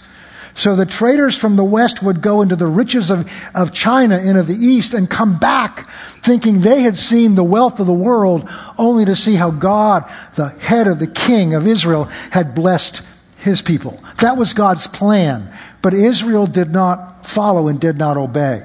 So 0.60 0.76
the 0.76 0.84
traders 0.84 1.38
from 1.38 1.56
the 1.56 1.64
West 1.64 2.02
would 2.02 2.20
go 2.20 2.42
into 2.42 2.54
the 2.54 2.66
riches 2.66 3.08
of, 3.08 3.32
of 3.54 3.72
China 3.72 4.18
and 4.18 4.36
of 4.36 4.46
the 4.46 4.54
East 4.54 4.92
and 4.92 5.08
come 5.08 5.38
back 5.38 5.88
thinking 6.20 6.60
they 6.60 6.82
had 6.82 6.98
seen 6.98 7.34
the 7.34 7.42
wealth 7.42 7.80
of 7.80 7.86
the 7.86 7.94
world, 7.94 8.46
only 8.76 9.06
to 9.06 9.16
see 9.16 9.36
how 9.36 9.50
God, 9.50 10.04
the 10.34 10.50
head 10.50 10.86
of 10.86 10.98
the 10.98 11.06
king 11.06 11.54
of 11.54 11.66
Israel, 11.66 12.04
had 12.04 12.54
blessed 12.54 13.00
his 13.38 13.62
people. 13.62 14.04
That 14.18 14.36
was 14.36 14.52
God's 14.52 14.86
plan. 14.86 15.50
But 15.80 15.94
Israel 15.94 16.46
did 16.46 16.70
not 16.70 17.26
follow 17.26 17.68
and 17.68 17.80
did 17.80 17.96
not 17.96 18.18
obey. 18.18 18.62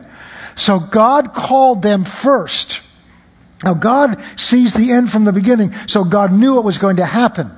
So 0.58 0.82
God 0.82 1.34
called 1.34 1.82
them 1.82 2.04
first. 2.04 2.82
Now 3.64 3.74
God 3.74 4.22
sees 4.38 4.74
the 4.74 4.92
end 4.92 5.10
from 5.10 5.24
the 5.24 5.32
beginning, 5.32 5.74
so 5.88 6.04
God 6.04 6.34
knew 6.34 6.56
what 6.56 6.66
was 6.66 6.78
going 6.78 6.98
to 6.98 7.06
happen. 7.06 7.52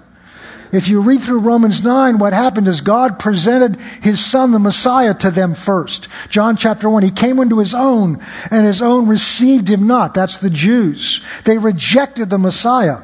If 0.72 0.90
you 0.90 1.02
read 1.02 1.22
through 1.22 1.40
Romans 1.40 1.84
9, 1.84 2.18
what 2.18 2.34
happened 2.34 2.68
is 2.68 2.82
God 2.82 3.20
presented 3.20 3.80
his 4.02 4.24
son, 4.24 4.52
the 4.52 4.60
Messiah, 4.60 5.14
to 5.16 5.32
them 5.32 5.56
first. 5.56 6.08
John 6.30 6.58
chapter 6.58 6.90
1, 6.90 7.04
he 7.04 7.12
came 7.12 7.40
unto 7.40 7.58
his 7.58 7.74
own, 7.74 8.24
and 8.52 8.66
his 8.66 8.82
own 8.82 9.08
received 9.08 9.70
him 9.70 9.88
not. 9.88 10.14
That's 10.14 10.38
the 10.38 10.50
Jews. 10.50 11.24
They 11.46 11.58
rejected 11.58 12.30
the 12.30 12.38
Messiah. 12.38 13.00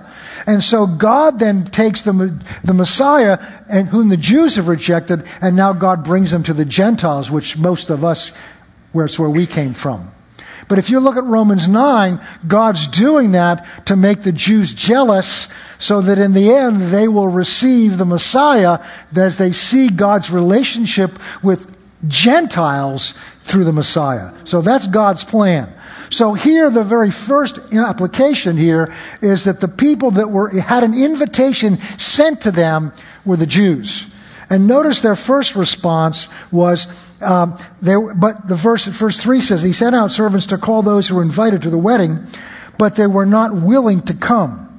And 0.46 0.62
so 0.62 0.86
God 0.86 1.40
then 1.40 1.64
takes 1.66 2.02
the, 2.02 2.38
the 2.64 2.74
Messiah, 2.74 3.40
and 3.70 3.88
whom 3.88 4.10
the 4.10 4.18
Jews 4.18 4.58
have 4.58 4.68
rejected, 4.68 5.26
and 5.42 5.56
now 5.56 5.74
God 5.74 6.04
brings 6.04 6.32
them 6.32 6.44
to 6.44 6.54
the 6.54 6.66
Gentiles, 6.66 7.32
which 7.32 7.58
most 7.58 7.90
of 7.90 8.04
us, 8.04 8.30
where 8.92 9.06
it's 9.06 9.18
where 9.18 9.30
we 9.30 9.46
came 9.46 9.74
from. 9.74 10.13
But 10.68 10.80
if 10.80 10.90
you 10.90 11.00
look 11.00 11.18
at 11.18 11.24
Romans 11.24 11.68
9, 11.68 12.20
God's 12.48 12.88
doing 12.88 13.32
that 13.32 13.86
to 13.88 13.96
make 13.96 14.22
the 14.22 14.32
Jews 14.32 14.74
jealous 14.74 15.48
so 15.80 16.02
that 16.02 16.20
in 16.20 16.34
the 16.34 16.54
end 16.54 16.78
they 16.78 17.08
will 17.08 17.28
receive 17.28 17.98
the 17.98 18.06
Messiah 18.06 18.80
as 19.16 19.38
they 19.38 19.52
see 19.52 19.90
God's 19.90 20.32
relationship 20.32 21.12
with 21.44 21.76
Gentiles 22.08 23.14
through 23.44 23.64
the 23.66 23.74
Messiah. 23.74 24.32
So 24.46 24.62
that's 24.62 24.88
God's 24.88 25.24
plan. 25.24 25.74
So 26.10 26.34
here, 26.34 26.70
the 26.70 26.84
very 26.84 27.10
first 27.10 27.74
application 27.74 28.56
here 28.56 28.94
is 29.22 29.46
that 29.46 29.60
the 29.60 29.68
people 29.68 30.12
that 30.12 30.30
were, 30.30 30.50
had 30.50 30.84
an 30.84 30.94
invitation 30.94 31.80
sent 31.98 32.42
to 32.42 32.52
them 32.52 32.94
were 33.26 33.38
the 33.38 33.48
Jews. 33.48 34.13
And 34.50 34.68
notice 34.68 35.02
their 35.02 35.16
first 35.16 35.56
response 35.56 36.28
was, 36.52 36.88
um, 37.22 37.58
they, 37.82 37.96
but 37.96 38.48
the 38.48 38.56
verse, 38.56 38.86
verse 38.86 39.20
3 39.20 39.42
says, 39.42 39.64
He 39.64 39.74
sent 39.74 39.96
out 39.96 40.12
servants 40.12 40.48
to 40.48 40.58
call 40.58 40.82
those 40.82 41.08
who 41.08 41.16
were 41.16 41.24
invited 41.24 41.62
to 41.64 41.70
the 41.70 41.78
wedding, 41.78 42.20
but 42.78 42.96
they 42.96 43.08
were 43.08 43.26
not 43.26 43.54
willing 43.54 44.02
to 44.04 44.14
come. 44.14 44.70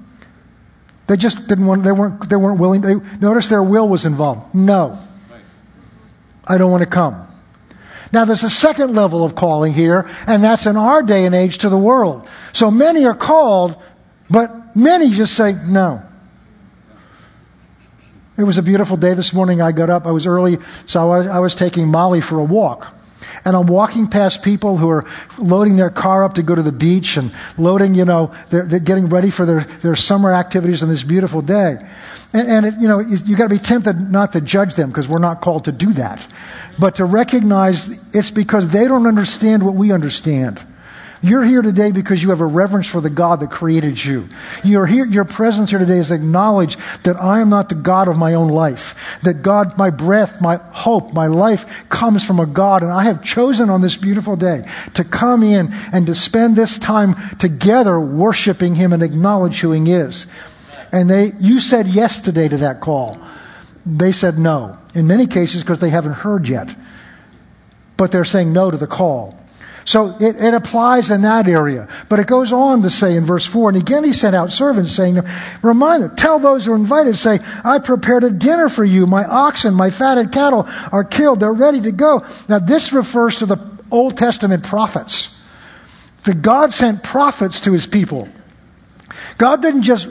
They 1.07 1.17
just 1.17 1.49
didn't 1.49 1.67
want, 1.67 1.83
they 1.85 1.93
weren't, 1.93 2.29
they 2.29 2.37
weren't 2.37 2.59
willing. 2.59 2.81
They, 2.81 2.95
notice 3.21 3.49
their 3.49 3.63
will 3.63 3.89
was 3.89 4.05
involved. 4.05 4.55
No. 4.55 4.99
I 6.47 6.59
don't 6.59 6.71
want 6.71 6.83
to 6.83 6.91
come. 6.91 7.27
Now, 8.13 8.25
there's 8.25 8.45
a 8.45 8.51
second 8.51 8.95
level 8.95 9.25
of 9.25 9.35
calling 9.35 9.73
here, 9.73 10.09
and 10.27 10.43
that's 10.43 10.67
in 10.67 10.77
our 10.77 11.03
day 11.03 11.25
and 11.25 11.35
age 11.35 11.59
to 11.59 11.69
the 11.69 11.77
world. 11.79 12.29
So 12.53 12.71
many 12.71 13.05
are 13.07 13.15
called, 13.15 13.77
but 14.31 14.77
many 14.77 15.11
just 15.11 15.35
say 15.35 15.57
no. 15.67 16.03
It 18.37 18.43
was 18.43 18.59
a 18.59 18.63
beautiful 18.63 18.97
day 18.97 19.15
this 19.15 19.33
morning. 19.33 19.63
I 19.63 19.73
got 19.73 19.91
up, 19.91 20.07
I 20.07 20.11
was 20.11 20.27
early, 20.27 20.59
so 20.87 21.11
I 21.11 21.19
was, 21.19 21.27
I 21.27 21.39
was 21.39 21.55
taking 21.55 21.89
Molly 21.89 22.21
for 22.21 22.39
a 22.39 22.45
walk 22.45 22.95
and 23.45 23.57
I'm 23.57 23.67
walking 23.67 24.07
past 24.07 24.43
people 24.43 24.77
who 24.77 24.89
are 24.89 25.05
loading 25.39 25.77
their 25.77 25.91
car 25.91 26.25
up 26.25 26.35
to 26.35 26.43
go 26.43 26.55
to 26.55 26.63
the 26.63 26.73
beach 26.73 27.17
and 27.17 27.33
loading, 27.59 27.95
you 27.95 28.05
know, 28.05 28.35
they're, 28.51 28.65
they're 28.65 28.79
getting 28.79 29.09
ready 29.09 29.31
for 29.31 29.45
their, 29.45 29.61
their 29.61 29.97
summer 29.97 30.33
activities 30.33 30.83
on 30.83 30.89
this 30.89 31.03
beautiful 31.03 31.43
day. 31.43 31.79
And, 32.33 32.49
and 32.49 32.67
it, 32.67 32.75
you 32.81 32.89
know, 32.89 33.01
you, 33.01 33.19
you 33.19 33.37
got 33.37 33.45
to 33.45 33.55
be 33.55 33.59
tempted 33.59 34.11
not 34.11 34.33
to 34.33 34.41
judge 34.41 34.75
them 34.75 34.91
because 34.91 35.09
we're 35.09 35.19
not 35.19 35.41
called 35.41 35.65
to 35.67 35.73
do 35.73 35.93
that, 35.95 36.27
but 36.79 36.97
to 36.97 37.05
recognize 37.05 38.15
it's 38.15 38.31
because 38.31 38.69
they 38.69 38.87
don't 38.87 39.07
understand 39.07 39.63
what 39.63 39.75
we 39.75 39.93
understand. 39.93 40.61
You're 41.25 41.43
here 41.43 41.63
today 41.63 41.91
because 41.91 42.23
you 42.23 42.29
have 42.29 42.43
a 42.43 42.47
reverence 42.47 42.87
for 42.87 43.01
the 43.01 43.09
God 43.09 43.41
that 43.41 43.51
created 43.51 44.05
you. 44.05 44.29
You're 44.63 44.85
here, 44.85 45.07
your 45.07 45.25
presence 45.25 45.71
here 45.71 45.79
today 45.79 45.97
is 45.97 46.11
acknowledge 46.11 46.77
that 47.05 47.19
I 47.19 47.41
am 47.41 47.49
not 47.49 47.71
the 47.71 47.77
God 47.77 48.09
of 48.09 48.19
my 48.19 48.35
own 48.35 48.51
life. 48.51 49.19
That 49.23 49.41
God, 49.41 49.79
my 49.79 49.89
breath, 49.89 50.43
my 50.43 50.57
hope, 50.57 51.15
my 51.15 51.29
life 51.29 51.89
comes 51.89 52.23
from 52.23 52.41
a 52.41 52.47
God, 52.47 52.83
and 52.83 52.93
I 52.93 53.05
have 53.05 53.25
chosen 53.25 53.71
on 53.71 53.81
this 53.81 53.97
beautiful 53.97 54.37
day 54.37 54.69
to 54.93 55.03
come 55.03 55.43
in 55.43 55.73
and 55.95 56.05
to 56.05 56.15
spend 56.15 56.57
this 56.57 56.77
time 56.77 57.15
together 57.39 57.99
worshiping 57.99 58.75
Him 58.75 58.93
and 58.93 59.03
acknowledge 59.03 59.61
who 59.61 59.73
He 59.73 59.93
is. 59.93 60.27
And 60.93 61.09
they, 61.09 61.33
you 61.41 61.59
said 61.59 61.87
yes 61.87 62.21
today 62.21 62.49
to 62.49 62.59
that 62.59 62.83
call. 62.83 63.19
They 63.87 64.13
said 64.13 64.39
no. 64.39 64.77
In 64.95 65.07
many 65.07 65.27
cases, 65.27 65.63
because 65.63 65.79
they 65.79 65.89
haven't 65.89 66.13
heard 66.13 66.49
yet. 66.49 66.77
But 67.97 68.13
they're 68.13 68.27
saying 68.27 68.53
no 68.53 68.71
to 68.71 68.77
the 68.77 68.87
call. 68.87 69.41
So 69.85 70.17
it, 70.19 70.37
it, 70.37 70.55
applies 70.55 71.11
in 71.11 71.23
that 71.23 71.47
area. 71.47 71.89
But 72.09 72.19
it 72.19 72.27
goes 72.27 72.53
on 72.53 72.83
to 72.83 72.91
say 72.91 73.17
in 73.17 73.25
verse 73.25 73.45
4, 73.45 73.71
and 73.71 73.79
again 73.79 74.03
he 74.03 74.13
sent 74.13 74.35
out 74.35 74.51
servants 74.51 74.93
saying, 74.93 75.21
remind 75.63 76.03
them, 76.03 76.17
tell 76.17 76.39
those 76.39 76.65
who 76.65 76.73
are 76.73 76.77
invited, 76.77 77.17
say, 77.17 77.41
I 77.63 77.79
prepared 77.79 78.25
a 78.25 78.31
dinner 78.31 78.69
for 78.69 78.85
you. 78.85 79.07
My 79.07 79.25
oxen, 79.25 79.75
my 79.75 79.91
fatted 79.91 80.33
cattle 80.33 80.67
are 80.91 81.05
killed. 81.05 81.41
They're 81.41 81.53
ready 81.53 81.83
to 81.83 81.93
go. 81.93 82.23
Now 82.49 82.59
this 82.59 82.93
refers 82.93 83.39
to 83.39 83.47
the 83.47 83.59
Old 83.91 84.17
Testament 84.17 84.65
prophets. 84.65 85.31
The 86.25 86.35
God 86.35 86.73
sent 86.73 87.03
prophets 87.03 87.61
to 87.61 87.73
his 87.73 87.87
people. 87.87 88.29
God 89.39 89.63
didn't 89.63 89.83
just 89.83 90.09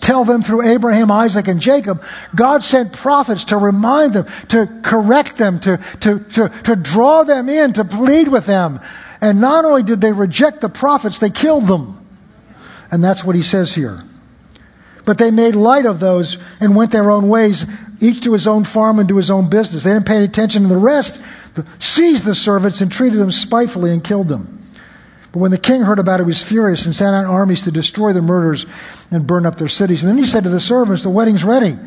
tell 0.00 0.24
them 0.24 0.42
through 0.42 0.62
Abraham, 0.62 1.10
Isaac, 1.10 1.48
and 1.48 1.60
Jacob. 1.60 2.02
God 2.34 2.62
sent 2.62 2.92
prophets 2.92 3.46
to 3.46 3.56
remind 3.56 4.14
them, 4.14 4.26
to 4.48 4.66
correct 4.82 5.36
them, 5.36 5.60
to, 5.60 5.78
to, 6.00 6.18
to, 6.18 6.48
to 6.48 6.76
draw 6.76 7.24
them 7.24 7.48
in, 7.48 7.72
to 7.74 7.84
plead 7.84 8.28
with 8.28 8.46
them. 8.46 8.80
And 9.20 9.40
not 9.40 9.64
only 9.64 9.82
did 9.82 10.00
they 10.00 10.12
reject 10.12 10.60
the 10.60 10.68
prophets, 10.68 11.18
they 11.18 11.30
killed 11.30 11.66
them. 11.66 11.96
And 12.90 13.04
that's 13.04 13.24
what 13.24 13.36
he 13.36 13.42
says 13.42 13.74
here. 13.74 13.98
But 15.04 15.18
they 15.18 15.30
made 15.30 15.54
light 15.56 15.86
of 15.86 16.00
those 16.00 16.38
and 16.60 16.76
went 16.76 16.90
their 16.90 17.10
own 17.10 17.28
ways, 17.28 17.66
each 18.00 18.22
to 18.24 18.32
his 18.32 18.46
own 18.46 18.64
farm 18.64 18.98
and 18.98 19.08
to 19.08 19.16
his 19.16 19.30
own 19.30 19.50
business. 19.50 19.84
They 19.84 19.92
didn't 19.92 20.06
pay 20.06 20.24
attention 20.24 20.62
to 20.62 20.68
the 20.68 20.76
rest, 20.76 21.22
seized 21.78 22.24
the 22.24 22.34
servants 22.34 22.80
and 22.80 22.90
treated 22.90 23.18
them 23.18 23.32
spitefully 23.32 23.92
and 23.92 24.02
killed 24.02 24.28
them. 24.28 24.59
But 25.32 25.38
when 25.38 25.50
the 25.50 25.58
king 25.58 25.82
heard 25.82 25.98
about 25.98 26.20
it, 26.20 26.24
he 26.24 26.28
was 26.28 26.42
furious 26.42 26.86
and 26.86 26.94
sent 26.94 27.14
out 27.14 27.26
armies 27.26 27.62
to 27.62 27.70
destroy 27.70 28.12
the 28.12 28.22
murderers 28.22 28.66
and 29.10 29.26
burn 29.26 29.46
up 29.46 29.58
their 29.58 29.68
cities. 29.68 30.02
And 30.02 30.10
then 30.10 30.18
he 30.18 30.26
said 30.26 30.44
to 30.44 30.50
the 30.50 30.60
servants, 30.60 31.02
The 31.02 31.10
wedding's 31.10 31.44
ready. 31.44 31.78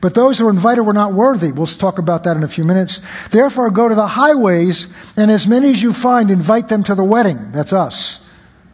But 0.00 0.14
those 0.14 0.38
who 0.38 0.44
were 0.44 0.50
invited 0.50 0.82
were 0.82 0.92
not 0.92 1.12
worthy. 1.12 1.52
We'll 1.52 1.66
talk 1.66 1.98
about 1.98 2.24
that 2.24 2.36
in 2.36 2.42
a 2.42 2.48
few 2.48 2.64
minutes. 2.64 3.00
Therefore, 3.30 3.70
go 3.70 3.88
to 3.88 3.94
the 3.94 4.06
highways, 4.06 4.92
and 5.16 5.30
as 5.30 5.46
many 5.46 5.70
as 5.70 5.82
you 5.82 5.92
find, 5.92 6.30
invite 6.30 6.68
them 6.68 6.84
to 6.84 6.94
the 6.94 7.04
wedding. 7.04 7.52
That's 7.52 7.72
us. 7.72 8.26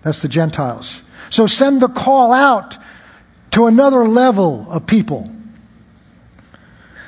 That's 0.03 0.23
the 0.23 0.29
Gentiles. 0.29 1.03
So 1.29 1.47
send 1.47 1.83
the 1.83 1.89
call 1.89 2.33
out 2.33 2.77
to 3.53 3.67
another 3.67 4.09
level 4.09 4.67
of 4.71 4.87
people. 4.87 5.29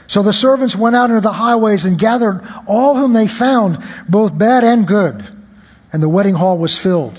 So 0.06 0.22
the 0.22 0.32
servants 0.32 0.76
went 0.76 0.94
out 0.94 1.10
into 1.10 1.22
the 1.22 1.32
highways 1.32 1.84
and 1.84 1.98
gathered 1.98 2.46
all 2.66 2.96
whom 2.96 3.14
they 3.14 3.26
found, 3.26 3.82
both 4.08 4.36
bad 4.36 4.62
and 4.62 4.86
good 4.86 5.41
and 5.92 6.02
the 6.02 6.08
wedding 6.08 6.34
hall 6.34 6.58
was 6.58 6.76
filled. 6.76 7.18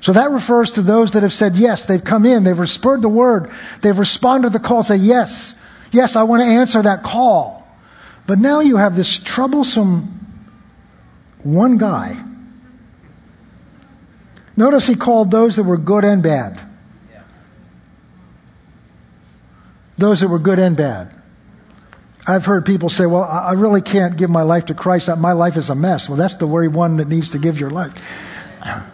So 0.00 0.12
that 0.12 0.30
refers 0.30 0.72
to 0.72 0.82
those 0.82 1.12
that 1.12 1.22
have 1.22 1.32
said 1.32 1.56
yes. 1.56 1.86
They've 1.86 2.02
come 2.02 2.26
in, 2.26 2.44
they've 2.44 2.68
spurred 2.68 3.02
the 3.02 3.08
word, 3.08 3.50
they've 3.80 3.98
responded 3.98 4.52
to 4.52 4.58
the 4.58 4.64
call, 4.64 4.82
say, 4.82 4.96
Yes, 4.96 5.56
yes, 5.92 6.14
I 6.14 6.24
want 6.24 6.42
to 6.42 6.46
answer 6.46 6.82
that 6.82 7.02
call. 7.02 7.66
But 8.26 8.38
now 8.38 8.60
you 8.60 8.76
have 8.76 8.96
this 8.96 9.18
troublesome 9.18 10.10
one 11.42 11.78
guy. 11.78 12.22
Notice 14.56 14.86
he 14.86 14.94
called 14.94 15.30
those 15.30 15.56
that 15.56 15.64
were 15.64 15.76
good 15.76 16.04
and 16.04 16.22
bad. 16.22 16.60
Those 19.96 20.20
that 20.20 20.28
were 20.28 20.38
good 20.38 20.58
and 20.58 20.76
bad. 20.76 21.14
I've 22.26 22.46
heard 22.46 22.64
people 22.64 22.88
say, 22.88 23.04
well, 23.06 23.24
I 23.24 23.52
really 23.52 23.82
can't 23.82 24.16
give 24.16 24.30
my 24.30 24.42
life 24.42 24.66
to 24.66 24.74
Christ. 24.74 25.08
My 25.18 25.32
life 25.32 25.56
is 25.56 25.68
a 25.68 25.74
mess. 25.74 26.08
Well, 26.08 26.16
that's 26.16 26.36
the 26.36 26.46
very 26.46 26.68
one 26.68 26.96
that 26.96 27.08
needs 27.08 27.30
to 27.30 27.38
give 27.38 27.60
your 27.60 27.70
life. 27.70 27.94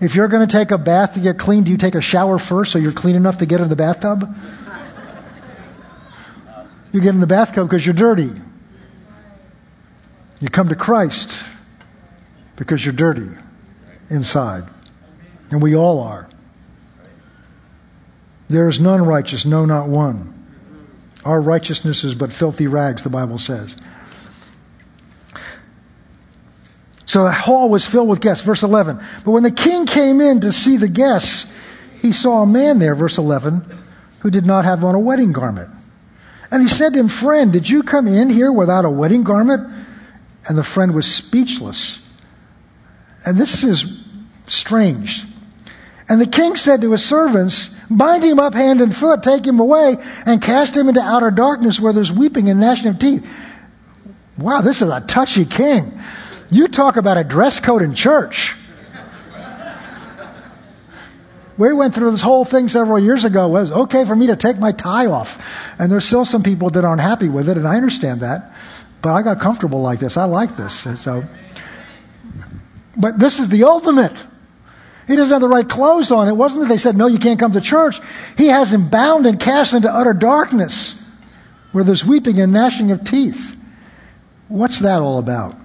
If 0.00 0.14
you're 0.14 0.28
going 0.28 0.48
to 0.48 0.50
take 0.50 0.70
a 0.70 0.78
bath 0.78 1.12
to 1.12 1.20
get 1.20 1.36
clean, 1.36 1.64
do 1.64 1.70
you 1.70 1.76
take 1.76 1.94
a 1.94 2.00
shower 2.00 2.38
first 2.38 2.72
so 2.72 2.78
you're 2.78 2.90
clean 2.90 3.16
enough 3.16 3.36
to 3.38 3.46
get 3.46 3.60
in 3.60 3.68
the 3.68 3.76
bathtub? 3.76 4.34
You 6.92 7.00
get 7.00 7.10
in 7.10 7.20
the 7.20 7.26
bathtub 7.26 7.68
because 7.68 7.86
you're 7.86 7.94
dirty. 7.94 8.32
You 10.40 10.48
come 10.48 10.68
to 10.70 10.74
Christ 10.74 11.44
because 12.56 12.84
you're 12.84 12.94
dirty 12.94 13.28
inside. 14.08 14.64
And 15.50 15.62
we 15.62 15.76
all 15.76 16.00
are. 16.00 16.28
There 18.48 18.66
is 18.66 18.80
none 18.80 19.04
righteous, 19.04 19.46
no, 19.46 19.64
not 19.64 19.88
one. 19.88 20.39
Our 21.24 21.40
righteousness 21.40 22.04
is 22.04 22.14
but 22.14 22.32
filthy 22.32 22.66
rags, 22.66 23.02
the 23.02 23.10
Bible 23.10 23.38
says. 23.38 23.76
So 27.04 27.24
the 27.24 27.32
hall 27.32 27.68
was 27.68 27.84
filled 27.84 28.08
with 28.08 28.20
guests. 28.20 28.44
Verse 28.44 28.62
11. 28.62 29.00
But 29.24 29.32
when 29.32 29.42
the 29.42 29.50
king 29.50 29.84
came 29.84 30.20
in 30.20 30.40
to 30.40 30.52
see 30.52 30.76
the 30.76 30.88
guests, 30.88 31.52
he 32.00 32.12
saw 32.12 32.42
a 32.42 32.46
man 32.46 32.78
there, 32.78 32.94
verse 32.94 33.18
11, 33.18 33.64
who 34.20 34.30
did 34.30 34.46
not 34.46 34.64
have 34.64 34.84
on 34.84 34.94
a 34.94 34.98
wedding 35.00 35.32
garment. 35.32 35.70
And 36.50 36.62
he 36.62 36.68
said 36.68 36.92
to 36.92 37.00
him, 37.00 37.08
Friend, 37.08 37.52
did 37.52 37.68
you 37.68 37.82
come 37.82 38.06
in 38.06 38.30
here 38.30 38.52
without 38.52 38.84
a 38.84 38.90
wedding 38.90 39.24
garment? 39.24 39.68
And 40.48 40.56
the 40.56 40.62
friend 40.62 40.94
was 40.94 41.12
speechless. 41.12 42.00
And 43.26 43.36
this 43.36 43.62
is 43.62 44.06
strange. 44.46 45.24
And 46.08 46.20
the 46.20 46.26
king 46.26 46.56
said 46.56 46.80
to 46.80 46.92
his 46.92 47.04
servants, 47.04 47.74
Bind 47.90 48.22
him 48.22 48.38
up 48.38 48.54
hand 48.54 48.80
and 48.80 48.94
foot, 48.94 49.24
take 49.24 49.44
him 49.44 49.58
away, 49.58 49.96
and 50.24 50.40
cast 50.40 50.76
him 50.76 50.88
into 50.88 51.00
outer 51.00 51.32
darkness 51.32 51.80
where 51.80 51.92
there's 51.92 52.12
weeping 52.12 52.48
and 52.48 52.60
gnashing 52.60 52.88
of 52.88 53.00
teeth. 53.00 53.28
Wow, 54.38 54.60
this 54.60 54.80
is 54.80 54.90
a 54.90 55.00
touchy 55.00 55.44
king. 55.44 56.00
You 56.50 56.68
talk 56.68 56.96
about 56.96 57.18
a 57.18 57.24
dress 57.24 57.58
code 57.58 57.82
in 57.82 57.94
church. 57.94 58.56
we 61.58 61.72
went 61.72 61.94
through 61.94 62.12
this 62.12 62.22
whole 62.22 62.44
thing 62.44 62.68
several 62.68 62.98
years 62.98 63.24
ago. 63.24 63.46
It 63.46 63.50
was 63.50 63.72
okay 63.72 64.04
for 64.04 64.14
me 64.14 64.28
to 64.28 64.36
take 64.36 64.58
my 64.58 64.70
tie 64.70 65.06
off. 65.06 65.74
And 65.80 65.90
there's 65.90 66.04
still 66.04 66.24
some 66.24 66.44
people 66.44 66.70
that 66.70 66.84
aren't 66.84 67.02
happy 67.02 67.28
with 67.28 67.48
it, 67.48 67.58
and 67.58 67.66
I 67.66 67.76
understand 67.76 68.20
that. 68.20 68.52
But 69.02 69.14
I 69.14 69.22
got 69.22 69.40
comfortable 69.40 69.80
like 69.80 69.98
this. 69.98 70.16
I 70.16 70.24
like 70.24 70.54
this. 70.54 71.00
So, 71.00 71.24
but 72.96 73.18
this 73.18 73.40
is 73.40 73.48
the 73.48 73.64
ultimate. 73.64 74.14
He 75.10 75.16
doesn't 75.16 75.34
have 75.34 75.40
the 75.40 75.48
right 75.48 75.68
clothes 75.68 76.12
on. 76.12 76.28
It 76.28 76.36
wasn't 76.36 76.62
that 76.62 76.68
they 76.68 76.76
said, 76.76 76.96
no, 76.96 77.08
you 77.08 77.18
can't 77.18 77.40
come 77.40 77.50
to 77.52 77.60
church. 77.60 77.98
He 78.38 78.46
has 78.46 78.72
him 78.72 78.88
bound 78.88 79.26
and 79.26 79.40
cast 79.40 79.74
into 79.74 79.92
utter 79.92 80.12
darkness 80.12 81.04
where 81.72 81.82
there's 81.82 82.04
weeping 82.04 82.40
and 82.40 82.52
gnashing 82.52 82.92
of 82.92 83.02
teeth. 83.02 83.60
What's 84.46 84.78
that 84.78 85.02
all 85.02 85.18
about? 85.18 85.56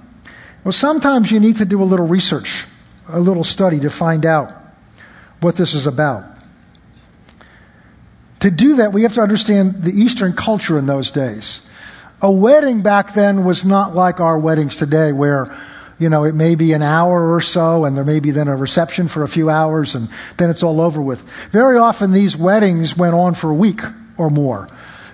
Well, 0.64 0.72
sometimes 0.72 1.32
you 1.32 1.40
need 1.40 1.58
to 1.58 1.66
do 1.66 1.84
a 1.84 1.86
little 1.86 2.08
research, 2.08 2.66
a 3.08 3.20
little 3.20 3.44
study 3.44 3.80
to 3.82 3.92
find 3.92 4.26
out 4.26 4.52
what 5.42 5.58
this 5.58 5.76
is 5.76 5.86
about. 5.86 6.26
To 8.40 8.50
do 8.50 8.78
that, 8.78 8.94
we 8.94 9.04
have 9.04 9.14
to 9.14 9.22
understand 9.22 9.84
the 9.84 9.92
Eastern 9.92 10.34
culture 10.34 10.80
in 10.80 10.88
those 10.88 11.12
days. 11.12 11.64
A 12.20 12.32
wedding 12.32 12.82
back 12.82 13.14
then 13.14 13.46
was 13.46 13.64
not 13.64 13.94
like 13.94 14.20
our 14.20 14.40
weddings 14.40 14.78
today, 14.78 15.12
where 15.12 15.56
you 15.98 16.10
know, 16.10 16.26
it 16.26 16.36
may 16.36 16.56
be 16.56 16.74
an 16.74 16.82
hour 16.82 17.34
or 17.34 17.42
so, 17.42 17.86
and 17.86 17.96
there 17.96 18.04
may 18.04 18.20
be 18.20 18.32
then 18.32 18.48
a 18.48 18.56
reception 18.56 19.08
for 19.08 19.24
a 19.24 19.28
few 19.28 19.50
hours, 19.50 19.96
and 19.96 20.10
then 20.38 20.50
it's 20.50 20.64
all 20.64 20.82
over 20.82 21.02
with. 21.02 21.22
Very 21.52 21.78
often, 21.78 22.12
these 22.12 22.36
weddings 22.36 22.98
went 22.98 23.16
on 23.16 23.34
for 23.34 23.50
a 23.50 23.56
week 23.56 23.82
or 24.18 24.30
more. 24.30 24.68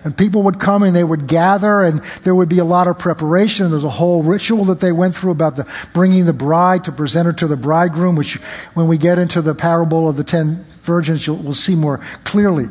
And 0.04 0.17
people 0.17 0.41
would 0.44 0.60
come 0.60 0.82
and 0.82 0.96
they 0.96 1.04
would 1.04 1.28
gather, 1.28 1.82
and 1.82 2.02
there 2.24 2.34
would 2.34 2.50
be 2.50 2.58
a 2.58 2.65
lot 2.65 2.88
of 2.88 2.98
preparation. 2.98 3.70
There's 3.70 3.84
a 3.84 3.89
whole 3.89 4.24
ritual 4.24 4.65
that 4.65 4.80
they 4.80 4.91
went 4.91 5.15
through 5.15 5.30
about 5.30 5.56
the 5.56 5.72
bringing 5.94 6.26
the 6.26 6.34
bride 6.34 6.86
to 6.86 6.91
present 6.91 7.28
her 7.28 7.34
to 7.34 7.46
the 7.46 7.56
bridegroom, 7.56 8.15
which, 8.15 8.38
when 8.74 8.88
we 8.88 8.98
get 8.98 9.20
into 9.20 9.44
the 9.44 9.54
parable 9.54 10.10
of 10.10 10.17
the 10.17 10.24
ten 10.24 10.65
virgins, 10.82 11.30
we'll 11.30 11.54
see 11.54 11.76
more 11.76 12.00
clearly. 12.24 12.67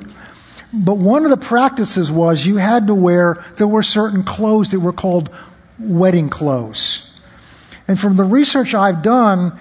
But 0.73 0.99
one 0.99 1.23
of 1.25 1.31
the 1.31 1.37
practices 1.37 2.11
was 2.11 2.47
you 2.47 2.57
had 2.57 2.89
to 2.89 2.95
wear, 2.95 3.45
there 3.57 3.69
were 3.69 3.85
certain 3.85 4.25
clothes 4.25 4.73
that 4.73 4.81
were 4.81 4.93
called 4.93 5.31
wedding 5.79 6.31
clothes. 6.31 7.10
And 7.91 7.99
from 7.99 8.15
the 8.15 8.23
research 8.23 8.73
I've 8.73 9.03
done, 9.03 9.59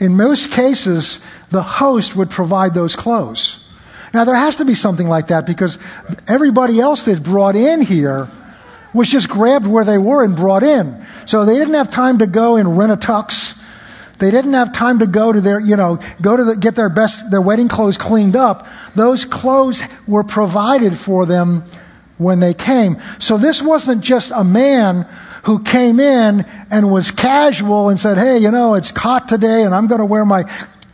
in 0.00 0.16
most 0.16 0.50
cases, 0.50 1.24
the 1.52 1.62
host 1.62 2.16
would 2.16 2.28
provide 2.28 2.74
those 2.74 2.96
clothes. 2.96 3.64
Now, 4.12 4.24
there 4.24 4.34
has 4.34 4.56
to 4.56 4.64
be 4.64 4.74
something 4.74 5.06
like 5.06 5.28
that 5.28 5.46
because 5.46 5.78
everybody 6.26 6.80
else 6.80 7.04
that 7.04 7.22
brought 7.22 7.54
in 7.54 7.80
here 7.80 8.28
was 8.92 9.08
just 9.08 9.28
grabbed 9.28 9.68
where 9.68 9.84
they 9.84 9.96
were 9.96 10.24
and 10.24 10.34
brought 10.34 10.64
in. 10.64 11.06
So 11.24 11.44
they 11.44 11.54
didn't 11.54 11.74
have 11.74 11.88
time 11.88 12.18
to 12.18 12.26
go 12.26 12.56
and 12.56 12.76
rent 12.76 12.90
a 12.90 12.96
tux. 12.96 13.64
They 14.18 14.32
didn't 14.32 14.54
have 14.54 14.72
time 14.72 14.98
to 14.98 15.06
go 15.06 15.32
to 15.32 15.40
their, 15.40 15.60
you 15.60 15.76
know, 15.76 16.00
go 16.20 16.36
to 16.36 16.42
the, 16.42 16.56
get 16.56 16.74
their 16.74 16.88
best, 16.88 17.30
their 17.30 17.40
wedding 17.40 17.68
clothes 17.68 17.96
cleaned 17.96 18.34
up. 18.34 18.66
Those 18.96 19.24
clothes 19.24 19.84
were 20.08 20.24
provided 20.24 20.96
for 20.96 21.26
them 21.26 21.62
when 22.16 22.40
they 22.40 22.54
came. 22.54 22.96
So 23.20 23.38
this 23.38 23.62
wasn't 23.62 24.02
just 24.02 24.32
a 24.34 24.42
man 24.42 25.06
who 25.44 25.62
came 25.62 26.00
in 26.00 26.44
and 26.70 26.90
was 26.90 27.10
casual 27.10 27.88
and 27.88 27.98
said, 27.98 28.18
Hey, 28.18 28.38
you 28.38 28.50
know, 28.50 28.74
it's 28.74 28.90
hot 28.90 29.28
today 29.28 29.62
and 29.62 29.74
I'm 29.74 29.86
going 29.86 30.00
to 30.00 30.06
wear 30.06 30.24
my 30.24 30.44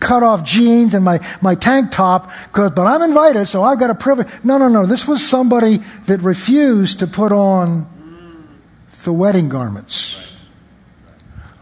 cut 0.01 0.23
off 0.23 0.45
jeans 0.45 0.95
and 0.95 1.05
my, 1.05 1.19
my 1.41 1.55
tank 1.55 1.91
top, 1.91 2.31
because 2.47 2.73
but 2.73 2.87
I'm 2.87 3.03
invited, 3.03 3.47
so 3.47 3.63
I've 3.63 3.79
got 3.79 3.91
a 3.91 3.95
privilege. 3.95 4.29
No, 4.45 4.59
no, 4.59 4.69
no. 4.69 4.87
This 4.87 5.09
was 5.09 5.27
somebody 5.27 5.79
that 6.07 6.21
refused 6.21 6.99
to 7.01 7.07
put 7.07 7.33
on 7.33 7.87
the 9.05 9.13
wedding 9.13 9.49
garments. 9.49 10.37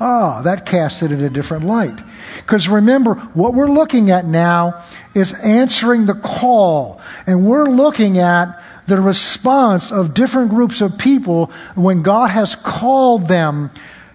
Ah, 0.00 0.38
oh, 0.38 0.42
that 0.42 0.66
cast 0.66 1.02
it 1.02 1.12
in 1.12 1.22
a 1.22 1.30
different 1.30 1.64
light. 1.64 1.98
Because 2.38 2.68
remember, 2.68 3.14
what 3.14 3.54
we're 3.54 3.70
looking 3.70 4.10
at 4.10 4.24
now 4.24 4.82
is 5.14 5.32
answering 5.32 6.06
the 6.06 6.14
call. 6.14 7.00
And 7.26 7.46
we're 7.46 7.66
looking 7.66 8.18
at 8.18 8.61
the 8.86 9.00
response 9.00 9.92
of 9.92 10.14
different 10.14 10.50
groups 10.50 10.80
of 10.80 10.98
people 10.98 11.46
when 11.74 12.02
God 12.02 12.30
has 12.30 12.54
called 12.54 13.28
them 13.28 13.70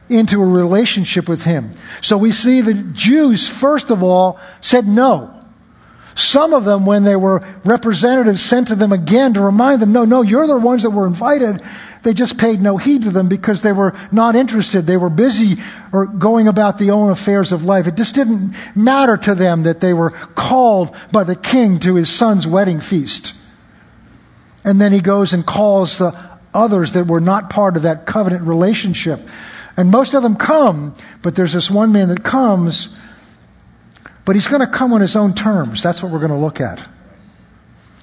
into 0.10 0.42
a 0.42 0.46
relationship 0.46 1.28
with 1.28 1.44
Him. 1.44 1.72
So 2.02 2.18
we 2.18 2.32
see 2.32 2.62
the 2.62 2.74
Jews, 2.74 3.48
first 3.48 3.90
of 3.92 4.04
all, 4.04 4.40
said 4.62 4.88
no. 4.88 5.34
Some 6.16 6.54
of 6.54 6.66
them, 6.66 6.86
when 6.86 7.04
they 7.04 7.16
were 7.16 7.46
representatives 7.64 8.42
sent 8.42 8.70
to 8.70 8.76
them 8.76 8.92
again 8.92 9.36
to 9.36 9.42
remind 9.42 9.82
them, 9.82 9.92
no, 9.92 10.04
no, 10.04 10.24
you're 10.24 10.48
the 10.48 10.58
ones 10.58 10.82
that 10.82 10.90
were 10.90 11.06
invited, 11.06 11.62
they 12.02 12.14
just 12.14 12.40
paid 12.40 12.60
no 12.60 12.78
heed 12.78 13.04
to 13.04 13.12
them 13.12 13.30
because 13.30 13.62
they 13.62 13.72
were 13.72 13.94
not 14.12 14.36
interested. 14.36 14.88
They 14.88 14.98
were 14.98 15.10
busy 15.10 15.58
or 15.92 16.08
going 16.08 16.48
about 16.48 16.80
the 16.80 16.90
own 16.90 17.12
affairs 17.12 17.52
of 17.52 17.66
life. 17.66 17.86
It 17.86 17.96
just 17.96 18.16
didn't 18.16 18.56
matter 18.76 19.16
to 19.18 19.36
them 19.36 19.64
that 19.64 19.80
they 19.80 19.94
were 19.94 20.10
called 20.10 20.96
by 21.12 21.24
the 21.24 21.36
king 21.36 21.80
to 21.82 21.96
his 21.96 22.10
son's 22.10 22.48
wedding 22.48 22.80
feast. 22.80 23.36
And 24.68 24.82
then 24.82 24.92
he 24.92 25.00
goes 25.00 25.32
and 25.32 25.46
calls 25.46 26.00
the 26.00 26.14
others 26.54 26.92
that 26.92 27.08
were 27.08 27.22
not 27.22 27.50
part 27.50 27.78
of 27.78 27.84
that 27.84 28.06
covenant 28.06 28.44
relationship. 28.44 29.22
And 29.78 29.90
most 29.90 30.14
of 30.14 30.24
them 30.24 30.36
come, 30.36 30.94
but 31.22 31.36
there's 31.36 31.54
this 31.54 31.72
one 31.72 31.94
man 31.94 32.10
that 32.10 32.22
comes, 32.22 32.94
but 34.26 34.36
he's 34.36 34.48
going 34.48 34.60
to 34.60 34.68
come 34.68 34.92
on 34.92 35.00
his 35.00 35.16
own 35.16 35.34
terms. 35.34 35.82
That's 35.82 36.04
what 36.04 36.12
we're 36.12 36.20
going 36.20 36.32
to 36.32 36.38
look 36.38 36.60
at. 36.60 36.86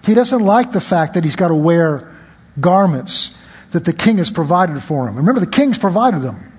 He 0.07 0.15
doesn't 0.15 0.41
like 0.41 0.73
the 0.73 0.81
fact 0.81 1.13
that 1.15 1.25
he's 1.25 1.37
got 1.37 1.49
to 1.49 1.55
wear 1.55 2.11
garments 2.59 3.39
that 3.73 3.85
the 3.85 3.93
king 3.93 4.17
has 4.17 4.31
provided 4.31 4.83
for 4.83 5.07
him. 5.07 5.17
Remember, 5.17 5.41
the 5.41 5.47
king's 5.47 5.77
provided 5.77 6.23
them. 6.23 6.51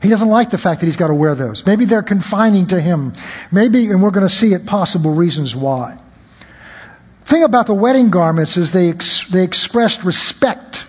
He 0.00 0.08
doesn't 0.08 0.28
like 0.28 0.50
the 0.50 0.58
fact 0.58 0.78
that 0.80 0.86
he's 0.86 0.96
got 0.96 1.08
to 1.08 1.14
wear 1.14 1.34
those. 1.34 1.66
Maybe 1.66 1.84
they're 1.84 2.04
confining 2.04 2.68
to 2.68 2.80
him. 2.80 3.12
Maybe, 3.50 3.88
and 3.88 4.00
we're 4.00 4.12
going 4.12 4.28
to 4.28 4.32
see 4.32 4.52
it 4.52 4.66
possible 4.66 5.12
reasons 5.12 5.56
why. 5.56 5.98
Thing 7.32 7.44
about 7.44 7.66
the 7.66 7.74
wedding 7.74 8.10
garments 8.10 8.58
is 8.58 8.72
they, 8.72 8.90
ex- 8.90 9.26
they 9.28 9.42
expressed 9.42 10.04
respect 10.04 10.84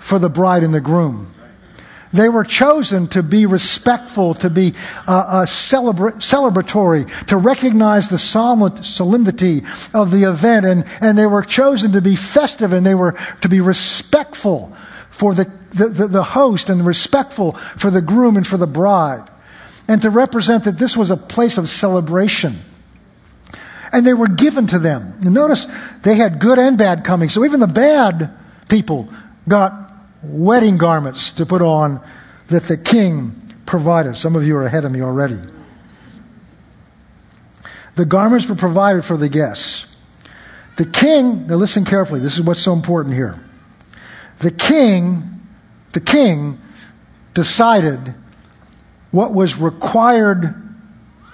for 0.00 0.18
the 0.18 0.28
bride 0.28 0.64
and 0.64 0.74
the 0.74 0.80
groom. 0.80 1.32
They 2.12 2.28
were 2.28 2.42
chosen 2.42 3.06
to 3.08 3.22
be 3.22 3.46
respectful, 3.46 4.34
to 4.34 4.50
be 4.50 4.74
uh, 5.06 5.12
uh, 5.12 5.46
celebra- 5.46 6.16
celebratory, 6.16 7.26
to 7.26 7.36
recognize 7.36 8.08
the 8.08 8.18
solemnity 8.18 9.62
of 9.94 10.10
the 10.10 10.24
event, 10.24 10.66
and, 10.66 10.84
and 11.00 11.16
they 11.16 11.26
were 11.26 11.42
chosen 11.42 11.92
to 11.92 12.00
be 12.00 12.16
festive 12.16 12.72
and 12.72 12.84
they 12.84 12.96
were 12.96 13.14
to 13.42 13.48
be 13.48 13.60
respectful 13.60 14.74
for 15.10 15.32
the, 15.32 15.44
the, 15.70 15.88
the, 15.90 16.06
the 16.08 16.24
host 16.24 16.70
and 16.70 16.84
respectful 16.84 17.52
for 17.52 17.90
the 17.90 18.02
groom 18.02 18.36
and 18.36 18.46
for 18.46 18.56
the 18.56 18.66
bride, 18.66 19.28
and 19.86 20.02
to 20.02 20.10
represent 20.10 20.64
that 20.64 20.78
this 20.78 20.96
was 20.96 21.12
a 21.12 21.16
place 21.16 21.56
of 21.56 21.68
celebration. 21.68 22.56
And 23.92 24.06
they 24.06 24.14
were 24.14 24.28
given 24.28 24.66
to 24.68 24.78
them. 24.78 25.18
You 25.22 25.30
notice 25.30 25.66
they 26.02 26.14
had 26.14 26.38
good 26.38 26.58
and 26.58 26.76
bad 26.76 27.04
coming, 27.04 27.28
so 27.28 27.44
even 27.44 27.60
the 27.60 27.66
bad 27.66 28.30
people 28.68 29.08
got 29.48 29.92
wedding 30.22 30.78
garments 30.78 31.30
to 31.32 31.46
put 31.46 31.62
on 31.62 32.04
that 32.48 32.64
the 32.64 32.76
king 32.76 33.34
provided. 33.66 34.16
Some 34.16 34.36
of 34.36 34.46
you 34.46 34.56
are 34.56 34.64
ahead 34.64 34.84
of 34.84 34.92
me 34.92 35.00
already. 35.00 35.38
The 37.96 38.04
garments 38.04 38.48
were 38.48 38.54
provided 38.54 39.04
for 39.04 39.16
the 39.16 39.28
guests. 39.28 39.96
The 40.76 40.84
king, 40.84 41.46
now 41.48 41.56
listen 41.56 41.84
carefully, 41.84 42.20
this 42.20 42.38
is 42.38 42.42
what's 42.42 42.60
so 42.60 42.72
important 42.72 43.14
here. 43.14 43.42
The 44.38 44.52
king, 44.52 45.40
the 45.92 46.00
king 46.00 46.60
decided 47.34 48.14
what 49.10 49.34
was 49.34 49.56
required 49.56 50.54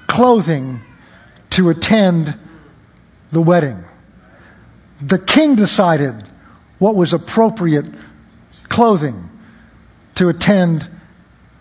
clothing 0.07 0.81
to 1.51 1.69
attend 1.69 2.39
the 3.35 3.43
wedding. 3.43 3.85
The 5.03 5.19
king 5.19 5.57
decided 5.57 6.15
what 6.79 6.97
was 6.97 7.13
appropriate 7.13 7.87
clothing 8.69 9.29
to 10.15 10.29
attend 10.29 10.89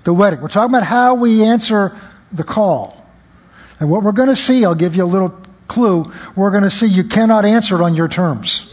the 0.04 0.14
wedding. 0.14 0.40
We're 0.40 0.48
talking 0.48 0.74
about 0.74 0.86
how 0.86 1.16
we 1.16 1.44
answer 1.44 1.98
the 2.32 2.44
call. 2.44 3.06
And 3.80 3.90
what 3.90 4.04
we're 4.04 4.12
going 4.12 4.30
to 4.30 4.36
see, 4.36 4.64
I'll 4.64 4.76
give 4.76 4.96
you 4.96 5.04
a 5.04 5.06
little 5.06 5.38
clue, 5.68 6.12
we're 6.36 6.52
going 6.52 6.64
to 6.64 6.72
see 6.72 6.86
you 6.86 7.04
cannot 7.04 7.44
answer 7.44 7.76
it 7.76 7.82
on 7.82 7.96
your 7.96 8.08
terms. 8.08 8.70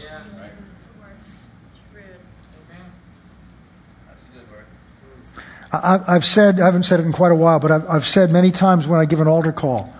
I, 5.73 6.13
have 6.13 6.25
said, 6.25 6.59
I 6.59 6.65
haven't 6.65 6.83
said 6.83 6.99
it 6.99 7.05
in 7.05 7.13
quite 7.13 7.31
a 7.31 7.35
while, 7.35 7.57
but 7.59 7.71
I've, 7.71 7.89
I've 7.89 8.05
said 8.05 8.29
many 8.29 8.51
times 8.51 8.87
when 8.87 8.99
I 8.99 9.05
give 9.05 9.21
an 9.21 9.27
altar 9.27 9.53
call 9.53 9.91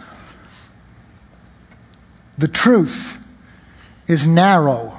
the 2.41 2.47
truth 2.47 3.23
is 4.07 4.25
narrow 4.25 4.97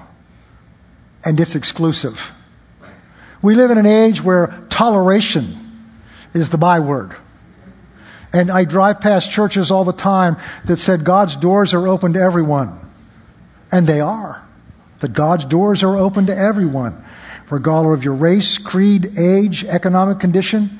and 1.24 1.38
it's 1.38 1.56
exclusive. 1.56 2.32
We 3.42 3.56
live 3.56 3.72
in 3.72 3.78
an 3.78 3.86
age 3.86 4.22
where 4.22 4.64
toleration 4.70 5.44
is 6.32 6.50
the 6.50 6.58
byword. 6.58 7.16
And 8.32 8.48
I 8.50 8.64
drive 8.64 9.00
past 9.00 9.30
churches 9.30 9.70
all 9.72 9.84
the 9.84 9.92
time 9.92 10.36
that 10.64 10.78
said 10.78 11.04
God's 11.04 11.36
doors 11.36 11.74
are 11.74 11.86
open 11.88 12.12
to 12.12 12.20
everyone. 12.20 12.78
And 13.72 13.86
they 13.86 14.00
are. 14.00 14.46
That 15.00 15.12
God's 15.12 15.44
doors 15.44 15.82
are 15.82 15.96
open 15.96 16.26
to 16.26 16.36
everyone, 16.36 17.04
regardless 17.50 17.98
of 17.98 18.04
your 18.04 18.14
race, 18.14 18.56
creed, 18.56 19.18
age, 19.18 19.64
economic 19.64 20.20
condition, 20.20 20.78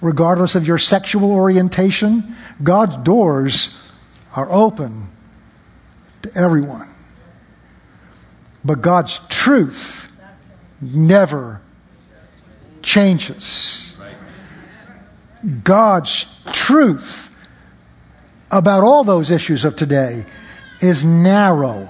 regardless 0.00 0.56
of 0.56 0.66
your 0.66 0.78
sexual 0.78 1.30
orientation. 1.30 2.34
God's 2.62 2.96
doors 2.96 3.80
are 4.34 4.50
open 4.50 5.08
to 6.22 6.34
everyone. 6.34 6.88
But 8.64 8.82
God's 8.82 9.18
truth 9.28 10.12
never 10.80 11.60
changes. 12.82 13.96
God's 15.64 16.42
truth 16.52 17.26
about 18.50 18.84
all 18.84 19.04
those 19.04 19.30
issues 19.30 19.64
of 19.64 19.76
today 19.76 20.26
is 20.80 21.04
narrow 21.04 21.88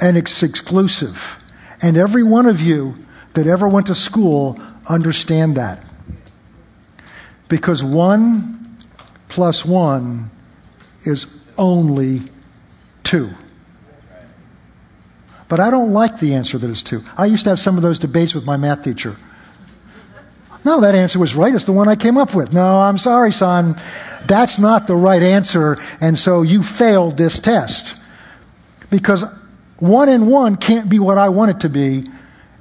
and 0.00 0.16
it's 0.16 0.42
exclusive. 0.42 1.42
And 1.80 1.96
every 1.96 2.22
one 2.22 2.46
of 2.46 2.60
you 2.60 2.94
that 3.34 3.46
ever 3.46 3.68
went 3.68 3.86
to 3.88 3.94
school 3.94 4.60
understand 4.86 5.56
that. 5.56 5.84
Because 7.48 7.82
one 7.82 8.78
plus 9.28 9.64
one 9.64 10.30
is 11.04 11.26
only 11.56 12.22
two. 13.04 13.30
But 15.48 15.60
I 15.60 15.70
don't 15.70 15.92
like 15.92 16.18
the 16.18 16.34
answer 16.34 16.58
that 16.58 16.68
it's 16.68 16.82
two. 16.82 17.04
I 17.16 17.26
used 17.26 17.44
to 17.44 17.50
have 17.50 17.60
some 17.60 17.76
of 17.76 17.82
those 17.82 17.98
debates 17.98 18.34
with 18.34 18.44
my 18.44 18.56
math 18.56 18.82
teacher. 18.82 19.16
No, 20.64 20.80
that 20.80 20.94
answer 20.94 21.18
was 21.18 21.36
right. 21.36 21.54
It's 21.54 21.64
the 21.64 21.72
one 21.72 21.88
I 21.88 21.96
came 21.96 22.16
up 22.16 22.34
with. 22.34 22.52
No, 22.52 22.80
I'm 22.80 22.98
sorry, 22.98 23.30
son. 23.32 23.76
That's 24.26 24.58
not 24.58 24.86
the 24.86 24.96
right 24.96 25.22
answer. 25.22 25.78
And 26.00 26.18
so 26.18 26.42
you 26.42 26.62
failed 26.62 27.18
this 27.18 27.38
test. 27.38 28.00
Because 28.90 29.24
one 29.76 30.08
and 30.08 30.30
one 30.30 30.56
can't 30.56 30.88
be 30.88 30.98
what 30.98 31.18
I 31.18 31.28
want 31.28 31.50
it 31.50 31.60
to 31.60 31.68
be. 31.68 32.08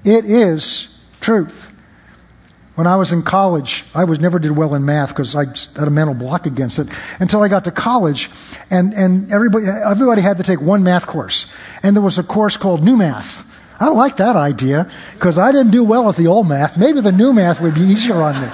It 0.04 0.26
is 0.26 1.02
truth. 1.22 1.73
When 2.76 2.88
I 2.88 2.96
was 2.96 3.12
in 3.12 3.22
college, 3.22 3.86
I 3.94 4.04
was 4.06 4.20
never 4.20 4.40
did 4.40 4.52
well 4.52 4.74
in 4.74 4.84
math 4.84 5.10
because 5.10 5.36
I 5.36 5.46
had 5.46 5.88
a 5.88 5.92
mental 5.92 6.16
block 6.16 6.48
against 6.48 6.80
it 6.80 6.88
until 7.20 7.44
I 7.44 7.48
got 7.48 7.66
to 7.66 7.72
college, 7.72 8.32
and, 8.72 8.94
and 8.96 9.32
everybody, 9.32 9.68
everybody 9.68 10.22
had 10.22 10.38
to 10.38 10.44
take 10.44 10.60
one 10.60 10.82
math 10.82 11.06
course. 11.06 11.52
And 11.84 11.96
there 11.96 12.02
was 12.02 12.18
a 12.18 12.24
course 12.24 12.58
called 12.58 12.84
New 12.84 12.98
Math. 12.98 13.48
I 13.80 13.90
like 13.90 14.18
that 14.18 14.36
idea 14.36 14.90
because 15.14 15.38
I 15.38 15.52
didn't 15.52 15.72
do 15.72 15.84
well 15.84 16.10
at 16.10 16.16
the 16.16 16.26
old 16.26 16.48
math. 16.48 16.76
Maybe 16.76 17.00
the 17.00 17.12
new 17.12 17.32
math 17.32 17.62
would 17.62 17.76
be 17.76 17.82
easier 17.82 18.16
on 18.16 18.42
me. 18.42 18.48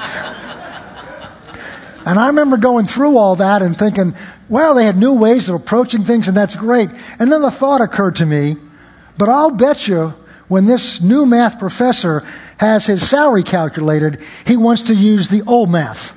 and 2.05 2.19
I 2.19 2.27
remember 2.27 2.57
going 2.57 2.87
through 2.87 3.17
all 3.17 3.37
that 3.37 3.61
and 3.61 3.77
thinking, 3.77 4.15
well, 4.49 4.75
they 4.75 4.85
had 4.85 4.97
new 4.97 5.13
ways 5.13 5.47
of 5.47 5.55
approaching 5.55 6.03
things, 6.03 6.27
and 6.27 6.35
that's 6.35 6.57
great. 6.57 6.89
And 7.19 7.31
then 7.31 7.41
the 7.41 7.51
thought 7.51 7.79
occurred 7.79 8.17
to 8.17 8.25
me, 8.25 8.57
but 9.17 9.29
I'll 9.29 9.51
bet 9.51 9.87
you 9.87 10.13
when 10.49 10.65
this 10.65 10.99
new 10.99 11.25
math 11.25 11.57
professor 11.57 12.27
has 12.59 12.85
his 12.85 13.07
salary 13.07 13.41
calculated, 13.41 14.21
he 14.45 14.57
wants 14.57 14.83
to 14.83 14.93
use 14.93 15.29
the 15.29 15.41
old 15.47 15.69
math. 15.69 16.15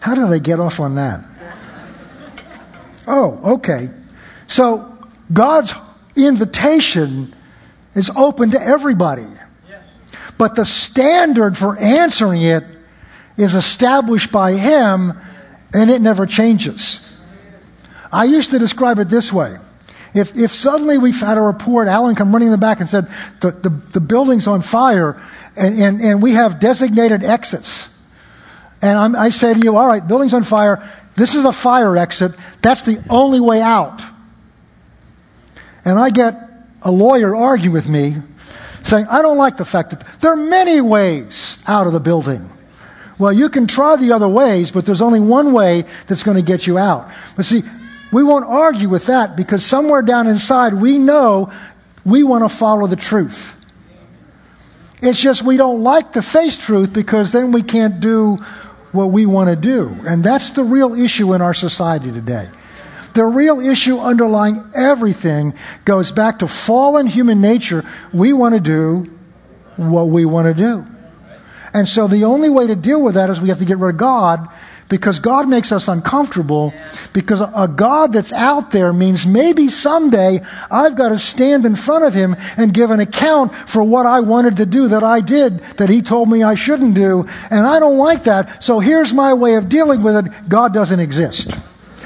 How 0.00 0.14
did 0.14 0.24
I 0.24 0.38
get 0.38 0.60
off 0.60 0.78
on 0.78 0.94
that? 0.96 1.24
Oh, 3.06 3.54
okay. 3.54 3.88
So 4.46 4.94
God's 5.32 5.72
invitation 6.14 7.34
is 7.94 8.10
open 8.14 8.50
to 8.50 8.60
everybody. 8.60 9.26
But 10.36 10.54
the 10.54 10.64
standard 10.64 11.56
for 11.56 11.78
answering 11.78 12.42
it 12.42 12.64
is 13.38 13.54
established 13.54 14.30
by 14.30 14.52
Him 14.52 15.18
and 15.72 15.90
it 15.90 16.02
never 16.02 16.26
changes. 16.26 17.09
I 18.12 18.24
used 18.24 18.50
to 18.50 18.58
describe 18.58 18.98
it 18.98 19.08
this 19.08 19.32
way. 19.32 19.56
If, 20.12 20.36
if 20.36 20.52
suddenly 20.52 20.98
we 20.98 21.12
had 21.12 21.38
a 21.38 21.40
report, 21.40 21.86
Alan 21.86 22.16
come 22.16 22.32
running 22.32 22.48
in 22.48 22.52
the 22.52 22.58
back 22.58 22.80
and 22.80 22.90
said, 22.90 23.08
the, 23.40 23.52
the, 23.52 23.68
the 23.68 24.00
building's 24.00 24.48
on 24.48 24.62
fire, 24.62 25.22
and, 25.56 25.78
and, 25.78 26.00
and 26.00 26.22
we 26.22 26.32
have 26.32 26.58
designated 26.58 27.22
exits. 27.22 27.96
And 28.82 28.98
I'm, 28.98 29.14
I 29.14 29.30
say 29.30 29.54
to 29.54 29.60
you, 29.60 29.76
all 29.76 29.86
right, 29.86 30.06
building's 30.06 30.34
on 30.34 30.42
fire. 30.42 30.88
This 31.14 31.34
is 31.34 31.44
a 31.44 31.52
fire 31.52 31.96
exit. 31.96 32.32
That's 32.62 32.82
the 32.82 33.02
only 33.08 33.40
way 33.40 33.62
out. 33.62 34.02
And 35.84 35.98
I 35.98 36.10
get 36.10 36.34
a 36.82 36.90
lawyer 36.90 37.36
argue 37.36 37.70
with 37.70 37.88
me, 37.88 38.16
saying, 38.82 39.06
I 39.08 39.22
don't 39.22 39.36
like 39.36 39.58
the 39.58 39.64
fact 39.64 39.90
that 39.90 40.20
there 40.20 40.32
are 40.32 40.36
many 40.36 40.80
ways 40.80 41.62
out 41.68 41.86
of 41.86 41.92
the 41.92 42.00
building. 42.00 42.48
Well, 43.18 43.32
you 43.32 43.50
can 43.50 43.66
try 43.66 43.96
the 43.96 44.12
other 44.12 44.28
ways, 44.28 44.70
but 44.70 44.86
there's 44.86 45.02
only 45.02 45.20
one 45.20 45.52
way 45.52 45.84
that's 46.06 46.22
going 46.22 46.36
to 46.36 46.42
get 46.42 46.66
you 46.66 46.78
out. 46.78 47.10
But 47.36 47.44
see, 47.44 47.62
we 48.12 48.22
won't 48.22 48.44
argue 48.44 48.88
with 48.88 49.06
that 49.06 49.36
because 49.36 49.64
somewhere 49.64 50.02
down 50.02 50.26
inside 50.26 50.74
we 50.74 50.98
know 50.98 51.52
we 52.04 52.22
want 52.22 52.44
to 52.44 52.48
follow 52.48 52.86
the 52.86 52.96
truth. 52.96 53.56
It's 55.02 55.20
just 55.20 55.42
we 55.42 55.56
don't 55.56 55.82
like 55.82 56.12
to 56.12 56.22
face 56.22 56.58
truth 56.58 56.92
because 56.92 57.32
then 57.32 57.52
we 57.52 57.62
can't 57.62 58.00
do 58.00 58.36
what 58.92 59.06
we 59.06 59.24
want 59.26 59.48
to 59.48 59.56
do. 59.56 59.96
And 60.06 60.22
that's 60.22 60.50
the 60.50 60.64
real 60.64 60.94
issue 60.94 61.32
in 61.34 61.40
our 61.40 61.54
society 61.54 62.12
today. 62.12 62.48
The 63.14 63.24
real 63.24 63.60
issue 63.60 63.98
underlying 63.98 64.62
everything 64.74 65.54
goes 65.84 66.12
back 66.12 66.40
to 66.40 66.46
fallen 66.48 67.06
human 67.06 67.40
nature. 67.40 67.84
We 68.12 68.32
want 68.32 68.54
to 68.54 68.60
do 68.60 69.04
what 69.76 70.08
we 70.08 70.24
want 70.24 70.46
to 70.46 70.54
do. 70.54 70.86
And 71.72 71.88
so 71.88 72.08
the 72.08 72.24
only 72.24 72.48
way 72.48 72.66
to 72.66 72.76
deal 72.76 73.00
with 73.00 73.14
that 73.14 73.30
is 73.30 73.40
we 73.40 73.48
have 73.48 73.58
to 73.58 73.64
get 73.64 73.78
rid 73.78 73.94
of 73.94 73.96
God 73.96 74.48
because 74.90 75.18
God 75.20 75.48
makes 75.48 75.72
us 75.72 75.88
uncomfortable 75.88 76.74
because 77.14 77.40
a 77.40 77.72
God 77.74 78.12
that's 78.12 78.32
out 78.32 78.72
there 78.72 78.92
means 78.92 79.24
maybe 79.24 79.68
someday 79.68 80.40
I've 80.70 80.96
got 80.96 81.08
to 81.08 81.18
stand 81.18 81.64
in 81.64 81.76
front 81.76 82.04
of 82.04 82.12
him 82.12 82.36
and 82.58 82.74
give 82.74 82.90
an 82.90 83.00
account 83.00 83.54
for 83.54 83.82
what 83.82 84.04
I 84.04 84.20
wanted 84.20 84.58
to 84.58 84.66
do 84.66 84.88
that 84.88 85.02
I 85.02 85.20
did 85.20 85.60
that 85.78 85.88
he 85.88 86.02
told 86.02 86.28
me 86.28 86.42
I 86.42 86.56
shouldn't 86.56 86.94
do 86.94 87.26
and 87.50 87.66
I 87.66 87.80
don't 87.80 87.96
like 87.96 88.24
that 88.24 88.62
so 88.62 88.80
here's 88.80 89.14
my 89.14 89.32
way 89.32 89.54
of 89.54 89.70
dealing 89.70 90.02
with 90.02 90.26
it 90.26 90.48
God 90.48 90.74
doesn't 90.74 91.00
exist 91.00 91.50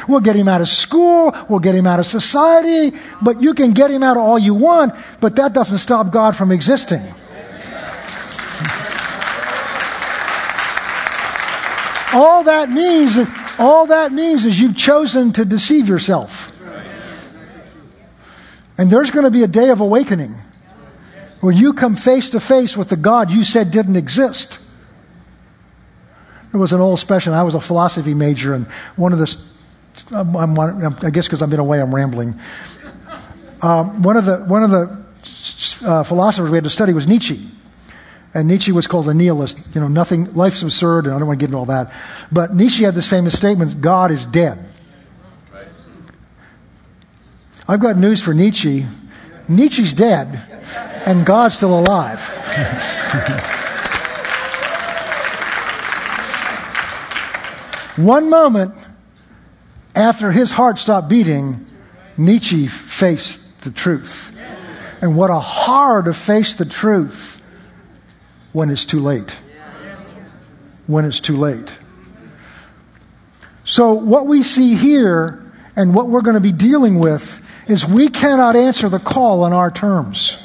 We'll 0.07 0.21
get 0.21 0.37
him 0.37 0.49
out 0.49 0.61
of 0.61 0.69
school. 0.69 1.35
We'll 1.49 1.61
get 1.61 1.75
him 1.75 1.87
out 1.87 1.99
of 1.99 2.05
society. 2.05 2.95
But 3.23 3.41
you 3.41 3.55
can 3.55 3.73
get 3.73 3.91
him 3.91 4.03
out 4.03 4.19
of 4.19 4.23
all 4.23 4.39
you 4.39 4.55
want, 4.55 4.95
but 5.19 5.37
that 5.37 5.55
doesn't 5.55 5.79
stop 5.79 6.11
God 6.11 6.37
from 6.37 6.53
existing. 6.53 7.03
That 12.45 12.71
means, 12.71 13.17
all 13.59 13.87
that 13.87 14.13
means 14.13 14.45
is 14.45 14.61
you've 14.61 14.77
chosen 14.77 15.33
to 15.35 15.45
deceive 15.45 15.89
yourself. 15.89 16.53
And 18.77 18.91
there's 18.91 19.11
going 19.11 19.25
to 19.25 19.31
be 19.31 19.43
a 19.43 19.49
day 19.49 19.71
of 19.71 19.81
awakening 19.81 20.35
where 21.41 21.53
you 21.53 21.75
come 21.75 21.95
face 21.95 22.31
to 22.31 22.41
face 22.41 22.77
with 22.77 22.89
the 22.89 22.97
God 22.97 23.31
you 23.31 23.45
said 23.45 23.71
didn't 23.71 23.97
exist. 23.97 24.61
There 26.51 26.61
was 26.61 26.73
an 26.73 26.81
old 26.81 26.99
special. 26.99 27.35
I 27.35 27.43
was 27.43 27.55
a 27.55 27.61
philosophy 27.61 28.15
major, 28.15 28.55
and 28.55 28.67
one 28.97 29.13
of 29.13 29.19
the, 29.19 29.37
I'm, 30.13 30.59
I'm, 30.59 30.97
i 31.03 31.11
guess 31.11 31.27
because 31.27 31.43
I've 31.43 31.51
been 31.51 31.61
away, 31.61 31.81
I'm 31.81 31.95
rambling. 31.95 32.35
Um, 33.61 34.03
one 34.03 34.17
of 34.17 34.25
the 34.25 34.39
one 34.39 34.63
of 34.63 34.71
the 34.71 35.05
uh, 35.87 36.03
philosophers 36.03 36.51
we 36.51 36.57
had 36.57 36.65
to 36.65 36.71
study 36.71 36.93
was 36.93 37.07
Nietzsche. 37.07 37.41
And 38.35 38.49
Nietzsche 38.49 38.73
was 38.73 38.89
called 38.89 39.09
a 39.09 39.15
nihilist. 39.15 39.75
You 39.75 39.81
know, 39.81 39.89
nothing, 39.89 40.35
life's 40.35 40.61
absurd, 40.61 41.07
and 41.07 41.15
I 41.15 41.19
don't 41.19 41.29
want 41.29 41.39
to 41.39 41.43
get 41.43 41.51
into 41.51 41.59
all 41.59 41.67
that. 41.67 41.93
But 42.33 42.53
Nietzsche 42.53 42.83
had 42.83 42.95
this 42.95 43.09
famous 43.09 43.37
statement 43.37 43.81
God 43.81 44.11
is 44.11 44.27
dead. 44.27 44.59
I've 47.67 47.81
got 47.81 47.97
news 47.97 48.21
for 48.21 48.35
Nietzsche. 48.35 48.85
Nietzsche's 49.49 49.95
dead, 49.95 50.41
and 51.07 51.25
God's 51.25 51.55
still 51.55 51.79
alive. 51.79 52.21
One 57.97 58.29
moment 58.29 58.75
after 59.95 60.33
his 60.33 60.51
heart 60.51 60.79
stopped 60.79 61.09
beating, 61.09 61.65
Nietzsche 62.17 62.67
faced 62.67 63.63
the 63.63 63.71
truth. 63.71 64.33
And 65.01 65.17
what 65.17 65.31
a 65.31 65.39
horror 65.39 66.03
to 66.03 66.13
face 66.13 66.57
the 66.57 66.65
truth 66.65 67.44
when 68.55 68.71
it's 68.71 68.87
too 68.87 69.01
late. 69.01 69.37
When 70.87 71.05
it's 71.05 71.21
too 71.21 71.37
late. 71.37 71.77
So, 73.65 73.93
what 73.93 74.27
we 74.27 74.43
see 74.43 74.75
here 74.75 75.43
and 75.77 75.95
what 75.95 76.09
we're 76.09 76.23
going 76.23 76.35
to 76.35 76.41
be 76.41 76.53
dealing 76.53 76.99
with 77.01 77.41
is 77.69 77.87
we 77.87 78.09
cannot 78.09 78.57
answer 78.57 78.89
the 78.89 78.99
call 78.99 79.43
on 79.43 79.53
our 79.53 79.71
terms. 79.71 80.39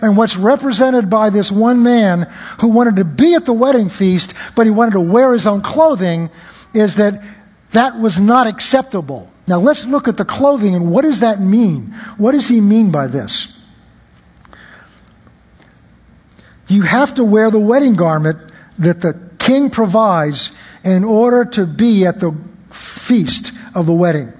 And 0.00 0.16
what's 0.16 0.36
represented 0.36 1.08
by 1.08 1.30
this 1.30 1.52
one 1.52 1.82
man 1.82 2.22
who 2.60 2.68
wanted 2.68 2.96
to 2.96 3.04
be 3.04 3.34
at 3.34 3.44
the 3.44 3.52
wedding 3.52 3.88
feast, 3.88 4.34
but 4.56 4.66
he 4.66 4.70
wanted 4.70 4.92
to 4.92 5.00
wear 5.00 5.32
his 5.32 5.46
own 5.46 5.62
clothing, 5.62 6.30
is 6.74 6.96
that 6.96 7.22
that 7.70 7.98
was 7.98 8.18
not 8.18 8.48
acceptable. 8.48 9.30
Now 9.46 9.60
let's 9.60 9.84
look 9.84 10.08
at 10.08 10.16
the 10.16 10.24
clothing 10.24 10.74
and 10.74 10.90
what 10.90 11.02
does 11.02 11.20
that 11.20 11.40
mean? 11.40 11.94
What 12.16 12.32
does 12.32 12.48
he 12.48 12.60
mean 12.60 12.90
by 12.90 13.06
this? 13.06 13.51
You 16.68 16.82
have 16.82 17.14
to 17.14 17.24
wear 17.24 17.50
the 17.50 17.60
wedding 17.60 17.94
garment 17.94 18.38
that 18.78 19.00
the 19.00 19.18
king 19.38 19.70
provides 19.70 20.50
in 20.84 21.04
order 21.04 21.44
to 21.44 21.66
be 21.66 22.06
at 22.06 22.20
the 22.20 22.32
feast 22.70 23.52
of 23.74 23.86
the 23.86 23.92
wedding. 23.92 24.32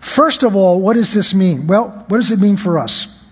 First 0.00 0.42
of 0.42 0.56
all, 0.56 0.80
what 0.80 0.94
does 0.94 1.12
this 1.12 1.34
mean? 1.34 1.66
Well, 1.66 2.04
what 2.08 2.18
does 2.18 2.30
it 2.30 2.40
mean 2.40 2.56
for 2.56 2.78
us? 2.78 3.24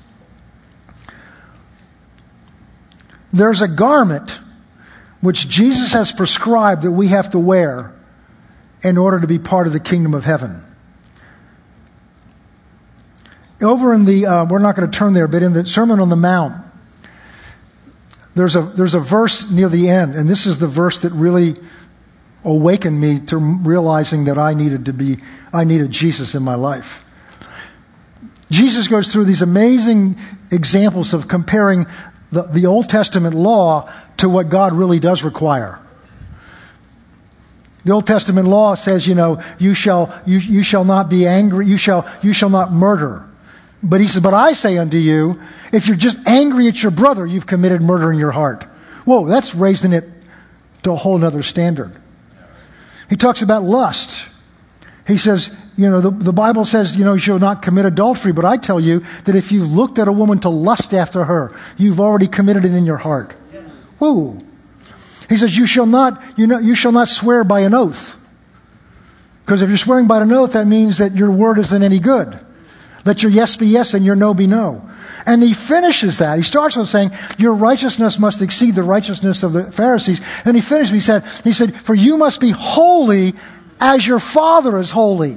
There's 3.33 3.63
a 3.63 3.69
garment 3.69 4.39
which 5.21 5.49
Jesus 5.49 5.93
has 5.93 6.13
prescribed 6.13 6.83
that 6.83 6.93
we 6.93 7.09
have 7.09 7.31
to 7.31 7.39
wear 7.39 7.93
in 8.83 8.97
order 8.97 9.21
to 9.21 9.27
be 9.27 9.39
part 9.39 9.67
of 9.67 9.73
the 9.73 9.81
kingdom 9.81 10.15
of 10.15 10.25
heaven. 10.25 10.63
Over 13.61 13.93
in 13.93 14.05
the, 14.05 14.25
uh, 14.25 14.47
we're 14.47 14.61
not 14.61 14.77
going 14.77 14.89
to 14.89 14.97
turn 14.97 15.15
there, 15.15 15.27
but 15.27 15.43
in 15.43 15.53
the 15.53 15.67
Sermon 15.67 15.99
on 15.99 16.09
the 16.11 16.17
Mount, 16.17 16.65
there's 18.39 18.55
a, 18.55 18.63
there's 18.63 18.95
a 18.95 19.01
verse 19.01 19.51
near 19.51 19.69
the 19.69 19.89
end, 19.89 20.15
and 20.15 20.29
this 20.29 20.47
is 20.47 20.61
the 20.61 20.69
verse 20.69 21.01
that 21.01 21.13
really 21.13 21.57
awakened 22.45 22.99
me 23.01 23.19
to 23.19 23.37
realizing 23.37 24.27
that 24.27 24.39
I 24.39 24.55
needed 24.55 24.85
to 24.85 24.93
be, 24.93 25.19
I 25.53 25.65
needed 25.65 25.91
Jesus 25.91 26.37
in 26.37 26.45
my 26.45 26.55
life. 26.55 27.05
Jesus 28.49 28.87
goes 28.87 29.13
through 29.13 29.25
these 29.25 29.43
amazing 29.43 30.17
examples 30.53 31.15
of 31.15 31.27
comparing 31.27 31.87
the, 32.31 32.43
the 32.43 32.67
Old 32.67 32.89
Testament 32.89 33.35
law 33.35 33.93
to 34.19 34.29
what 34.29 34.49
God 34.49 34.73
really 34.73 35.01
does 35.01 35.25
require. 35.25 35.81
The 37.85 37.91
Old 37.91 38.07
Testament 38.07 38.47
law 38.47 38.77
says, 38.77 39.05
you 39.09 39.17
know, 39.17 39.43
you 39.59 39.75
shall, 39.75 40.17
you, 40.25 40.39
you 40.39 40.63
shall 40.63 40.85
not 40.85 41.09
be 41.09 41.27
angry, 41.27 41.67
you 41.67 41.77
shall, 41.77 42.09
you 42.23 42.33
shall 42.33 42.51
not 42.51 42.71
murder. 42.71 43.28
But 43.83 44.01
he 44.01 44.09
says, 44.09 44.23
But 44.23 44.35
I 44.35 44.55
say 44.55 44.79
unto 44.79 44.97
you, 44.97 45.41
if 45.73 45.87
you're 45.87 45.97
just 45.97 46.19
angry 46.27 46.69
at 46.69 46.83
your 46.83 46.91
brother, 46.91 47.27
you've 47.27 47.47
committed 47.47 47.81
murder 47.81 48.13
in 48.13 48.19
your 48.19 48.33
heart. 48.33 48.65
Whoa, 49.05 49.27
that's 49.27 49.55
raising 49.55 49.93
it 49.93 50.05
to 50.83 50.93
a 50.93 50.97
whole 50.97 51.23
other 51.25 51.43
standard. 51.43 51.97
He 53.09 53.17
talks 53.17 53.43
about 53.43 53.63
lust. 53.63 54.29
He 55.07 55.17
says, 55.17 55.55
you 55.77 55.89
know, 55.89 56.01
the, 56.01 56.11
the 56.11 56.33
Bible 56.33 56.65
says, 56.65 56.97
you 56.97 57.05
know, 57.05 57.15
you 57.15 57.21
shall 57.21 57.39
not 57.39 57.63
commit 57.63 57.87
adultery, 57.87 58.33
but 58.33 58.45
I 58.45 58.59
tell 58.59 58.79
you 58.79 59.03
that 59.25 59.35
if 59.35 59.51
you've 59.51 59.73
looked 59.73 59.99
at 59.99 60.09
a 60.09 60.13
woman 60.13 60.39
to 60.41 60.51
lust 60.51 60.93
after 60.93 61.25
her, 61.25 61.57
you've 61.79 62.01
already 62.01 62.27
committed 62.27 62.65
it 62.65 62.75
in 62.75 62.85
your 62.85 62.99
heart. 62.99 63.33
Whoa. 63.99 64.39
He 65.29 65.37
says, 65.37 65.57
you 65.57 65.67
shall 65.67 65.87
not, 65.87 66.23
you 66.37 66.47
know, 66.47 66.59
you 66.59 66.75
shall 66.75 66.93
not 66.93 67.09
swear 67.09 67.45
by 67.45 67.61
an 67.61 67.75
oath. 67.75 68.17
Because 69.45 69.63
if 69.63 69.69
you're 69.71 69.79
swearing 69.79 70.07
by 70.07 70.21
an 70.21 70.31
oath, 70.31 70.53
that 70.53 70.67
means 70.67 70.99
that 70.99 71.15
your 71.15 71.31
word 71.31 71.59
isn't 71.59 71.83
any 71.83 71.99
good. 71.99 72.45
Let 73.05 73.23
your 73.23 73.33
yes 73.33 73.57
be 73.57 73.67
yes 73.67 73.95
and 73.95 74.05
your 74.05 74.17
no 74.17 74.35
be 74.35 74.47
no. 74.47 74.89
And 75.27 75.43
he 75.43 75.53
finishes 75.53 76.19
that. 76.19 76.37
He 76.37 76.43
starts 76.43 76.77
with 76.77 76.89
saying, 76.89 77.11
Your 77.37 77.53
righteousness 77.53 78.19
must 78.19 78.43
exceed 78.43 78.75
the 78.75 78.83
righteousness 78.83 79.43
of 79.43 79.53
the 79.53 79.71
Pharisees. 79.71 80.21
And 80.45 80.57
he 80.57 80.63
finished, 80.63 80.93
he 80.93 81.01
said, 81.01 81.25
he 81.45 81.53
said, 81.53 81.75
For 81.75 81.95
you 81.95 82.17
must 82.17 82.41
be 82.41 82.51
holy 82.51 83.35
as 83.81 84.07
your 84.07 84.19
Father 84.19 84.79
is 84.79 84.91
holy. 84.91 85.33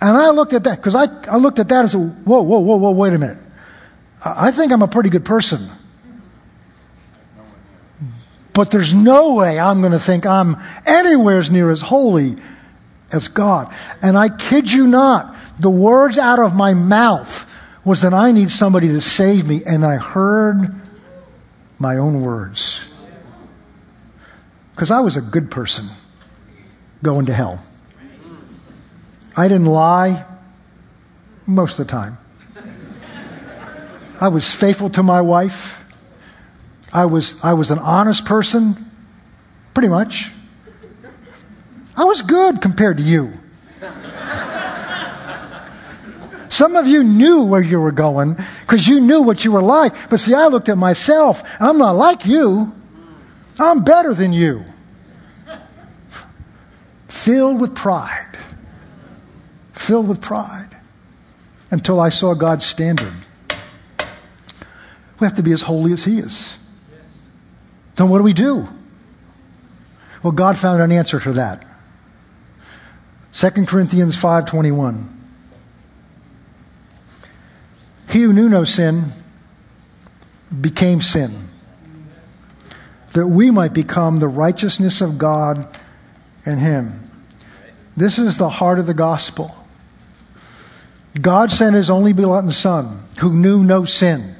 And 0.00 0.16
I 0.16 0.30
looked 0.30 0.52
at 0.52 0.64
that, 0.64 0.76
because 0.76 0.94
I, 0.94 1.06
I 1.26 1.36
looked 1.36 1.58
at 1.58 1.68
that 1.68 1.80
and 1.80 1.90
said, 1.90 2.24
Whoa, 2.24 2.42
whoa, 2.42 2.60
whoa, 2.60 2.76
whoa, 2.76 2.90
wait 2.92 3.12
a 3.12 3.18
minute. 3.18 3.38
I 4.24 4.50
think 4.50 4.72
I'm 4.72 4.82
a 4.82 4.88
pretty 4.88 5.10
good 5.10 5.24
person. 5.24 5.60
But 8.52 8.72
there's 8.72 8.92
no 8.92 9.34
way 9.34 9.58
I'm 9.58 9.80
going 9.80 9.92
to 9.92 10.00
think 10.00 10.26
I'm 10.26 10.56
anywhere 10.84 11.38
as 11.38 11.50
near 11.50 11.70
as 11.70 11.80
holy 11.80 12.36
as 13.12 13.28
God. 13.28 13.72
And 14.02 14.18
I 14.18 14.28
kid 14.28 14.70
you 14.70 14.86
not, 14.86 15.36
the 15.58 15.70
words 15.70 16.18
out 16.18 16.38
of 16.38 16.54
my 16.54 16.74
mouth 16.74 17.44
was 17.84 18.02
that 18.02 18.14
I 18.14 18.32
need 18.32 18.50
somebody 18.50 18.88
to 18.88 19.00
save 19.00 19.46
me. 19.46 19.62
And 19.64 19.84
I 19.84 19.96
heard 19.96 20.74
my 21.78 21.96
own 21.96 22.22
words. 22.22 22.92
Because 24.74 24.90
I 24.90 25.00
was 25.00 25.16
a 25.16 25.20
good 25.20 25.50
person 25.50 25.86
going 27.02 27.26
to 27.26 27.32
hell. 27.32 27.64
I 29.36 29.48
didn't 29.48 29.66
lie 29.66 30.24
most 31.46 31.78
of 31.78 31.86
the 31.86 31.90
time. 31.90 32.18
I 34.20 34.28
was 34.28 34.52
faithful 34.52 34.90
to 34.90 35.02
my 35.02 35.20
wife. 35.20 35.84
I 36.92 37.04
was, 37.04 37.42
I 37.42 37.52
was 37.52 37.70
an 37.70 37.78
honest 37.78 38.24
person, 38.24 38.74
pretty 39.74 39.88
much. 39.88 40.30
I 41.96 42.04
was 42.04 42.22
good 42.22 42.60
compared 42.60 42.96
to 42.96 43.02
you. 43.02 43.37
Some 46.58 46.74
of 46.74 46.88
you 46.88 47.04
knew 47.04 47.44
where 47.44 47.62
you 47.62 47.78
were 47.78 47.92
going 47.92 48.36
because 48.62 48.88
you 48.88 49.00
knew 49.00 49.22
what 49.22 49.44
you 49.44 49.52
were 49.52 49.62
like. 49.62 50.10
But 50.10 50.18
see, 50.18 50.34
I 50.34 50.48
looked 50.48 50.68
at 50.68 50.76
myself. 50.76 51.44
I'm 51.60 51.78
not 51.78 51.92
like 51.92 52.26
you. 52.26 52.74
I'm 53.60 53.84
better 53.84 54.12
than 54.12 54.32
you 54.32 54.64
filled 57.06 57.60
with 57.60 57.76
pride. 57.76 58.36
Filled 59.72 60.08
with 60.08 60.20
pride. 60.20 60.76
Until 61.70 62.00
I 62.00 62.08
saw 62.08 62.34
God's 62.34 62.66
standard. 62.66 63.14
We 65.20 65.26
have 65.28 65.36
to 65.36 65.44
be 65.44 65.52
as 65.52 65.62
holy 65.62 65.92
as 65.92 66.02
He 66.02 66.18
is. 66.18 66.58
Then 67.94 68.08
what 68.08 68.18
do 68.18 68.24
we 68.24 68.32
do? 68.32 68.68
Well, 70.24 70.32
God 70.32 70.58
found 70.58 70.82
an 70.82 70.90
answer 70.90 71.20
for 71.20 71.30
that. 71.34 71.64
2 73.32 73.64
Corinthians 73.68 74.16
5:21 74.20 75.17
He 78.10 78.22
who 78.22 78.32
knew 78.32 78.48
no 78.48 78.64
sin 78.64 79.06
became 80.60 81.02
sin 81.02 81.48
that 83.12 83.26
we 83.26 83.50
might 83.50 83.72
become 83.72 84.18
the 84.18 84.28
righteousness 84.28 85.00
of 85.00 85.18
God 85.18 85.66
in 86.44 86.58
him. 86.58 87.10
This 87.96 88.18
is 88.18 88.38
the 88.38 88.48
heart 88.48 88.78
of 88.78 88.86
the 88.86 88.94
gospel. 88.94 89.54
God 91.20 91.50
sent 91.50 91.74
his 91.74 91.90
only 91.90 92.12
begotten 92.12 92.52
Son, 92.52 93.02
who 93.18 93.32
knew 93.32 93.64
no 93.64 93.84
sin. 93.84 94.36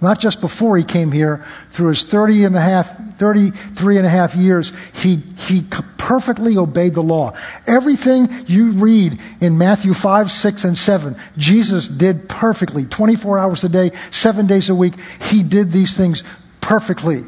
Not 0.00 0.20
just 0.20 0.40
before 0.40 0.76
he 0.76 0.84
came 0.84 1.10
here, 1.10 1.44
through 1.70 1.88
his 1.88 2.02
30 2.02 2.44
and 2.44 2.56
a 2.56 2.60
half, 2.60 3.16
33 3.16 3.96
and 3.96 4.06
a 4.06 4.10
half 4.10 4.34
years, 4.34 4.72
he, 4.92 5.16
he 5.38 5.62
perfectly 5.96 6.58
obeyed 6.58 6.94
the 6.94 7.02
law. 7.02 7.32
Everything 7.66 8.28
you 8.46 8.72
read 8.72 9.18
in 9.40 9.56
Matthew 9.56 9.94
5, 9.94 10.30
6, 10.30 10.64
and 10.64 10.76
7, 10.76 11.16
Jesus 11.38 11.88
did 11.88 12.28
perfectly. 12.28 12.84
24 12.84 13.38
hours 13.38 13.64
a 13.64 13.70
day, 13.70 13.92
seven 14.10 14.46
days 14.46 14.68
a 14.68 14.74
week, 14.74 14.94
he 15.30 15.42
did 15.42 15.72
these 15.72 15.96
things 15.96 16.24
perfectly. 16.60 17.24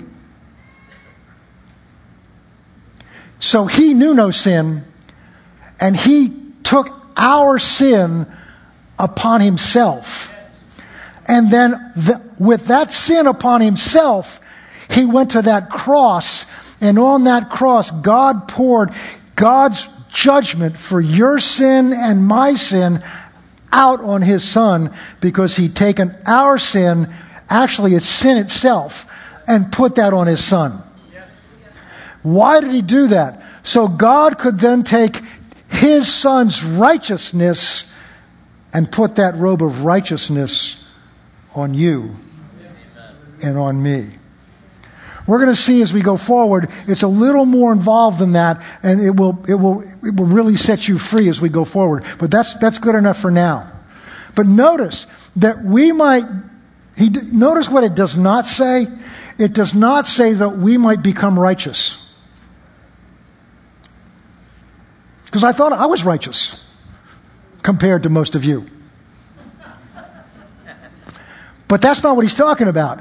So 3.41 3.65
he 3.65 3.95
knew 3.95 4.13
no 4.13 4.31
sin, 4.31 4.85
and 5.81 5.97
he 5.97 6.37
took 6.65 6.89
our 7.17 7.59
sin 7.59 8.27
upon 8.99 9.41
himself. 9.41 10.35
And 11.27 11.51
then, 11.51 11.71
the, 11.95 12.28
with 12.39 12.67
that 12.67 12.93
sin 12.93 13.27
upon 13.27 13.61
himself, 13.61 14.41
he 14.91 15.05
went 15.05 15.33
to 15.33 15.43
that 15.43 15.71
cross, 15.71 16.47
and 16.81 16.99
on 16.99 17.25
that 17.25 17.51
cross, 17.51 17.91
God 17.91 18.49
poured 18.49 18.93
God's 19.37 19.89
judgment 20.11 20.77
for 20.77 21.01
your 21.01 21.39
sin 21.39 21.93
and 21.93 22.27
my 22.27 22.55
sin 22.55 23.03
out 23.73 24.01
on 24.01 24.23
his 24.23 24.43
son 24.43 24.95
because 25.21 25.57
he'd 25.57 25.77
taken 25.77 26.17
our 26.27 26.59
sin, 26.59 27.13
actually, 27.51 27.95
it's 27.95 28.07
sin 28.07 28.39
itself, 28.39 29.11
and 29.47 29.71
put 29.71 29.97
that 29.97 30.13
on 30.13 30.27
his 30.27 30.43
son. 30.43 30.83
Why 32.23 32.61
did 32.61 32.73
he 32.73 32.83
do 32.83 33.09
that? 33.09 33.43
So 33.63 33.89
God 33.89 34.39
could 34.39 34.59
then 34.59 34.83
take 34.83 35.21
his 35.71 36.13
son's 36.13 36.65
righteousness 36.65 37.95
and 38.73 38.91
put 38.91 39.17
that 39.17 39.37
robe 39.37 39.63
of 39.63 39.85
righteousness 39.85 40.85
on 41.55 41.75
you 41.75 42.17
and 43.43 43.59
on 43.59 43.83
me. 43.83 44.09
We're 45.29 45.39
going 45.39 45.51
to 45.51 45.57
see 45.57 45.83
as 45.83 45.93
we 45.93 46.01
go 46.01 46.17
forward, 46.17 46.71
it's 46.87 47.03
a 47.03 47.09
little 47.09 47.45
more 47.45 47.71
involved 47.71 48.19
than 48.19 48.33
that, 48.33 48.63
and 48.83 48.99
it 48.99 49.11
will, 49.11 49.45
it 49.47 49.55
will, 49.55 49.83
it 49.83 50.17
will 50.17 50.25
really 50.25 50.57
set 50.57 50.89
you 50.89 50.97
free 50.99 51.29
as 51.29 51.39
we 51.39 51.51
go 51.51 51.67
forward. 51.67 52.05
But 52.19 52.31
that's, 52.31 52.57
that's 52.57 52.79
good 52.79 52.95
enough 52.95 53.19
for 53.19 53.31
now. 53.31 53.71
But 54.35 54.47
notice 54.47 55.07
that 55.37 55.63
we 55.63 55.93
might, 55.93 56.25
he, 56.97 57.11
notice 57.11 57.69
what 57.69 57.85
it 57.85 57.95
does 57.95 58.17
not 58.17 58.47
say. 58.47 58.87
It 59.37 59.53
does 59.53 59.75
not 59.75 60.07
say 60.07 60.33
that 60.33 60.57
we 60.57 60.79
might 60.79 61.03
become 61.03 61.39
righteous. 61.39 62.17
Because 65.27 65.45
I 65.45 65.53
thought 65.53 65.73
I 65.75 65.85
was 65.87 66.05
righteous 66.05 66.67
compared 67.63 68.05
to 68.05 68.09
most 68.09 68.35
of 68.35 68.47
you. 68.47 68.65
But 71.69 71.83
that's 71.83 72.03
not 72.03 72.17
what 72.17 72.23
he's 72.23 72.35
talking 72.35 72.67
about. 72.67 73.01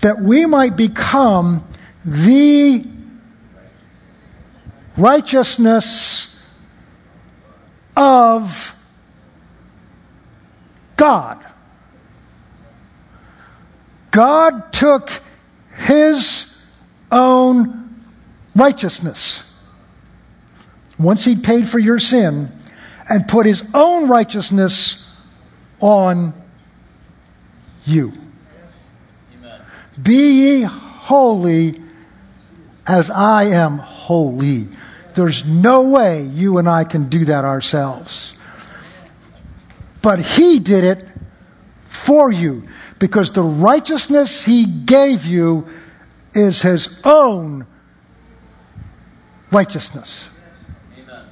That 0.00 0.20
we 0.20 0.46
might 0.46 0.76
become 0.76 1.66
the 2.04 2.86
righteousness 4.96 6.42
of 7.96 8.76
God. 10.96 11.44
God 14.10 14.72
took 14.72 15.10
his 15.76 16.66
own 17.12 17.94
righteousness 18.54 19.46
once 21.00 21.24
he'd 21.24 21.42
paid 21.42 21.66
for 21.66 21.78
your 21.78 21.98
sin, 21.98 22.50
and 23.08 23.26
put 23.26 23.46
his 23.46 23.64
own 23.72 24.06
righteousness 24.06 25.10
on 25.80 26.34
you. 27.86 28.12
Be 30.02 30.60
ye 30.60 30.62
holy 30.62 31.80
as 32.86 33.10
I 33.10 33.44
am 33.44 33.78
holy. 33.78 34.68
There's 35.14 35.46
no 35.46 35.82
way 35.82 36.22
you 36.22 36.58
and 36.58 36.68
I 36.68 36.84
can 36.84 37.08
do 37.08 37.24
that 37.26 37.44
ourselves. 37.44 38.36
But 40.02 40.20
he 40.20 40.58
did 40.58 40.84
it 40.84 41.06
for 41.84 42.30
you 42.30 42.62
because 42.98 43.32
the 43.32 43.42
righteousness 43.42 44.42
he 44.42 44.64
gave 44.64 45.26
you 45.26 45.68
is 46.34 46.62
his 46.62 47.02
own 47.04 47.66
righteousness. 49.50 50.28
Amen. 50.98 51.24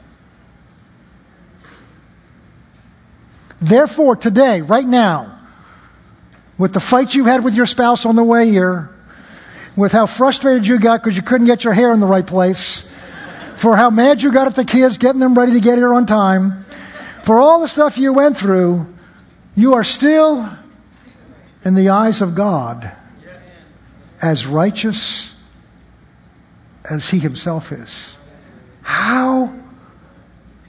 Therefore, 3.61 4.17
today, 4.17 4.61
right 4.61 4.87
now, 4.87 5.38
with 6.59 6.73
the 6.73 6.81
fight 6.81 7.15
you 7.15 7.25
had 7.25 7.45
with 7.45 7.55
your 7.55 7.67
spouse 7.67 8.05
on 8.05 8.17
the 8.17 8.25
way 8.25 8.51
here, 8.51 8.91
with 9.77 9.93
how 9.93 10.07
frustrated 10.07 10.67
you 10.67 10.79
got 10.79 11.03
because 11.03 11.17
you 11.17 11.23
couldn't 11.23 11.47
get 11.47 11.63
your 11.63 11.73
hair 11.73 11.93
in 11.93 12.01
the 12.01 12.07
right 12.07 12.27
place, 12.27 12.93
for 13.57 13.77
how 13.77 13.91
mad 13.91 14.21
you 14.21 14.33
got 14.33 14.49
at 14.49 14.57
the 14.57 14.65
kids 14.65 14.99
getting 14.99 15.21
them 15.21 15.39
ready 15.39 15.53
to 15.53 15.61
get 15.61 15.79
here 15.79 15.95
on 15.95 16.05
time, 16.05 16.65
for 17.23 17.39
all 17.39 17.61
the 17.61 17.69
stuff 17.69 17.97
you 17.97 18.13
went 18.13 18.37
through, 18.37 18.87
you 19.55 19.75
are 19.75 19.85
still, 19.85 20.49
in 21.65 21.75
the 21.75 21.91
eyes 21.91 22.23
of 22.23 22.35
God, 22.35 22.91
as 24.21 24.47
righteous 24.47 25.41
as 26.91 27.09
He 27.11 27.19
Himself 27.19 27.71
is. 27.71 28.17
How 28.83 29.53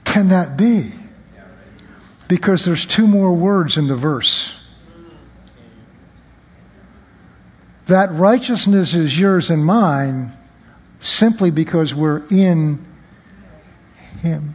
can 0.04 0.28
that 0.28 0.56
be? 0.56 0.92
Because 2.28 2.64
there's 2.64 2.86
two 2.86 3.06
more 3.06 3.32
words 3.32 3.76
in 3.76 3.88
the 3.88 3.96
verse. 3.96 4.59
That 7.90 8.12
righteousness 8.12 8.94
is 8.94 9.18
yours 9.18 9.50
and 9.50 9.64
mine 9.64 10.32
simply 11.00 11.50
because 11.50 11.92
we're 11.92 12.22
in 12.30 12.86
Him. 14.20 14.54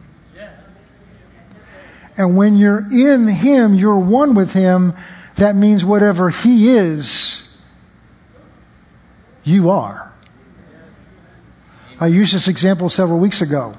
And 2.16 2.34
when 2.34 2.56
you're 2.56 2.90
in 2.90 3.28
Him, 3.28 3.74
you're 3.74 3.98
one 3.98 4.34
with 4.34 4.54
Him. 4.54 4.94
That 5.34 5.54
means 5.54 5.84
whatever 5.84 6.30
He 6.30 6.70
is, 6.70 7.54
you 9.44 9.68
are. 9.68 10.10
I 12.00 12.06
used 12.06 12.34
this 12.34 12.48
example 12.48 12.88
several 12.88 13.18
weeks 13.18 13.42
ago. 13.42 13.74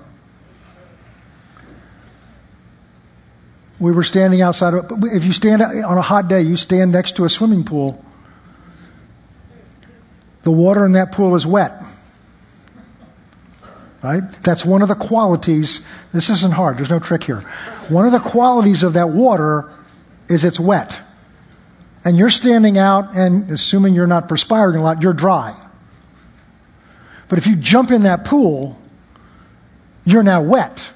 We 3.79 3.91
were 3.91 4.03
standing 4.03 4.43
outside 4.43 4.75
of, 4.75 5.03
if 5.05 5.25
you 5.25 5.33
stand 5.33 5.63
on 5.63 5.97
a 5.97 6.03
hot 6.03 6.27
day, 6.27 6.43
you 6.43 6.57
stand 6.57 6.91
next 6.91 7.15
to 7.15 7.25
a 7.25 7.29
swimming 7.29 7.63
pool. 7.63 8.03
The 10.47 10.51
water 10.51 10.85
in 10.85 10.93
that 10.93 11.11
pool 11.11 11.35
is 11.35 11.45
wet. 11.45 11.73
Right? 14.01 14.23
That's 14.43 14.65
one 14.65 14.81
of 14.81 14.87
the 14.87 14.95
qualities. 14.95 15.85
This 16.13 16.29
isn't 16.29 16.53
hard, 16.53 16.77
there's 16.77 16.89
no 16.89 16.99
trick 16.99 17.25
here. 17.25 17.41
One 17.89 18.05
of 18.05 18.13
the 18.13 18.19
qualities 18.19 18.81
of 18.81 18.93
that 18.93 19.09
water 19.09 19.69
is 20.29 20.45
it's 20.45 20.57
wet. 20.57 21.01
And 22.05 22.17
you're 22.17 22.29
standing 22.29 22.77
out, 22.77 23.13
and 23.13 23.51
assuming 23.51 23.93
you're 23.93 24.07
not 24.07 24.29
perspiring 24.29 24.77
a 24.77 24.81
lot, 24.81 25.03
you're 25.03 25.11
dry. 25.11 25.53
But 27.27 27.39
if 27.39 27.47
you 27.47 27.57
jump 27.57 27.91
in 27.91 28.03
that 28.03 28.23
pool, 28.23 28.79
you're 30.05 30.23
now 30.23 30.43
wet. 30.43 30.93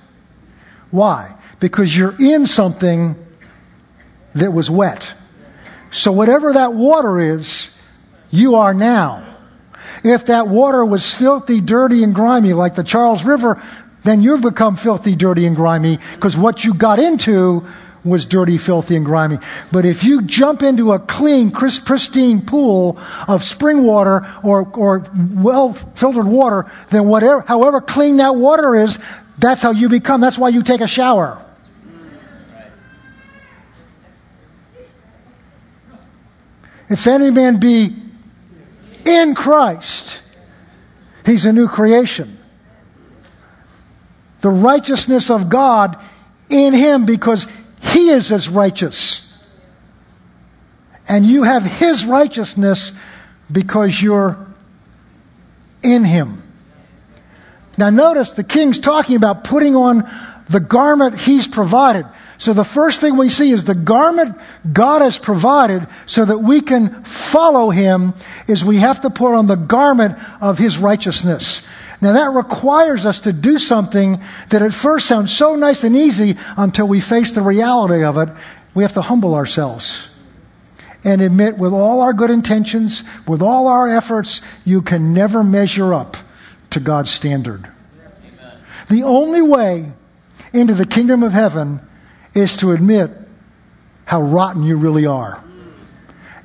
Why? 0.92 1.36
Because 1.60 1.98
you're 1.98 2.16
in 2.18 2.46
something 2.46 3.18
that 4.34 4.54
was 4.54 4.72
wet. 4.72 5.14
So, 5.90 6.14
whatever 6.14 6.54
that 6.54 6.74
water 6.74 7.20
is, 7.20 7.78
you 8.30 8.56
are 8.56 8.74
now. 8.74 9.28
If 10.04 10.26
that 10.28 10.48
water 10.48 10.84
was 10.84 11.14
filthy, 11.14 11.62
dirty, 11.62 12.04
and 12.04 12.16
grimy, 12.16 12.54
like 12.54 12.76
the 12.76 12.84
Charles 12.84 13.24
River, 13.24 13.62
then 14.04 14.22
you've 14.22 14.42
become 14.42 14.76
filthy, 14.76 15.16
dirty, 15.16 15.46
and 15.46 15.56
grimy 15.56 16.00
because 16.16 16.38
what 16.38 16.64
you 16.64 16.74
got 16.74 16.98
into 16.98 17.66
was 18.04 18.26
dirty, 18.26 18.58
filthy, 18.58 18.96
and 18.96 19.06
grimy. 19.06 19.38
But 19.72 19.86
if 19.86 20.04
you 20.04 20.24
jump 20.24 20.64
into 20.64 20.92
a 20.92 21.00
clean, 21.00 21.52
pristine 21.52 22.44
pool 22.44 22.98
of 23.28 23.44
spring 23.44 23.84
water 23.84 24.26
or, 24.44 24.68
or 24.74 25.06
well 25.36 25.74
filtered 25.74 26.26
water, 26.26 26.72
then 26.90 27.08
whatever, 27.08 27.42
however 27.42 27.80
clean 27.80 28.18
that 28.18 28.36
water 28.36 28.76
is, 28.76 28.98
that's 29.38 29.62
how 29.62 29.72
you 29.72 29.88
become. 29.88 30.20
That's 30.20 30.38
why 30.38 30.50
you 30.50 30.64
take 30.64 30.82
a 30.82 30.88
shower. 30.88 31.46
If 36.90 37.08
any 37.08 37.30
man 37.30 37.60
be 37.60 37.96
in 39.06 39.36
Christ, 39.36 40.22
he's 41.26 41.46
a 41.46 41.54
new 41.54 41.68
creation. 41.68 42.38
The 44.42 44.50
righteousness 44.50 45.30
of 45.30 45.50
God 45.50 45.98
in 46.50 46.74
him 46.74 47.06
because 47.06 47.48
he 47.82 48.10
is 48.10 48.32
as 48.32 48.50
righteous. 48.50 49.28
And 51.08 51.26
you 51.26 51.44
have 51.44 51.64
his 51.64 52.06
righteousness 52.06 52.98
because 53.52 54.02
you're 54.02 54.48
in 55.84 56.04
him. 56.04 56.44
Now, 57.78 57.90
notice 57.90 58.32
the 58.32 58.44
king's 58.44 58.80
talking 58.80 59.16
about 59.16 59.44
putting 59.44 59.76
on 59.76 60.10
the 60.50 60.60
garment 60.60 61.18
he's 61.20 61.48
provided. 61.48 62.06
So 62.42 62.54
the 62.54 62.64
first 62.64 63.02
thing 63.02 63.18
we 63.18 63.30
see 63.30 63.52
is 63.52 63.66
the 63.66 63.76
garment 63.76 64.36
God 64.74 65.04
has 65.04 65.20
provided 65.20 65.86
so 66.08 66.26
that 66.26 66.40
we 66.40 66.60
can 66.60 67.04
follow 67.04 67.70
him 67.70 68.16
is 68.48 68.66
we 68.66 68.78
have 68.78 69.02
to 69.02 69.12
put 69.12 69.36
on 69.36 69.46
the 69.46 69.56
garment 69.56 70.18
of 70.42 70.58
his 70.58 70.80
righteousness. 70.80 71.64
Now 72.02 72.14
that 72.14 72.32
requires 72.32 73.06
us 73.06 73.22
to 73.22 73.32
do 73.32 73.60
something 73.60 74.20
that 74.50 74.64
at 74.64 74.74
first 74.74 75.06
sounds 75.06 75.32
so 75.32 75.56
nice 75.56 75.84
and 75.84 75.96
easy 75.96 76.36
until 76.58 76.88
we 76.88 77.00
face 77.00 77.32
the 77.32 77.44
reality 77.44 78.04
of 78.04 78.18
it. 78.18 78.30
We 78.74 78.82
have 78.82 78.94
to 78.94 79.04
humble 79.04 79.36
ourselves 79.36 80.10
and 81.04 81.22
admit 81.22 81.60
with 81.60 81.74
all 81.74 82.02
our 82.02 82.12
good 82.12 82.32
intentions, 82.32 83.04
with 83.28 83.44
all 83.44 83.68
our 83.68 83.88
efforts, 83.88 84.42
you 84.66 84.82
can 84.82 85.14
never 85.14 85.44
measure 85.44 85.94
up 85.94 86.18
to 86.72 86.80
God's 86.80 87.12
standard. 87.12 87.70
Amen. 88.26 88.58
The 88.90 89.04
only 89.04 89.44
way 89.44 89.92
into 90.54 90.74
the 90.74 90.88
kingdom 90.88 91.22
of 91.22 91.34
heaven 91.34 91.82
is 92.34 92.58
to 92.58 92.72
admit 92.72 93.12
how 94.06 94.22
rotten 94.22 94.64
you 94.64 94.78
really 94.78 95.06
are. 95.06 95.44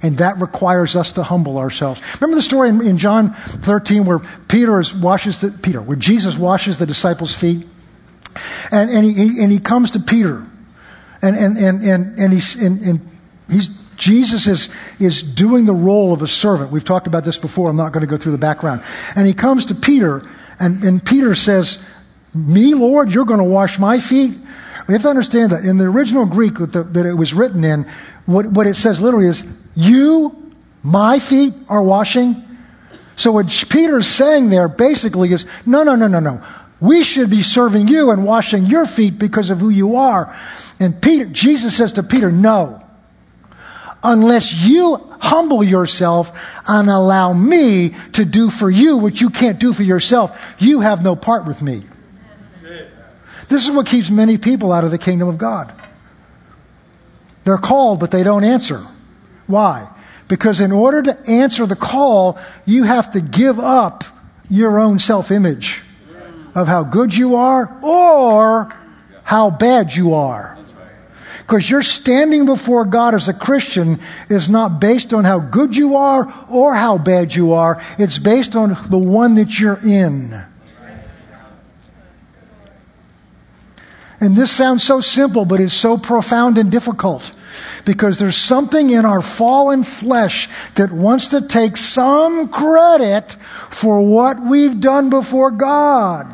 And 0.03 0.18
that 0.18 0.41
requires 0.41 0.95
us 0.95 1.12
to 1.12 1.22
humble 1.22 1.59
ourselves. 1.59 2.01
Remember 2.20 2.37
the 2.37 2.43
story 2.43 2.68
in, 2.68 2.80
in 2.87 2.99
John 2.99 3.34
13 3.34 4.05
where 4.05 4.20
Peter 4.49 4.78
is, 4.78 4.95
washes 4.95 5.41
the, 5.41 5.51
Peter, 5.51 5.80
where 5.80 5.97
Jesus 5.97 6.37
washes 6.37 6.78
the 6.78 6.87
disciples' 6.87 7.34
feet? 7.34 7.66
And, 8.70 8.91
and, 8.91 9.05
he, 9.05 9.43
and 9.43 9.51
he 9.51 9.59
comes 9.59 9.93
to 9.93 10.01
Peter. 10.01 10.47
And, 11.22 11.37
and, 11.37 11.57
and, 11.57 11.82
and, 11.82 12.18
and, 12.18 12.32
he's, 12.32 12.61
and, 12.61 12.80
and 12.82 13.01
he's, 13.51 13.68
Jesus 13.97 14.47
is, 14.47 14.68
is 15.01 15.22
doing 15.22 15.64
the 15.64 15.72
role 15.74 16.12
of 16.12 16.22
a 16.22 16.26
servant. 16.26 16.70
We've 16.70 16.84
talked 16.84 17.07
about 17.07 17.24
this 17.24 17.39
before. 17.39 17.70
I'm 17.70 17.76
not 17.76 17.93
going 17.93 18.03
to 18.03 18.07
go 18.07 18.16
through 18.16 18.32
the 18.32 18.39
background. 18.39 18.82
And 19.14 19.26
he 19.26 19.32
comes 19.32 19.66
to 19.66 19.74
Peter, 19.74 20.22
and, 20.61 20.84
and 20.84 21.05
Peter 21.05 21.34
says, 21.34 21.82
Me, 22.34 22.74
Lord, 22.74 23.12
you're 23.12 23.24
going 23.24 23.39
to 23.41 23.45
wash 23.45 23.78
my 23.78 23.99
feet? 23.99 24.37
We 24.87 24.93
have 24.93 25.03
to 25.03 25.09
understand 25.09 25.53
that 25.53 25.64
in 25.64 25.78
the 25.78 25.84
original 25.84 26.26
Greek 26.26 26.55
the, 26.59 26.84
that 26.84 27.07
it 27.07 27.14
was 27.14 27.34
written 27.34 27.64
in, 27.64 27.84
what, 28.24 28.47
what 28.47 28.66
it 28.66 28.76
says 28.76 29.01
literally 29.01 29.26
is, 29.26 29.45
You, 29.74 30.53
my 30.82 31.18
feet, 31.18 31.55
are 31.68 31.82
washing. 31.82 32.43
So 33.16 33.32
what 33.32 33.47
Peter's 33.68 34.07
saying 34.07 34.51
there 34.51 34.68
basically 34.68 35.32
is, 35.32 35.45
No, 35.64 35.82
no, 35.82 35.97
no, 35.97 36.07
no, 36.07 36.20
no. 36.20 36.43
We 36.78 37.03
should 37.03 37.30
be 37.30 37.43
serving 37.43 37.89
you 37.89 38.11
and 38.11 38.24
washing 38.24 38.66
your 38.66 38.84
feet 38.84 39.18
because 39.18 39.51
of 39.51 39.59
who 39.59 39.70
you 39.70 39.97
are. 39.97 40.37
And 40.78 41.01
Peter, 41.01 41.24
Jesus 41.24 41.76
says 41.76 41.95
to 41.95 42.03
Peter, 42.03 42.30
No. 42.30 42.80
Unless 44.05 44.55
you 44.64 44.97
humble 45.18 45.64
yourself 45.64 46.39
and 46.68 46.89
allow 46.89 47.32
me 47.32 47.97
to 48.12 48.24
do 48.24 48.51
for 48.51 48.70
you 48.70 48.99
what 48.99 49.20
you 49.20 49.30
can't 49.30 49.59
do 49.59 49.72
for 49.72 49.82
yourself, 49.82 50.55
you 50.61 50.80
have 50.80 51.03
no 51.03 51.16
part 51.16 51.45
with 51.45 51.61
me. 51.61 51.82
This 53.49 53.68
is 53.68 53.74
what 53.74 53.86
keeps 53.86 54.11
many 54.11 54.38
people 54.38 54.72
out 54.72 54.84
of 54.84 54.90
the 54.90 54.99
kingdom 54.99 55.28
of 55.28 55.38
God. 55.38 55.72
They're 57.44 57.59
called, 57.59 58.01
but 58.01 58.11
they 58.11 58.24
don't 58.24 58.44
answer. 58.44 58.80
Why? 59.47 59.88
Because 60.28 60.61
in 60.61 60.72
order 60.72 61.03
to 61.03 61.30
answer 61.30 61.66
the 61.66 61.76
call, 61.76 62.38
you 62.64 62.82
have 62.82 63.12
to 63.12 63.20
give 63.20 63.61
up 63.61 64.05
your 64.49 64.78
own 64.78 64.99
self 64.99 65.30
image 65.30 65.82
of 66.55 66.66
how 66.66 66.82
good 66.82 67.14
you 67.14 67.36
are 67.36 67.78
or 67.82 68.74
how 69.22 69.51
bad 69.51 69.94
you 69.94 70.14
are. 70.14 70.59
Because 71.38 71.70
your 71.70 71.82
standing 71.82 72.44
before 72.44 72.84
God 72.84 73.14
as 73.14 73.28
a 73.28 73.32
Christian 73.32 74.01
is 74.28 74.49
not 74.49 74.80
based 74.80 75.14
on 75.14 75.22
how 75.22 75.38
good 75.38 75.76
you 75.76 75.94
are 75.94 76.32
or 76.49 76.74
how 76.74 76.99
bad 76.99 77.32
you 77.32 77.53
are. 77.53 77.80
It's 77.99 78.18
based 78.18 78.57
on 78.57 78.76
the 78.88 78.99
one 78.99 79.36
that 79.36 79.61
you're 79.61 79.78
in. 79.80 80.44
And 84.21 84.35
this 84.35 84.51
sounds 84.51 84.83
so 84.83 85.01
simple, 85.01 85.45
but 85.45 85.61
it's 85.61 85.75
so 85.75 85.99
profound 85.99 86.59
and 86.59 86.71
difficult 86.71 87.33
because 87.85 88.19
there's 88.19 88.37
something 88.37 88.91
in 88.91 89.05
our 89.05 89.23
fallen 89.23 89.83
flesh 89.83 90.49
that 90.75 90.91
wants 90.91 91.29
to 91.29 91.47
take 91.47 91.77
some 91.77 92.49
credit 92.49 93.33
for 93.71 94.01
what 94.01 94.41
we've 94.43 94.81
done 94.81 95.11
before 95.11 95.51
God. 95.51 96.33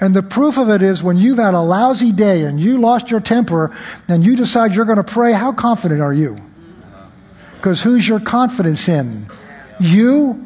And 0.00 0.14
the 0.14 0.22
proof 0.22 0.58
of 0.58 0.68
it 0.68 0.82
is 0.82 1.02
when 1.02 1.16
you've 1.18 1.38
had 1.38 1.54
a 1.54 1.60
lousy 1.60 2.12
day 2.12 2.42
and 2.42 2.60
you 2.60 2.78
lost 2.78 3.10
your 3.10 3.20
temper 3.20 3.76
and 4.08 4.24
you 4.24 4.36
decide 4.36 4.74
you're 4.74 4.84
going 4.84 4.96
to 4.96 5.04
pray, 5.04 5.32
how 5.32 5.52
confident 5.52 6.00
are 6.00 6.12
you? 6.12 6.36
Because 7.56 7.82
who's 7.82 8.08
your 8.08 8.18
confidence 8.18 8.88
in? 8.88 9.30
You 9.78 10.44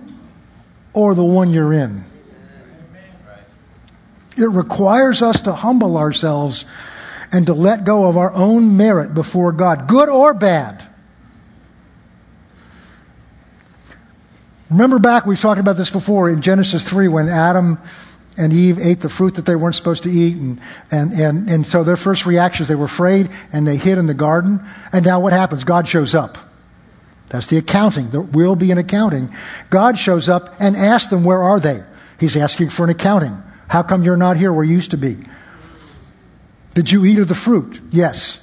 or 0.93 1.15
the 1.15 1.25
one 1.25 1.53
you're 1.53 1.73
in? 1.73 2.06
It 4.37 4.51
requires 4.51 5.23
us 5.23 5.43
to 5.43 5.53
humble 5.53 5.97
ourselves 5.97 6.65
and 7.33 7.47
to 7.47 7.55
let 7.55 7.85
go 7.85 8.05
of 8.05 8.17
our 8.17 8.33
own 8.33 8.77
merit 8.77 9.15
before 9.15 9.53
God, 9.53 9.89
good 9.89 10.09
or 10.09 10.35
bad. 10.35 10.87
Remember 14.71 14.99
back, 14.99 15.27
we've 15.27 15.41
talked 15.41 15.61
about 15.61 15.77
this 15.77 15.91
before 15.91 16.29
in 16.29 16.41
Genesis 16.43 16.85
3 16.85 17.09
when 17.09 17.29
Adam 17.29 17.79
and 18.37 18.53
Eve 18.53 18.79
ate 18.79 19.01
the 19.01 19.09
fruit 19.09 19.35
that 19.37 19.47
they 19.47 19.57
weren't 19.57 19.75
supposed 19.75 20.03
to 20.03 20.11
eat. 20.11 20.37
And, 20.37 20.61
and, 20.91 21.13
and, 21.13 21.49
and 21.49 21.67
so 21.67 21.85
their 21.85 21.97
first 21.97 22.27
reaction 22.27 22.63
is 22.63 22.69
they 22.69 22.75
were 22.75 22.87
afraid 22.87 23.31
and 23.53 23.67
they 23.67 23.77
hid 23.77 23.99
in 23.99 24.07
the 24.07 24.15
garden. 24.15 24.61
And 24.93 25.05
now 25.05 25.21
what 25.21 25.33
happens? 25.33 25.65
God 25.65 25.89
shows 25.89 26.15
up. 26.15 26.37
That's 27.29 27.47
the 27.47 27.59
accounting. 27.59 28.11
There 28.11 28.21
will 28.21 28.57
be 28.57 28.71
an 28.71 28.79
accounting. 28.79 29.35
God 29.71 29.99
shows 29.99 30.29
up 30.29 30.55
and 30.61 30.77
asks 30.77 31.09
them, 31.09 31.25
Where 31.25 31.43
are 31.43 31.59
they? 31.59 31.83
He's 32.21 32.37
asking 32.37 32.71
for 32.71 32.85
an 32.85 32.91
accounting. 32.91 33.43
How 33.69 33.83
come 33.83 34.05
you're 34.05 34.17
not 34.17 34.37
here 34.37 34.53
where 34.53 34.65
you 34.65 34.75
used 34.75 34.93
to 34.93 34.97
be? 34.97 35.19
Did 36.75 36.91
you 36.91 37.05
eat 37.05 37.19
of 37.19 37.29
the 37.29 37.35
fruit? 37.35 37.81
Yes. 37.91 38.43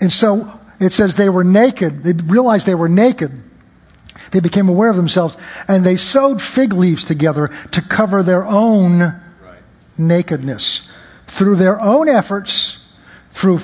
And 0.00 0.12
so 0.12 0.60
it 0.80 0.92
says 0.92 1.14
they 1.14 1.28
were 1.28 1.44
naked. 1.44 2.02
They 2.02 2.12
realized 2.12 2.66
they 2.66 2.74
were 2.74 2.88
naked. 2.88 3.42
They 4.30 4.40
became 4.40 4.68
aware 4.68 4.90
of 4.90 4.96
themselves 4.96 5.36
and 5.68 5.84
they 5.84 5.96
sewed 5.96 6.40
fig 6.40 6.72
leaves 6.72 7.04
together 7.04 7.50
to 7.72 7.82
cover 7.82 8.22
their 8.22 8.44
own 8.44 9.00
right. 9.00 9.22
nakedness. 9.98 10.88
Through 11.26 11.56
their 11.56 11.80
own 11.80 12.08
efforts, 12.08 12.92
through, 13.30 13.60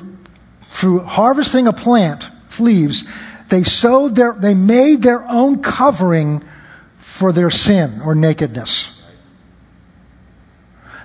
through 0.62 1.00
harvesting 1.00 1.66
a 1.66 1.72
plant, 1.72 2.30
leaves, 2.60 3.04
they 3.48 3.62
sewed 3.62 4.14
their, 4.14 4.32
they 4.32 4.54
made 4.54 5.02
their 5.02 5.24
own 5.28 5.62
covering 5.62 6.44
for 6.96 7.32
their 7.32 7.50
sin 7.50 8.00
or 8.04 8.14
nakedness. 8.14 8.99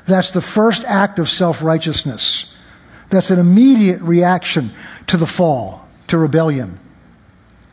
That's 0.08 0.32
the 0.32 0.42
first 0.42 0.84
act 0.86 1.20
of 1.20 1.30
self 1.30 1.64
righteousness. 1.64 2.56
That's 3.10 3.32
an 3.32 3.40
immediate 3.40 4.02
reaction 4.02 4.72
to 5.08 5.18
the 5.18 5.28
fall, 5.28 5.88
to 6.08 6.18
rebellion. 6.18 6.80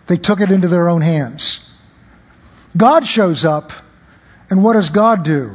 They 0.06 0.16
took 0.16 0.40
it 0.40 0.50
into 0.50 0.68
their 0.68 0.88
own 0.88 1.00
hands. 1.00 1.68
God 2.76 3.06
shows 3.06 3.44
up, 3.44 3.72
and 4.50 4.62
what 4.62 4.74
does 4.74 4.90
God 4.90 5.24
do? 5.24 5.54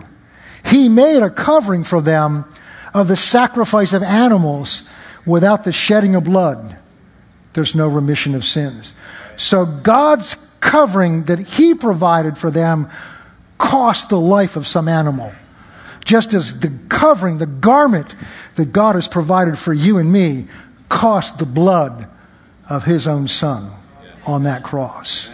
He 0.66 0.90
made 0.90 1.24
a 1.24 1.30
covering 1.30 1.84
for 1.84 2.02
them 2.02 2.46
of 2.94 3.08
the 3.08 3.16
sacrifice 3.16 3.94
of 3.94 4.04
animals 4.04 4.88
without 5.26 5.64
the 5.64 5.72
shedding 5.72 6.16
of 6.16 6.24
blood. 6.24 6.78
There's 7.54 7.76
no 7.76 7.88
remission 7.88 8.36
of 8.36 8.46
sins. 8.46 8.94
So 9.36 9.66
God's 9.66 10.36
covering 10.60 11.24
that 11.26 11.40
He 11.40 11.74
provided 11.74 12.38
for 12.38 12.52
them 12.52 12.90
cost 13.58 14.10
the 14.10 14.20
life 14.20 14.56
of 14.56 14.68
some 14.68 14.88
animal. 14.88 15.32
Just 16.08 16.34
as 16.34 16.62
the 16.62 16.72
covering, 16.88 17.38
the 17.38 17.46
garment 17.46 18.16
that 18.56 18.72
God 18.72 18.96
has 18.96 19.10
provided 19.10 19.60
for 19.60 19.74
you 19.74 19.98
and 19.98 20.10
me 20.10 20.48
cost 20.88 21.38
the 21.38 21.46
blood 21.46 22.08
of 22.70 22.86
his 22.86 23.08
own 23.08 23.28
son 23.28 23.70
on 24.26 24.44
that 24.44 24.64
cross. 24.64 25.30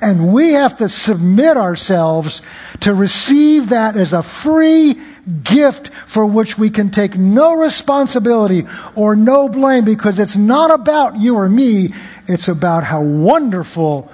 And 0.00 0.32
we 0.32 0.52
have 0.52 0.76
to 0.76 0.88
submit 0.88 1.56
ourselves 1.56 2.40
to 2.80 2.94
receive 2.94 3.70
that 3.70 3.96
as 3.96 4.12
a 4.12 4.22
free 4.22 4.94
gift 5.42 5.88
for 5.88 6.24
which 6.24 6.56
we 6.56 6.70
can 6.70 6.90
take 6.90 7.16
no 7.16 7.54
responsibility 7.54 8.64
or 8.94 9.16
no 9.16 9.48
blame 9.48 9.84
because 9.84 10.20
it's 10.20 10.36
not 10.36 10.70
about 10.70 11.16
you 11.16 11.36
or 11.36 11.48
me, 11.48 11.92
it's 12.28 12.46
about 12.46 12.84
how 12.84 13.02
wonderful 13.02 14.08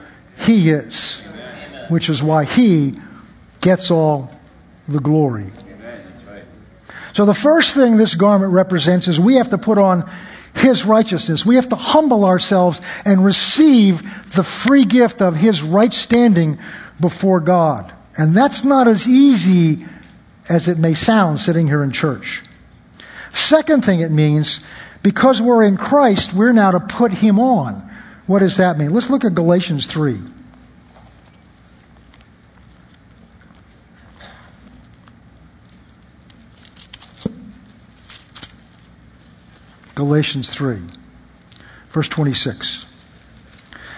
He 0.47 0.71
is, 0.71 1.23
which 1.91 2.09
is 2.09 2.23
why 2.23 2.45
He 2.45 2.99
gets 3.61 3.91
all 3.91 4.33
the 4.89 5.01
glory. 5.01 5.51
So, 7.19 7.25
the 7.25 7.35
first 7.35 7.75
thing 7.75 7.97
this 7.97 8.15
garment 8.15 8.53
represents 8.53 9.09
is 9.09 9.19
we 9.19 9.35
have 9.39 9.51
to 9.51 9.59
put 9.59 9.77
on 9.77 10.09
his 10.55 10.85
righteousness. 10.85 11.45
We 11.45 11.57
have 11.57 11.69
to 11.71 11.75
humble 11.75 12.25
ourselves 12.25 12.81
and 13.05 13.25
receive 13.25 14.31
the 14.37 14.45
free 14.45 14.85
gift 14.85 15.21
of 15.21 15.35
His 15.35 15.61
right 15.61 15.93
standing 15.93 16.61
before 17.01 17.41
God. 17.41 17.93
And 18.17 18.37
that's 18.37 18.63
not 18.63 18.87
as 18.87 19.09
easy 19.09 19.85
as 20.49 20.69
it 20.69 20.79
may 20.79 20.95
sound 20.95 21.41
sitting 21.41 21.67
here 21.67 21.83
in 21.83 21.91
church. 21.91 22.45
Second 23.35 23.85
thing 23.85 23.99
it 23.99 24.13
means, 24.13 24.65
because 25.03 25.43
we're 25.43 25.65
in 25.65 25.77
Christ, 25.77 26.33
we're 26.35 26.53
now 26.53 26.71
to 26.71 26.79
put 26.79 27.15
Him 27.15 27.41
on. 27.41 27.75
What 28.29 28.39
does 28.39 28.59
that 28.59 28.79
mean? 28.79 28.93
Let's 28.93 29.11
look 29.11 29.25
at 29.25 29.35
Galatians 29.35 29.89
3. 29.89 30.21
Galatians 39.99 40.49
3, 40.51 40.79
verse 41.89 42.07
26. 42.07 42.85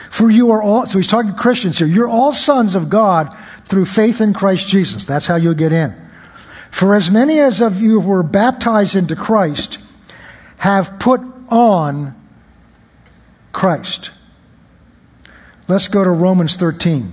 For 0.08 0.30
you 0.30 0.50
are 0.52 0.62
all, 0.62 0.86
so 0.86 0.96
he's 0.96 1.06
talking 1.06 1.32
to 1.32 1.36
Christians 1.36 1.76
here, 1.76 1.86
you're 1.86 2.08
all 2.08 2.32
sons 2.32 2.74
of 2.74 2.88
God 2.88 3.36
through 3.66 3.84
faith 3.84 4.22
in 4.22 4.32
Christ 4.32 4.66
Jesus. 4.66 5.04
That's 5.04 5.26
how 5.26 5.36
you'll 5.36 5.52
get 5.52 5.72
in. 5.72 5.94
For 6.70 6.94
as 6.94 7.10
many 7.10 7.38
as 7.38 7.60
of 7.60 7.82
you 7.82 8.00
were 8.00 8.22
baptized 8.22 8.96
into 8.96 9.14
Christ 9.14 9.78
have 10.56 10.98
put 10.98 11.20
on 11.50 12.14
Christ. 13.52 14.10
Let's 15.68 15.88
go 15.88 16.02
to 16.02 16.08
Romans 16.08 16.56
13. 16.56 17.10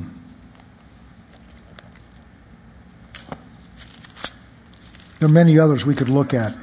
There 5.20 5.28
are 5.28 5.32
many 5.32 5.60
others 5.60 5.86
we 5.86 5.94
could 5.94 6.08
look 6.08 6.34
at. 6.34 6.56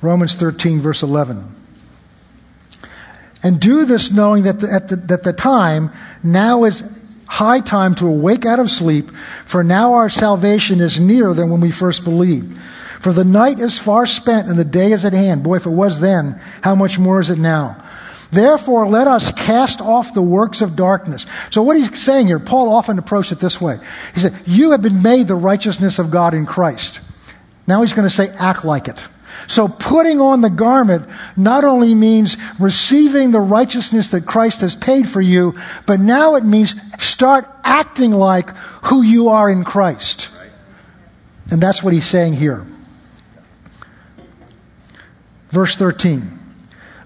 Romans 0.00 0.34
13, 0.34 0.80
verse 0.80 1.02
11. 1.02 1.54
And 3.42 3.60
do 3.60 3.84
this 3.84 4.10
knowing 4.10 4.44
that 4.44 4.60
the, 4.60 4.72
at 4.72 4.88
the, 4.88 4.96
that 4.96 5.22
the 5.22 5.32
time 5.32 5.90
now 6.22 6.64
is 6.64 6.82
high 7.26 7.60
time 7.60 7.94
to 7.96 8.06
awake 8.06 8.44
out 8.44 8.58
of 8.58 8.70
sleep, 8.70 9.10
for 9.44 9.62
now 9.62 9.94
our 9.94 10.08
salvation 10.08 10.80
is 10.80 10.98
nearer 10.98 11.34
than 11.34 11.50
when 11.50 11.60
we 11.60 11.70
first 11.70 12.04
believed. 12.04 12.58
For 13.00 13.12
the 13.12 13.24
night 13.24 13.60
is 13.60 13.78
far 13.78 14.06
spent 14.06 14.48
and 14.48 14.58
the 14.58 14.64
day 14.64 14.90
is 14.90 15.04
at 15.04 15.12
hand. 15.12 15.44
Boy, 15.44 15.56
if 15.56 15.66
it 15.66 15.70
was 15.70 16.00
then, 16.00 16.40
how 16.62 16.74
much 16.74 16.98
more 16.98 17.20
is 17.20 17.30
it 17.30 17.38
now? 17.38 17.84
Therefore, 18.30 18.86
let 18.86 19.06
us 19.06 19.32
cast 19.32 19.80
off 19.80 20.12
the 20.12 20.22
works 20.22 20.60
of 20.60 20.76
darkness. 20.76 21.24
So, 21.50 21.62
what 21.62 21.76
he's 21.76 21.98
saying 21.98 22.26
here, 22.26 22.38
Paul 22.38 22.70
often 22.70 22.98
approached 22.98 23.32
it 23.32 23.38
this 23.38 23.60
way. 23.60 23.78
He 24.14 24.20
said, 24.20 24.34
You 24.44 24.72
have 24.72 24.82
been 24.82 25.00
made 25.00 25.28
the 25.28 25.34
righteousness 25.34 25.98
of 25.98 26.10
God 26.10 26.34
in 26.34 26.44
Christ. 26.44 27.00
Now 27.66 27.80
he's 27.80 27.94
going 27.94 28.06
to 28.06 28.14
say, 28.14 28.28
Act 28.38 28.66
like 28.66 28.88
it. 28.88 29.02
So 29.48 29.66
putting 29.66 30.20
on 30.20 30.42
the 30.42 30.50
garment 30.50 31.08
not 31.34 31.64
only 31.64 31.94
means 31.94 32.36
receiving 32.60 33.30
the 33.30 33.40
righteousness 33.40 34.10
that 34.10 34.26
Christ 34.26 34.60
has 34.60 34.76
paid 34.76 35.08
for 35.08 35.22
you, 35.22 35.54
but 35.86 36.00
now 36.00 36.34
it 36.34 36.44
means 36.44 36.74
start 37.02 37.48
acting 37.64 38.12
like 38.12 38.50
who 38.84 39.00
you 39.02 39.30
are 39.30 39.50
in 39.50 39.64
Christ. 39.64 40.28
And 41.50 41.62
that's 41.62 41.82
what 41.82 41.94
he's 41.94 42.06
saying 42.06 42.34
here. 42.34 42.66
Verse 45.48 45.76
13. 45.76 46.38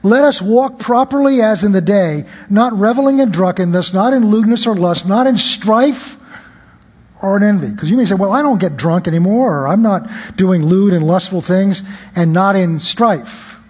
Let 0.02 0.24
us 0.24 0.42
walk 0.42 0.80
properly 0.80 1.40
as 1.40 1.62
in 1.62 1.70
the 1.70 1.80
day, 1.80 2.24
not 2.50 2.76
reveling 2.76 3.20
in 3.20 3.30
drunkenness, 3.30 3.94
not 3.94 4.12
in 4.12 4.30
lewdness 4.30 4.66
or 4.66 4.74
lust, 4.74 5.06
not 5.06 5.28
in 5.28 5.36
strife 5.36 6.18
or 7.22 7.36
in 7.36 7.42
envy. 7.44 7.68
Because 7.68 7.90
you 7.90 7.96
may 7.96 8.04
say, 8.04 8.14
well, 8.14 8.32
I 8.32 8.42
don't 8.42 8.60
get 8.60 8.76
drunk 8.76 9.06
anymore, 9.06 9.60
or 9.60 9.68
I'm 9.68 9.80
not 9.80 10.10
doing 10.36 10.66
lewd 10.66 10.92
and 10.92 11.06
lustful 11.06 11.40
things, 11.40 11.82
and 12.14 12.32
not 12.32 12.56
in 12.56 12.80
strife. 12.80 13.60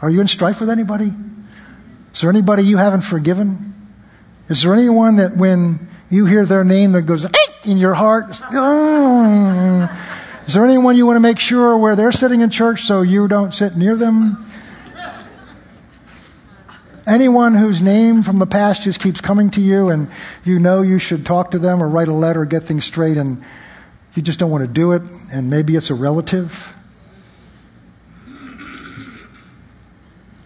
Are 0.00 0.08
you 0.08 0.20
in 0.20 0.28
strife 0.28 0.60
with 0.60 0.70
anybody? 0.70 1.12
Is 2.14 2.20
there 2.22 2.30
anybody 2.30 2.62
you 2.62 2.78
haven't 2.78 3.02
forgiven? 3.02 3.74
Is 4.48 4.62
there 4.62 4.72
anyone 4.72 5.16
that 5.16 5.36
when 5.36 5.88
you 6.08 6.26
hear 6.26 6.46
their 6.46 6.64
name 6.64 6.92
that 6.92 7.02
goes 7.02 7.26
in 7.64 7.76
your 7.76 7.94
heart? 7.94 8.26
Ah. 8.52 10.16
Is 10.46 10.54
there 10.54 10.64
anyone 10.64 10.96
you 10.96 11.06
want 11.06 11.16
to 11.16 11.20
make 11.20 11.38
sure 11.38 11.76
where 11.76 11.94
they're 11.94 12.12
sitting 12.12 12.40
in 12.40 12.50
church 12.50 12.82
so 12.82 13.02
you 13.02 13.28
don't 13.28 13.54
sit 13.54 13.76
near 13.76 13.94
them? 13.94 14.44
Anyone 17.06 17.54
whose 17.54 17.80
name 17.80 18.22
from 18.22 18.38
the 18.38 18.46
past 18.46 18.82
just 18.82 19.00
keeps 19.00 19.20
coming 19.20 19.50
to 19.52 19.60
you 19.60 19.88
and 19.88 20.08
you 20.44 20.58
know 20.58 20.82
you 20.82 20.98
should 20.98 21.24
talk 21.24 21.50
to 21.52 21.58
them 21.58 21.82
or 21.82 21.88
write 21.88 22.08
a 22.08 22.12
letter 22.12 22.42
or 22.42 22.46
get 22.46 22.64
things 22.64 22.84
straight 22.84 23.16
and 23.16 23.42
you 24.14 24.22
just 24.22 24.38
don't 24.38 24.50
want 24.50 24.62
to 24.62 24.68
do 24.68 24.92
it, 24.92 25.02
and 25.30 25.48
maybe 25.48 25.76
it's 25.76 25.90
a 25.90 25.94
relative. 25.94 26.76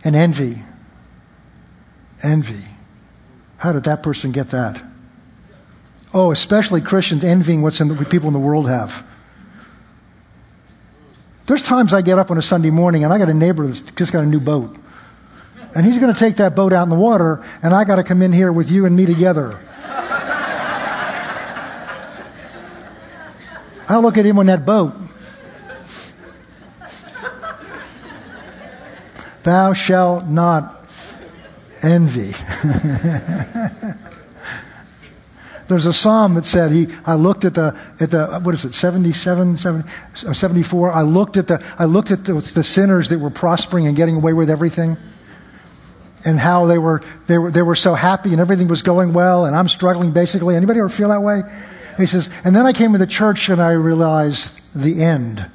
And 0.05 0.15
envy. 0.15 0.63
Envy. 2.23 2.65
How 3.57 3.73
did 3.73 3.85
that 3.85 4.03
person 4.03 4.33
get 4.33 4.51
that? 4.51 4.85
Oh, 6.13 6.31
especially 6.31 6.83
Christians 6.83 7.25
envying 7.25 7.63
what's 7.63 7.81
in 7.81 7.89
the, 7.89 8.05
people 8.05 8.29
in 8.29 8.35
the 8.35 8.39
world 8.39 8.69
have. 8.69 9.05
There's 11.47 11.63
times 11.63 11.93
I 11.93 12.03
get 12.03 12.19
up 12.19 12.31
on 12.31 12.39
a 12.39 12.43
Sunday 12.43 12.71
morning 12.71 13.05
and 13.05 13.13
I 13.13 13.19
got 13.19 13.29
a 13.29 13.35
neighbor 13.35 13.67
that's 13.67 13.81
just 13.83 14.13
got 14.13 14.25
a 14.25 14.27
new 14.27 14.41
boat. 14.41 14.77
And 15.75 15.85
he's 15.85 15.99
going 15.99 16.12
to 16.12 16.18
take 16.18 16.37
that 16.37 16.55
boat 16.55 16.72
out 16.72 16.85
in 16.85 16.89
the 16.89 16.97
water, 16.97 17.45
and 17.62 17.75
I 17.75 17.85
got 17.85 17.97
to 17.97 18.05
come 18.05 18.22
in 18.22 18.33
here 18.33 18.53
with 18.53 18.70
you 18.70 18.87
and 18.87 18.95
me 18.95 19.07
together. 19.07 19.59
I 23.87 23.99
look 23.99 24.16
at 24.16 24.25
him 24.25 24.39
on 24.39 24.47
that 24.47 24.64
boat. 24.64 24.95
Thou 29.43 29.75
shalt 29.75 30.27
not 30.27 30.87
envy. 31.83 32.35
There's 35.68 35.87
a 35.87 35.93
psalm 35.93 36.35
that 36.35 36.45
said 36.45 36.72
he 36.72 36.89
I 37.07 37.14
looked 37.14 37.45
at 37.45 37.55
the 37.55 37.79
at 37.99 38.11
the 38.11 38.41
what 38.41 38.55
is 38.55 38.64
it 38.64 38.75
77 38.75 39.59
70, 39.59 39.89
74 40.14 40.93
I 40.93 41.03
looked 41.03 41.37
at 41.39 41.47
the 41.47 41.64
I 41.79 41.87
looked 41.87 42.11
at 42.11 42.25
the, 42.25 42.35
the 42.35 42.64
sinners 42.64 43.09
that 43.09 43.18
were 43.18 43.31
prospering 43.31 43.87
and 43.87 43.97
getting 43.97 44.16
away 44.16 44.35
with 44.35 44.51
everything 44.51 44.99
and 46.25 46.39
how 46.39 46.66
they 46.66 46.79
were, 46.79 47.03
they 47.27 47.39
were, 47.39 47.51
they 47.51 47.62
were 47.62 47.75
so 47.75 47.95
happy 47.95 48.33
and 48.33 48.41
everything 48.41 48.68
was 48.68 48.83
going 48.83 49.12
well 49.12 49.47
and 49.47 49.55
I'm 49.55 49.68
struggling 49.68 50.12
basically. 50.12 50.57
Anybody 50.57 50.81
ever 50.81 50.89
feel 50.89 51.11
that 51.11 51.22
way? 51.22 51.43
He 51.97 52.07
says, 52.07 52.29
and 52.45 52.57
then 52.57 52.66
I 52.66 52.72
came 52.72 52.93
to 52.93 52.99
the 52.99 53.07
church 53.07 53.49
and 53.49 53.62
I 53.62 53.72
realized 53.72 54.81
the 54.81 55.03
end 55.03 55.51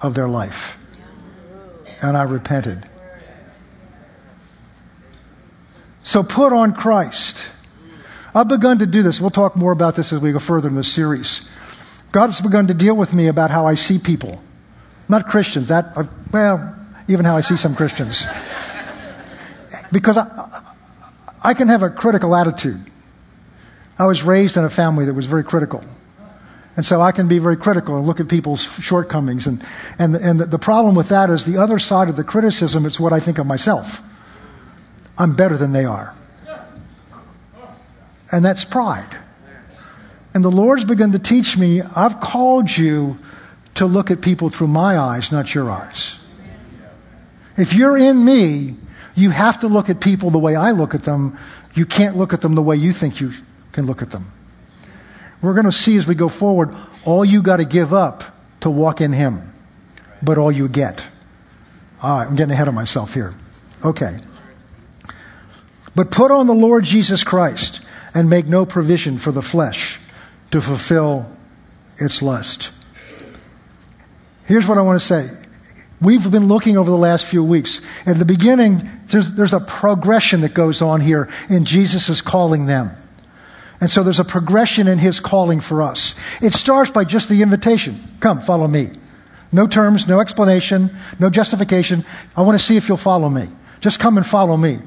of 0.00 0.14
their 0.14 0.28
life. 0.28 0.76
and 2.02 2.16
I 2.16 2.22
repented. 2.22 2.88
So 6.02 6.22
put 6.22 6.52
on 6.52 6.74
Christ. 6.74 7.48
I've 8.34 8.48
begun 8.48 8.78
to 8.78 8.86
do 8.86 9.02
this. 9.02 9.20
We'll 9.20 9.30
talk 9.30 9.56
more 9.56 9.72
about 9.72 9.94
this 9.94 10.12
as 10.12 10.20
we 10.20 10.32
go 10.32 10.38
further 10.38 10.68
in 10.68 10.74
the 10.74 10.84
series. 10.84 11.48
God 12.12 12.26
has 12.26 12.40
begun 12.40 12.68
to 12.68 12.74
deal 12.74 12.94
with 12.94 13.12
me 13.12 13.26
about 13.26 13.50
how 13.50 13.66
I 13.66 13.74
see 13.74 13.98
people. 13.98 14.42
Not 15.08 15.28
Christians, 15.28 15.68
that, 15.68 15.96
uh, 15.96 16.04
well, 16.32 16.76
even 17.08 17.24
how 17.24 17.36
I 17.36 17.40
see 17.40 17.56
some 17.56 17.74
Christians. 17.74 18.26
Because 19.90 20.18
I, 20.18 20.64
I 21.42 21.54
can 21.54 21.68
have 21.68 21.82
a 21.82 21.90
critical 21.90 22.34
attitude. 22.34 22.80
I 23.98 24.06
was 24.06 24.22
raised 24.22 24.56
in 24.56 24.64
a 24.64 24.70
family 24.70 25.04
that 25.06 25.14
was 25.14 25.26
very 25.26 25.44
critical. 25.44 25.82
And 26.76 26.86
so 26.86 27.00
I 27.00 27.10
can 27.10 27.26
be 27.26 27.38
very 27.38 27.56
critical 27.56 27.96
and 27.96 28.06
look 28.06 28.20
at 28.20 28.28
people's 28.28 28.62
shortcomings. 28.62 29.48
And, 29.48 29.64
and, 29.98 30.14
the, 30.14 30.22
and 30.22 30.38
the 30.38 30.58
problem 30.58 30.94
with 30.94 31.08
that 31.08 31.28
is 31.28 31.44
the 31.44 31.56
other 31.56 31.80
side 31.80 32.08
of 32.08 32.14
the 32.14 32.22
criticism, 32.22 32.86
it's 32.86 33.00
what 33.00 33.12
I 33.12 33.18
think 33.18 33.38
of 33.38 33.46
myself. 33.46 34.00
I'm 35.18 35.34
better 35.34 35.56
than 35.56 35.72
they 35.72 35.84
are. 35.84 36.14
And 38.30 38.44
that's 38.44 38.64
pride. 38.64 39.18
And 40.34 40.44
the 40.44 40.50
Lord's 40.50 40.84
begun 40.84 41.10
to 41.12 41.18
teach 41.18 41.56
me 41.56 41.82
I've 41.82 42.20
called 42.20 42.76
you 42.76 43.18
to 43.74 43.86
look 43.86 44.10
at 44.10 44.20
people 44.20 44.50
through 44.50 44.68
my 44.68 44.98
eyes, 44.98 45.32
not 45.32 45.54
your 45.54 45.70
eyes. 45.70 46.18
If 47.56 47.72
you're 47.72 47.96
in 47.96 48.24
me, 48.24 48.76
you 49.18 49.30
have 49.30 49.60
to 49.60 49.68
look 49.68 49.90
at 49.90 50.00
people 50.00 50.30
the 50.30 50.38
way 50.38 50.54
I 50.54 50.70
look 50.70 50.94
at 50.94 51.02
them. 51.02 51.36
You 51.74 51.84
can't 51.84 52.16
look 52.16 52.32
at 52.32 52.40
them 52.40 52.54
the 52.54 52.62
way 52.62 52.76
you 52.76 52.92
think 52.92 53.20
you 53.20 53.32
can 53.72 53.86
look 53.86 54.00
at 54.00 54.10
them. 54.10 54.32
We're 55.42 55.54
going 55.54 55.66
to 55.66 55.72
see 55.72 55.96
as 55.96 56.06
we 56.06 56.14
go 56.14 56.28
forward 56.28 56.74
all 57.04 57.24
you 57.24 57.42
got 57.42 57.58
to 57.58 57.64
give 57.64 57.92
up 57.92 58.24
to 58.60 58.70
walk 58.70 59.00
in 59.00 59.12
Him, 59.12 59.52
but 60.22 60.38
all 60.38 60.50
you 60.50 60.68
get. 60.68 61.04
All 62.02 62.18
right, 62.18 62.28
I'm 62.28 62.36
getting 62.36 62.52
ahead 62.52 62.68
of 62.68 62.74
myself 62.74 63.14
here. 63.14 63.34
Okay. 63.84 64.18
But 65.94 66.10
put 66.10 66.30
on 66.30 66.46
the 66.46 66.54
Lord 66.54 66.84
Jesus 66.84 67.24
Christ 67.24 67.84
and 68.14 68.30
make 68.30 68.46
no 68.46 68.64
provision 68.64 69.18
for 69.18 69.32
the 69.32 69.42
flesh 69.42 70.00
to 70.50 70.60
fulfill 70.60 71.30
its 71.98 72.22
lust. 72.22 72.70
Here's 74.46 74.66
what 74.66 74.78
I 74.78 74.82
want 74.82 75.00
to 75.00 75.04
say. 75.04 75.30
We've 76.00 76.30
been 76.30 76.46
looking 76.46 76.76
over 76.76 76.90
the 76.90 76.96
last 76.96 77.26
few 77.26 77.42
weeks. 77.42 77.80
At 78.06 78.16
the 78.16 78.24
beginning, 78.24 78.88
there's, 79.08 79.32
there's 79.32 79.52
a 79.52 79.60
progression 79.60 80.42
that 80.42 80.54
goes 80.54 80.80
on 80.80 81.00
here 81.00 81.28
in 81.48 81.64
Jesus' 81.64 82.20
calling 82.20 82.66
them. 82.66 82.90
And 83.80 83.90
so 83.90 84.02
there's 84.02 84.20
a 84.20 84.24
progression 84.24 84.88
in 84.88 84.98
his 84.98 85.20
calling 85.20 85.60
for 85.60 85.82
us. 85.82 86.14
It 86.40 86.52
starts 86.52 86.90
by 86.90 87.04
just 87.04 87.28
the 87.28 87.42
invitation 87.42 88.00
come, 88.20 88.40
follow 88.40 88.66
me. 88.66 88.90
No 89.50 89.66
terms, 89.66 90.06
no 90.06 90.20
explanation, 90.20 90.94
no 91.18 91.30
justification. 91.30 92.04
I 92.36 92.42
want 92.42 92.58
to 92.58 92.64
see 92.64 92.76
if 92.76 92.88
you'll 92.88 92.96
follow 92.96 93.28
me. 93.28 93.48
Just 93.80 94.00
come 94.00 94.16
and 94.16 94.26
follow 94.26 94.56
me. 94.56 94.80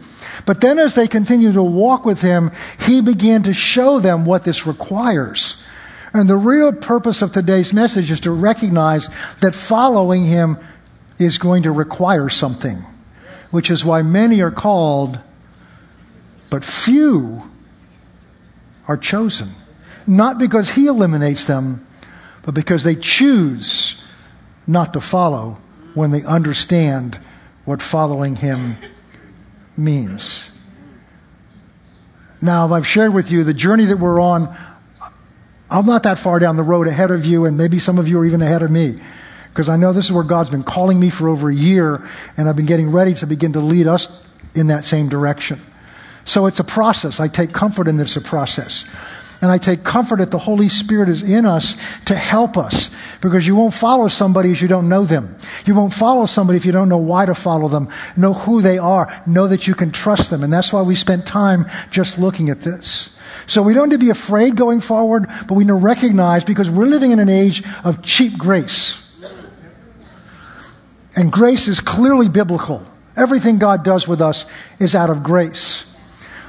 But 0.45 0.61
then 0.61 0.77
as 0.77 0.93
they 0.93 1.07
continue 1.07 1.53
to 1.53 1.63
walk 1.63 2.05
with 2.05 2.21
him, 2.21 2.51
he 2.85 3.01
began 3.01 3.43
to 3.43 3.53
show 3.53 3.99
them 3.99 4.25
what 4.25 4.43
this 4.43 4.67
requires. 4.67 5.63
And 6.13 6.29
the 6.29 6.35
real 6.35 6.73
purpose 6.73 7.21
of 7.21 7.31
today's 7.31 7.73
message 7.73 8.11
is 8.11 8.19
to 8.21 8.31
recognize 8.31 9.07
that 9.39 9.55
following 9.55 10.25
him 10.25 10.57
is 11.25 11.37
going 11.37 11.63
to 11.63 11.71
require 11.71 12.29
something, 12.29 12.83
which 13.51 13.69
is 13.69 13.85
why 13.85 14.01
many 14.01 14.41
are 14.41 14.51
called, 14.51 15.19
but 16.49 16.63
few 16.63 17.43
are 18.87 18.97
chosen. 18.97 19.49
Not 20.07 20.37
because 20.37 20.71
he 20.71 20.87
eliminates 20.87 21.45
them, 21.45 21.85
but 22.43 22.53
because 22.53 22.83
they 22.83 22.95
choose 22.95 24.05
not 24.65 24.93
to 24.93 25.01
follow 25.01 25.59
when 25.93 26.11
they 26.11 26.23
understand 26.23 27.19
what 27.65 27.81
following 27.81 28.35
him 28.37 28.75
means. 29.77 30.49
Now, 32.41 32.73
I've 32.73 32.87
shared 32.87 33.13
with 33.13 33.29
you 33.29 33.43
the 33.43 33.53
journey 33.53 33.85
that 33.85 33.97
we're 33.97 34.19
on 34.19 34.55
I'm 35.71 35.85
not 35.85 36.03
that 36.03 36.19
far 36.19 36.37
down 36.37 36.57
the 36.57 36.63
road 36.63 36.87
ahead 36.87 37.11
of 37.11 37.25
you, 37.25 37.45
and 37.45 37.57
maybe 37.57 37.79
some 37.79 37.97
of 37.97 38.05
you 38.05 38.19
are 38.19 38.25
even 38.25 38.41
ahead 38.41 38.61
of 38.61 38.69
me. 38.69 38.99
Because 39.51 39.69
I 39.69 39.75
know 39.75 39.93
this 39.93 40.05
is 40.05 40.11
where 40.11 40.23
God's 40.23 40.49
been 40.49 40.63
calling 40.63 40.99
me 40.99 41.09
for 41.09 41.27
over 41.27 41.49
a 41.49 41.53
year, 41.53 42.07
and 42.37 42.47
I've 42.47 42.55
been 42.55 42.65
getting 42.65 42.91
ready 42.91 43.13
to 43.15 43.27
begin 43.27 43.53
to 43.53 43.59
lead 43.59 43.85
us 43.85 44.25
in 44.55 44.67
that 44.67 44.85
same 44.85 45.09
direction. 45.09 45.59
So 46.25 46.45
it's 46.45 46.59
a 46.59 46.63
process. 46.63 47.19
I 47.19 47.27
take 47.27 47.51
comfort 47.51 47.87
in 47.87 47.99
a 47.99 48.05
process. 48.21 48.85
And 49.41 49.49
I 49.49 49.57
take 49.57 49.83
comfort 49.83 50.17
that 50.17 50.29
the 50.29 50.37
Holy 50.37 50.69
Spirit 50.69 51.09
is 51.09 51.23
in 51.23 51.47
us 51.47 51.75
to 52.05 52.15
help 52.15 52.57
us. 52.57 52.95
Because 53.21 53.47
you 53.47 53.55
won't 53.55 53.73
follow 53.73 54.07
somebody 54.07 54.51
if 54.51 54.61
you 54.61 54.67
don't 54.67 54.87
know 54.87 55.03
them. 55.03 55.35
You 55.65 55.73
won't 55.73 55.93
follow 55.93 56.27
somebody 56.27 56.57
if 56.57 56.65
you 56.65 56.71
don't 56.71 56.89
know 56.89 56.97
why 56.97 57.25
to 57.25 57.33
follow 57.33 57.67
them. 57.67 57.89
Know 58.15 58.33
who 58.33 58.61
they 58.61 58.77
are. 58.77 59.23
Know 59.25 59.47
that 59.47 59.67
you 59.67 59.73
can 59.73 59.91
trust 59.91 60.29
them. 60.29 60.43
And 60.43 60.53
that's 60.53 60.71
why 60.71 60.83
we 60.83 60.93
spent 60.93 61.25
time 61.25 61.65
just 61.89 62.19
looking 62.19 62.49
at 62.49 62.61
this. 62.61 63.17
So 63.47 63.63
we 63.63 63.73
don't 63.73 63.89
need 63.89 63.95
to 63.95 64.05
be 64.05 64.11
afraid 64.11 64.55
going 64.55 64.79
forward, 64.79 65.25
but 65.47 65.55
we 65.55 65.63
need 65.63 65.69
to 65.69 65.73
recognize 65.73 66.43
because 66.43 66.69
we're 66.69 66.85
living 66.85 67.11
in 67.11 67.19
an 67.19 67.29
age 67.29 67.63
of 67.83 68.03
cheap 68.03 68.37
grace. 68.37 69.10
And 71.15 71.31
grace 71.31 71.67
is 71.67 71.79
clearly 71.79 72.29
biblical. 72.29 72.83
Everything 73.17 73.59
God 73.59 73.83
does 73.83 74.07
with 74.07 74.21
us 74.21 74.45
is 74.79 74.95
out 74.95 75.09
of 75.09 75.23
grace. 75.23 75.91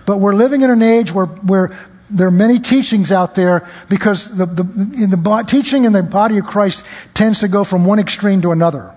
But 0.07 0.19
we're 0.19 0.35
living 0.35 0.63
in 0.63 0.71
an 0.71 0.83
age 0.83 1.13
where, 1.13 1.27
where 1.27 1.77
there 2.11 2.27
are 2.27 2.33
many 2.33 2.61
teachings 2.61 3.11
out 3.11 3.35
there 3.35 3.69
because 3.89 4.37
the, 4.37 4.47
the, 4.47 4.63
in 5.03 5.11
the 5.11 5.45
teaching 5.47 5.85
in 5.85 5.93
the 5.93 6.03
body 6.03 6.39
of 6.39 6.47
Christ 6.47 6.85
tends 7.15 7.41
to 7.41 7.49
go 7.49 7.65
from 7.65 7.85
one 7.85 7.99
extreme 7.99 8.43
to 8.43 8.53
another, 8.53 8.95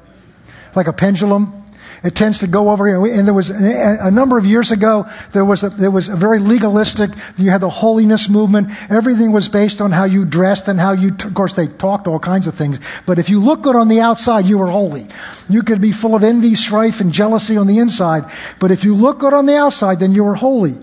like 0.76 0.88
a 0.88 0.94
pendulum. 0.94 1.65
It 2.06 2.14
tends 2.14 2.38
to 2.40 2.48
go 2.48 2.70
over, 2.70 2.88
and 2.88 3.28
there 3.28 3.34
was 3.34 3.50
a 3.50 4.12
number 4.12 4.38
of 4.38 4.46
years 4.46 4.70
ago, 4.70 5.10
there 5.32 5.44
was 5.44 5.64
a, 5.64 5.70
there 5.70 5.90
was 5.90 6.08
a 6.08 6.16
very 6.16 6.38
legalistic, 6.38 7.10
you 7.36 7.50
had 7.50 7.62
the 7.62 7.70
holiness 7.70 8.30
movement. 8.30 8.70
Everything 8.92 9.32
was 9.32 9.50
based 9.50 9.82
on 9.82 9.92
how 9.92 10.04
you 10.04 10.24
dressed 10.24 10.68
and 10.68 10.80
how 10.80 10.92
you, 10.92 11.10
of 11.10 11.34
course, 11.34 11.56
they 11.56 11.66
talked 11.66 12.08
all 12.08 12.20
kinds 12.20 12.46
of 12.46 12.54
things. 12.54 12.80
But 13.08 13.18
if 13.18 13.28
you 13.28 13.40
look 13.40 13.64
good 13.64 13.76
on 13.76 13.88
the 13.88 14.02
outside, 14.02 14.46
you 14.46 14.60
were 14.60 14.70
holy. 14.70 15.08
You 15.50 15.64
could 15.64 15.82
be 15.82 15.92
full 15.92 16.14
of 16.14 16.24
envy, 16.24 16.54
strife, 16.54 17.02
and 17.02 17.12
jealousy 17.12 17.58
on 17.58 17.66
the 17.66 17.80
inside. 17.80 18.32
But 18.60 18.70
if 18.70 18.84
you 18.84 18.94
look 18.94 19.18
good 19.18 19.34
on 19.34 19.48
the 19.48 19.56
outside, 19.56 20.00
then 20.00 20.12
you 20.12 20.24
were 20.24 20.36
holy. 20.36 20.78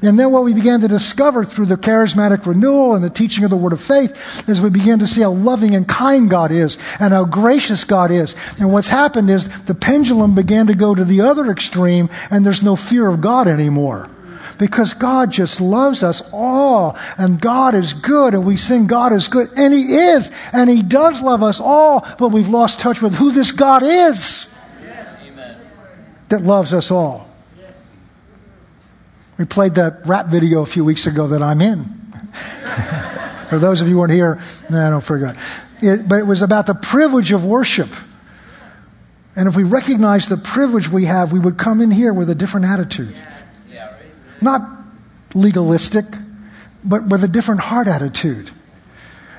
And 0.00 0.18
then 0.18 0.30
what 0.30 0.44
we 0.44 0.54
began 0.54 0.80
to 0.80 0.88
discover 0.88 1.44
through 1.44 1.66
the 1.66 1.76
charismatic 1.76 2.46
renewal 2.46 2.94
and 2.94 3.02
the 3.02 3.10
teaching 3.10 3.42
of 3.42 3.50
the 3.50 3.56
word 3.56 3.72
of 3.72 3.80
faith 3.80 4.48
is 4.48 4.60
we 4.60 4.70
began 4.70 5.00
to 5.00 5.08
see 5.08 5.22
how 5.22 5.32
loving 5.32 5.74
and 5.74 5.88
kind 5.88 6.30
God 6.30 6.52
is 6.52 6.78
and 7.00 7.12
how 7.12 7.24
gracious 7.24 7.82
God 7.82 8.12
is. 8.12 8.36
And 8.58 8.72
what's 8.72 8.88
happened 8.88 9.28
is 9.28 9.48
the 9.64 9.74
pendulum 9.74 10.36
began 10.36 10.68
to 10.68 10.74
go 10.74 10.94
to 10.94 11.04
the 11.04 11.22
other 11.22 11.50
extreme 11.50 12.10
and 12.30 12.46
there's 12.46 12.62
no 12.62 12.76
fear 12.76 13.08
of 13.08 13.20
God 13.20 13.48
anymore. 13.48 14.08
Because 14.56 14.94
God 14.94 15.32
just 15.32 15.60
loves 15.60 16.02
us 16.04 16.28
all 16.32 16.96
and 17.16 17.40
God 17.40 17.74
is 17.74 17.92
good 17.92 18.34
and 18.34 18.46
we 18.46 18.56
sing 18.56 18.86
God 18.86 19.12
is 19.12 19.26
good 19.26 19.50
and 19.56 19.74
He 19.74 19.94
is 19.94 20.30
and 20.52 20.70
He 20.70 20.82
does 20.82 21.20
love 21.20 21.42
us 21.42 21.60
all, 21.60 22.06
but 22.18 22.28
we've 22.28 22.48
lost 22.48 22.78
touch 22.78 23.02
with 23.02 23.16
who 23.16 23.32
this 23.32 23.50
God 23.50 23.82
is 23.82 24.54
that 26.28 26.42
loves 26.42 26.72
us 26.72 26.90
all. 26.90 27.27
We 29.38 29.44
played 29.44 29.76
that 29.76 30.04
rap 30.04 30.26
video 30.26 30.62
a 30.62 30.66
few 30.66 30.84
weeks 30.84 31.06
ago 31.06 31.28
that 31.28 31.42
I'm 31.42 31.60
in. 31.60 31.84
For 33.48 33.58
those 33.58 33.80
of 33.80 33.86
you 33.86 33.94
who 33.94 34.00
weren't 34.00 34.12
here, 34.12 34.40
no, 34.68 34.90
don't 34.90 35.00
forget. 35.00 35.36
It, 35.80 36.08
but 36.08 36.18
it 36.18 36.26
was 36.26 36.42
about 36.42 36.66
the 36.66 36.74
privilege 36.74 37.32
of 37.32 37.44
worship. 37.44 37.88
And 39.36 39.48
if 39.48 39.56
we 39.56 39.62
recognize 39.62 40.26
the 40.26 40.36
privilege 40.36 40.88
we 40.88 41.04
have, 41.04 41.32
we 41.32 41.38
would 41.38 41.56
come 41.56 41.80
in 41.80 41.92
here 41.92 42.12
with 42.12 42.28
a 42.28 42.34
different 42.34 42.66
attitude. 42.66 43.14
Not 44.42 44.62
legalistic, 45.34 46.04
but 46.82 47.06
with 47.06 47.22
a 47.22 47.28
different 47.28 47.60
heart 47.60 47.86
attitude. 47.86 48.50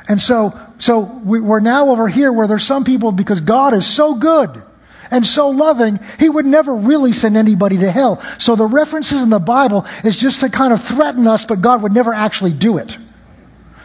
And 0.07 0.21
so, 0.21 0.57
so 0.79 1.01
we're 1.01 1.59
now 1.59 1.89
over 1.89 2.07
here 2.07 2.31
where 2.31 2.47
there's 2.47 2.65
some 2.65 2.85
people, 2.85 3.11
because 3.11 3.41
God 3.41 3.73
is 3.73 3.85
so 3.85 4.15
good, 4.15 4.63
and 5.11 5.25
so 5.25 5.49
loving, 5.49 5.99
he 6.19 6.29
would 6.29 6.45
never 6.45 6.73
really 6.73 7.13
send 7.13 7.35
anybody 7.35 7.77
to 7.77 7.91
hell. 7.91 8.21
So 8.37 8.55
the 8.55 8.65
references 8.65 9.21
in 9.21 9.29
the 9.29 9.39
Bible 9.39 9.85
is 10.03 10.17
just 10.17 10.41
to 10.41 10.49
kind 10.49 10.73
of 10.73 10.83
threaten 10.83 11.27
us, 11.27 11.45
but 11.45 11.61
God 11.61 11.81
would 11.83 11.93
never 11.93 12.13
actually 12.13 12.53
do 12.53 12.77
it. 12.77 12.97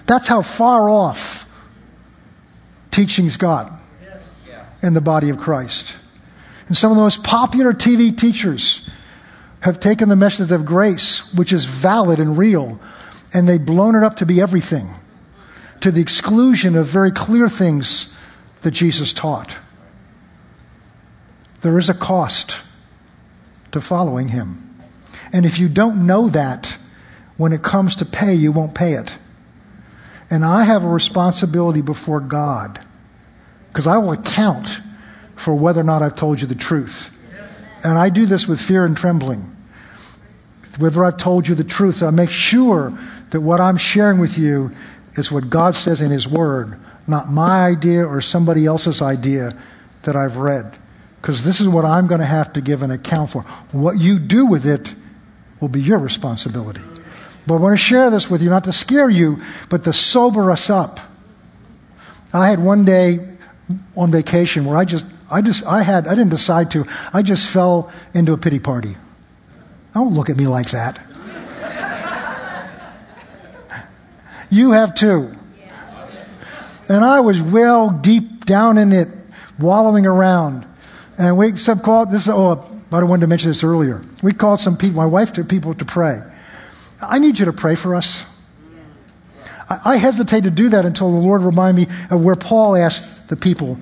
That's 0.06 0.28
how 0.28 0.42
far 0.42 0.90
off 0.90 1.50
teaching's 2.90 3.36
got 3.36 3.72
in 4.82 4.92
the 4.92 5.00
body 5.00 5.30
of 5.30 5.38
Christ. 5.38 5.96
And 6.68 6.76
some 6.76 6.90
of 6.90 6.96
the 6.96 7.02
most 7.02 7.24
popular 7.24 7.72
TV 7.72 8.16
teachers 8.16 8.88
have 9.60 9.80
taken 9.80 10.10
the 10.10 10.16
message 10.16 10.52
of 10.52 10.66
grace, 10.66 11.32
which 11.34 11.52
is 11.52 11.64
valid 11.64 12.20
and 12.20 12.36
real, 12.36 12.78
and 13.32 13.48
they've 13.48 13.64
blown 13.64 13.94
it 13.94 14.02
up 14.02 14.16
to 14.16 14.26
be 14.26 14.40
everything, 14.40 14.88
to 15.80 15.90
the 15.90 16.02
exclusion 16.02 16.76
of 16.76 16.86
very 16.86 17.10
clear 17.10 17.48
things 17.48 18.14
that 18.60 18.72
Jesus 18.72 19.14
taught. 19.14 19.56
There 21.64 21.78
is 21.78 21.88
a 21.88 21.94
cost 21.94 22.60
to 23.72 23.80
following 23.80 24.28
him. 24.28 24.76
And 25.32 25.46
if 25.46 25.58
you 25.58 25.70
don't 25.70 26.06
know 26.06 26.28
that, 26.28 26.76
when 27.38 27.54
it 27.54 27.62
comes 27.62 27.96
to 27.96 28.04
pay, 28.04 28.34
you 28.34 28.52
won't 28.52 28.74
pay 28.74 28.92
it. 28.92 29.16
And 30.28 30.44
I 30.44 30.64
have 30.64 30.84
a 30.84 30.88
responsibility 30.88 31.80
before 31.80 32.20
God 32.20 32.84
because 33.68 33.86
I 33.86 33.96
will 33.96 34.12
account 34.12 34.78
for 35.36 35.54
whether 35.54 35.80
or 35.80 35.84
not 35.84 36.02
I've 36.02 36.14
told 36.14 36.42
you 36.42 36.46
the 36.46 36.54
truth. 36.54 37.18
And 37.82 37.96
I 37.96 38.10
do 38.10 38.26
this 38.26 38.46
with 38.46 38.60
fear 38.60 38.84
and 38.84 38.94
trembling. 38.94 39.56
Whether 40.76 41.02
I've 41.02 41.16
told 41.16 41.48
you 41.48 41.54
the 41.54 41.64
truth, 41.64 42.02
I 42.02 42.10
make 42.10 42.28
sure 42.28 42.92
that 43.30 43.40
what 43.40 43.62
I'm 43.62 43.78
sharing 43.78 44.18
with 44.18 44.36
you 44.36 44.70
is 45.16 45.32
what 45.32 45.48
God 45.48 45.76
says 45.76 46.02
in 46.02 46.10
His 46.10 46.28
Word, 46.28 46.78
not 47.06 47.30
my 47.30 47.64
idea 47.64 48.06
or 48.06 48.20
somebody 48.20 48.66
else's 48.66 49.00
idea 49.00 49.56
that 50.02 50.14
I've 50.14 50.36
read. 50.36 50.78
Because 51.24 51.42
this 51.42 51.58
is 51.58 51.66
what 51.66 51.86
I'm 51.86 52.06
going 52.06 52.20
to 52.20 52.26
have 52.26 52.52
to 52.52 52.60
give 52.60 52.82
an 52.82 52.90
account 52.90 53.30
for. 53.30 53.40
What 53.72 53.96
you 53.96 54.18
do 54.18 54.44
with 54.44 54.66
it 54.66 54.94
will 55.58 55.70
be 55.70 55.80
your 55.80 55.96
responsibility. 55.96 56.82
But 57.46 57.54
I 57.54 57.58
want 57.60 57.72
to 57.72 57.82
share 57.82 58.10
this 58.10 58.28
with 58.28 58.42
you, 58.42 58.50
not 58.50 58.64
to 58.64 58.74
scare 58.74 59.08
you, 59.08 59.38
but 59.70 59.84
to 59.84 59.94
sober 59.94 60.50
us 60.50 60.68
up. 60.68 61.00
I 62.34 62.50
had 62.50 62.58
one 62.58 62.84
day 62.84 63.38
on 63.96 64.10
vacation 64.10 64.66
where 64.66 64.76
I 64.76 64.84
just, 64.84 65.06
I 65.30 65.40
just, 65.40 65.64
I 65.64 65.80
had, 65.80 66.08
I 66.08 66.10
didn't 66.10 66.28
decide 66.28 66.70
to, 66.72 66.84
I 67.14 67.22
just 67.22 67.48
fell 67.48 67.90
into 68.12 68.34
a 68.34 68.36
pity 68.36 68.58
party. 68.58 68.94
Don't 69.94 70.12
look 70.12 70.28
at 70.28 70.36
me 70.36 70.46
like 70.46 70.72
that. 70.72 71.00
you 74.50 74.72
have 74.72 74.94
too. 74.94 75.32
And 76.86 77.02
I 77.02 77.20
was 77.20 77.40
well 77.40 77.88
deep 77.88 78.44
down 78.44 78.76
in 78.76 78.92
it, 78.92 79.08
wallowing 79.58 80.04
around. 80.04 80.66
And 81.18 81.36
we 81.36 81.56
some 81.56 81.80
called 81.80 82.10
this. 82.10 82.28
Oh, 82.28 82.70
I 82.90 83.02
wanted 83.02 83.22
to 83.22 83.26
mention 83.26 83.50
this 83.50 83.64
earlier. 83.64 84.00
We 84.22 84.32
called 84.32 84.60
some 84.60 84.76
people, 84.76 84.96
my 84.96 85.06
wife, 85.06 85.32
to 85.34 85.44
people 85.44 85.74
to 85.74 85.84
pray. 85.84 86.22
I 87.00 87.18
need 87.18 87.38
you 87.38 87.46
to 87.46 87.52
pray 87.52 87.74
for 87.74 87.94
us. 87.94 88.24
I, 89.68 89.80
I 89.84 89.96
hesitate 89.96 90.44
to 90.44 90.50
do 90.50 90.70
that 90.70 90.84
until 90.84 91.10
the 91.10 91.18
Lord 91.18 91.42
remind 91.42 91.76
me 91.76 91.88
of 92.10 92.24
where 92.24 92.36
Paul 92.36 92.76
asked 92.76 93.28
the 93.28 93.36
people 93.36 93.78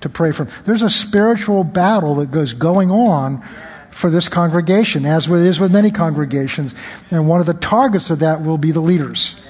to 0.00 0.08
pray 0.08 0.32
for. 0.32 0.44
Him. 0.44 0.54
There's 0.64 0.82
a 0.82 0.90
spiritual 0.90 1.64
battle 1.64 2.16
that 2.16 2.30
goes 2.30 2.52
going 2.52 2.90
on 2.90 3.42
for 3.90 4.10
this 4.10 4.28
congregation, 4.28 5.06
as 5.06 5.28
it 5.28 5.34
is 5.34 5.60
with 5.60 5.72
many 5.72 5.90
congregations. 5.90 6.74
And 7.10 7.28
one 7.28 7.40
of 7.40 7.46
the 7.46 7.54
targets 7.54 8.10
of 8.10 8.18
that 8.18 8.42
will 8.42 8.58
be 8.58 8.72
the 8.72 8.80
leaders. 8.80 9.40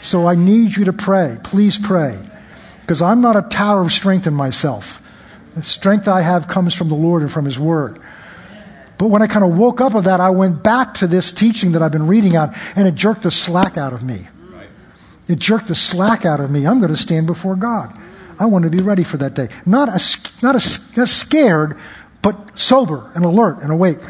So 0.00 0.26
I 0.26 0.34
need 0.34 0.76
you 0.76 0.86
to 0.86 0.92
pray. 0.92 1.38
Please 1.44 1.78
pray. 1.78 2.18
Because 2.80 3.00
I'm 3.00 3.20
not 3.20 3.36
a 3.36 3.42
tower 3.42 3.80
of 3.80 3.92
strength 3.92 4.26
in 4.26 4.34
myself. 4.34 4.98
The 5.54 5.62
strength 5.62 6.08
I 6.08 6.22
have 6.22 6.48
comes 6.48 6.74
from 6.74 6.88
the 6.88 6.94
Lord 6.94 7.22
and 7.22 7.30
from 7.30 7.44
His 7.44 7.58
Word. 7.58 7.98
But 8.98 9.08
when 9.08 9.20
I 9.20 9.26
kind 9.26 9.44
of 9.44 9.56
woke 9.56 9.80
up 9.80 9.94
of 9.94 10.04
that, 10.04 10.20
I 10.20 10.30
went 10.30 10.62
back 10.62 10.94
to 10.94 11.06
this 11.06 11.32
teaching 11.32 11.72
that 11.72 11.82
I've 11.82 11.92
been 11.92 12.06
reading 12.06 12.36
on, 12.36 12.54
and 12.76 12.86
it 12.86 12.94
jerked 12.94 13.22
the 13.22 13.30
slack 13.30 13.76
out 13.76 13.92
of 13.92 14.02
me. 14.02 14.28
It 15.28 15.38
jerked 15.38 15.68
the 15.68 15.74
slack 15.74 16.24
out 16.24 16.40
of 16.40 16.50
me. 16.50 16.66
I'm 16.66 16.78
going 16.78 16.90
to 16.90 16.96
stand 16.96 17.26
before 17.26 17.56
God. 17.56 17.98
I 18.38 18.46
want 18.46 18.64
to 18.64 18.70
be 18.70 18.82
ready 18.82 19.04
for 19.04 19.18
that 19.18 19.34
day. 19.34 19.48
Not, 19.66 19.88
a, 19.88 20.00
not, 20.42 20.56
a, 20.56 20.80
not 20.96 21.08
scared, 21.08 21.78
but 22.22 22.58
sober 22.58 23.10
and 23.14 23.24
alert 23.24 23.58
and 23.62 23.70
awake. 23.70 24.00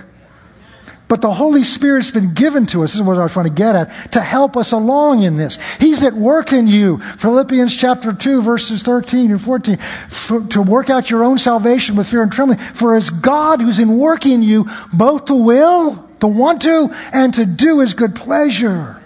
But 1.12 1.20
the 1.20 1.30
Holy 1.30 1.62
Spirit's 1.62 2.10
been 2.10 2.32
given 2.32 2.64
to 2.68 2.84
us, 2.84 2.92
this 2.92 3.00
is 3.00 3.06
what 3.06 3.18
I 3.18 3.24
was 3.24 3.34
trying 3.34 3.44
to 3.44 3.50
get 3.50 3.76
at, 3.76 4.12
to 4.12 4.20
help 4.22 4.56
us 4.56 4.72
along 4.72 5.24
in 5.24 5.36
this. 5.36 5.58
He's 5.78 6.02
at 6.02 6.14
work 6.14 6.54
in 6.54 6.66
you. 6.66 7.00
Philippians 7.00 7.76
chapter 7.76 8.14
2, 8.14 8.40
verses 8.40 8.82
13 8.82 9.30
and 9.30 9.38
14. 9.38 9.76
For, 9.76 10.40
to 10.40 10.62
work 10.62 10.88
out 10.88 11.10
your 11.10 11.22
own 11.22 11.36
salvation 11.36 11.96
with 11.96 12.08
fear 12.08 12.22
and 12.22 12.32
trembling. 12.32 12.60
For 12.60 12.96
it's 12.96 13.10
God 13.10 13.60
who's 13.60 13.78
in 13.78 13.98
work 13.98 14.24
in 14.24 14.42
you, 14.42 14.70
both 14.90 15.26
to 15.26 15.34
will, 15.34 16.08
to 16.20 16.26
want 16.26 16.62
to, 16.62 16.88
and 17.12 17.34
to 17.34 17.44
do 17.44 17.80
his 17.80 17.92
good 17.92 18.14
pleasure. 18.14 18.98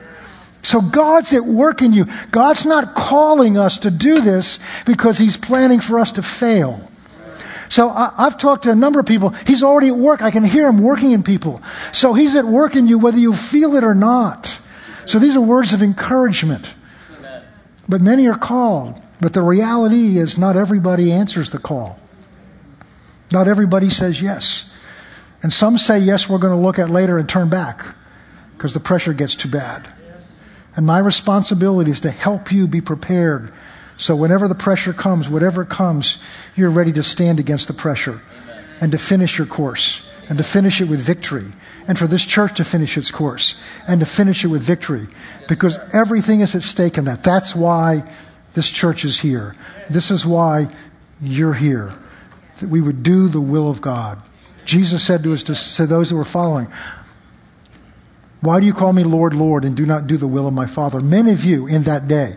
So 0.63 0.81
God's 0.81 1.33
at 1.33 1.43
work 1.43 1.83
in 1.83 1.93
you. 1.93 2.07
God's 2.31 2.65
not 2.65 2.95
calling 2.95 3.59
us 3.59 3.81
to 3.81 3.91
do 3.91 4.21
this 4.21 4.61
because 4.85 5.19
he's 5.19 5.37
planning 5.37 5.81
for 5.81 5.99
us 5.99 6.13
to 6.13 6.23
fail. 6.23 6.89
So 7.69 7.89
I, 7.89 8.12
have 8.19 8.39
talked 8.39 8.64
to 8.64 8.71
a 8.71 8.75
number 8.75 9.01
of 9.01 9.07
people. 9.07 9.31
He's 9.31 9.62
already 9.62 9.89
at 9.89 9.97
work. 9.97 10.23
I 10.23 10.31
can 10.31 10.45
hear 10.45 10.69
him 10.69 10.83
working 10.83 11.12
in 11.12 11.23
people. 11.23 11.61
So 11.93 12.14
he's 12.14 12.35
at 12.37 12.45
work 12.45 12.77
in 12.77 12.87
you 12.87 12.99
whether 12.99 13.19
you 13.19 13.35
feel 13.35 13.77
it 13.77 13.85
or 13.85 13.95
not. 13.95 14.59
So 15.07 15.19
these 15.19 15.37
are 15.37 15.41
words 15.41 15.73
of 15.73 15.83
encouragement. 15.83 16.73
But 17.89 18.01
many 18.01 18.27
are 18.29 18.39
called. 18.39 19.01
But 19.21 19.33
the 19.33 19.43
reality 19.43 20.19
is 20.19 20.37
not 20.37 20.57
everybody 20.57 21.12
answers 21.12 21.51
the 21.51 21.59
call. 21.59 21.99
Not 23.33 23.49
everybody 23.49 23.91
says 23.91 24.21
yes. 24.21 24.73
And 25.43 25.53
some 25.53 25.79
say 25.79 25.99
yes, 25.99 26.29
we're 26.29 26.39
going 26.39 26.57
to 26.57 26.62
look 26.62 26.79
at 26.79 26.91
later 26.91 27.19
and 27.19 27.29
turn 27.29 27.49
back 27.49 27.85
because 28.57 28.75
the 28.75 28.81
pressure 28.81 29.12
gets 29.12 29.35
too 29.35 29.49
bad. 29.49 29.93
And 30.75 30.87
my 30.87 30.99
responsibility 30.99 31.91
is 31.91 32.01
to 32.01 32.11
help 32.11 32.53
you 32.53 32.67
be 32.67 32.81
prepared 32.81 33.53
so 33.97 34.14
whenever 34.14 34.47
the 34.49 34.55
pressure 34.55 34.92
comes, 34.92 35.28
whatever 35.28 35.64
comes, 35.64 36.18
you're 36.55 36.70
ready 36.70 36.92
to 36.92 37.03
stand 37.03 37.40
against 37.40 37.66
the 37.66 37.74
pressure 37.74 38.20
Amen. 38.42 38.64
and 38.80 38.92
to 38.92 38.99
finish 38.99 39.38
your 39.38 39.47
course 39.47 40.07
and 40.28 40.38
to 40.38 40.44
finish 40.44 40.80
it 40.80 40.88
with 40.88 41.01
victory. 41.01 41.47
And 41.88 41.99
for 41.99 42.07
this 42.07 42.24
church 42.24 42.57
to 42.57 42.64
finish 42.64 42.99
its 42.99 43.11
course 43.11 43.55
and 43.86 44.01
to 44.01 44.07
finish 44.07 44.44
it 44.44 44.49
with 44.49 44.62
victory 44.62 45.07
because 45.49 45.78
everything 45.94 46.40
is 46.40 46.55
at 46.55 46.64
stake 46.64 46.99
in 46.99 47.05
that. 47.05 47.22
That's 47.22 47.55
why 47.55 48.03
this 48.55 48.68
church 48.68 49.05
is 49.05 49.20
here. 49.20 49.55
This 49.88 50.11
is 50.11 50.26
why 50.26 50.68
you're 51.22 51.55
here. 51.55 51.92
That 52.59 52.68
we 52.68 52.80
would 52.80 53.03
do 53.05 53.28
the 53.28 53.40
will 53.40 53.70
of 53.70 53.80
God. 53.80 54.20
Jesus 54.64 55.05
said 55.05 55.22
to 55.22 55.32
us, 55.32 55.76
to 55.76 55.86
those 55.86 56.11
that 56.11 56.16
were 56.16 56.24
following, 56.24 56.66
Why 58.40 58.59
do 58.59 58.66
you 58.66 58.74
call 58.74 58.92
me 58.92 59.05
Lord, 59.05 59.32
Lord, 59.32 59.64
and 59.64 59.76
do 59.76 59.86
not 59.86 60.09
do 60.09 60.16
the 60.16 60.26
will 60.26 60.49
of 60.49 60.55
my 60.55 60.66
Father? 60.66 61.01
Many 61.01 61.30
of 61.30 61.44
you 61.44 61.68
in 61.68 61.84
that 61.84 62.09
day 62.09 62.34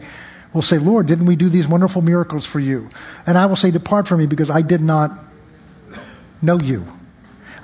will 0.54 0.62
say, 0.62 0.78
Lord, 0.78 1.08
didn't 1.08 1.26
we 1.26 1.36
do 1.36 1.50
these 1.50 1.68
wonderful 1.68 2.02
miracles 2.02 2.46
for 2.46 2.60
you? 2.60 2.90
And 3.26 3.38
I 3.38 3.46
will 3.46 3.56
say, 3.56 3.72
Depart 3.72 4.08
from 4.08 4.20
me 4.20 4.26
because 4.26 4.50
I 4.50 4.62
did 4.62 4.82
not 4.82 5.12
know 6.42 6.60
you. 6.60 6.86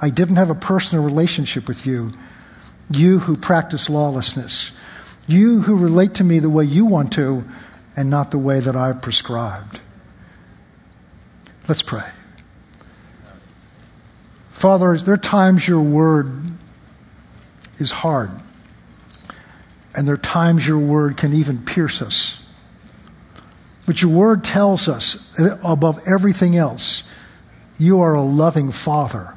I 0.01 0.09
didn't 0.09 0.35
have 0.35 0.49
a 0.49 0.55
personal 0.55 1.03
relationship 1.03 1.67
with 1.67 1.85
you. 1.85 2.11
You 2.89 3.19
who 3.19 3.35
practice 3.35 3.89
lawlessness. 3.89 4.71
You 5.27 5.61
who 5.61 5.75
relate 5.75 6.15
to 6.15 6.23
me 6.23 6.39
the 6.39 6.49
way 6.49 6.65
you 6.65 6.85
want 6.85 7.13
to 7.13 7.43
and 7.95 8.09
not 8.09 8.31
the 8.31 8.37
way 8.37 8.59
that 8.59 8.75
I've 8.75 9.01
prescribed. 9.01 9.79
Let's 11.67 11.81
pray. 11.81 12.07
Father, 14.51 14.97
there 14.97 15.15
are 15.15 15.17
times 15.17 15.67
your 15.67 15.81
word 15.81 16.31
is 17.79 17.91
hard, 17.91 18.31
and 19.93 20.07
there 20.07 20.13
are 20.13 20.17
times 20.17 20.67
your 20.67 20.79
word 20.79 21.17
can 21.17 21.33
even 21.33 21.65
pierce 21.65 22.01
us. 22.01 22.44
But 23.85 24.01
your 24.01 24.11
word 24.11 24.43
tells 24.43 24.87
us, 24.87 25.33
above 25.63 25.99
everything 26.07 26.55
else, 26.55 27.03
you 27.77 28.01
are 28.01 28.13
a 28.13 28.21
loving 28.21 28.71
Father. 28.71 29.33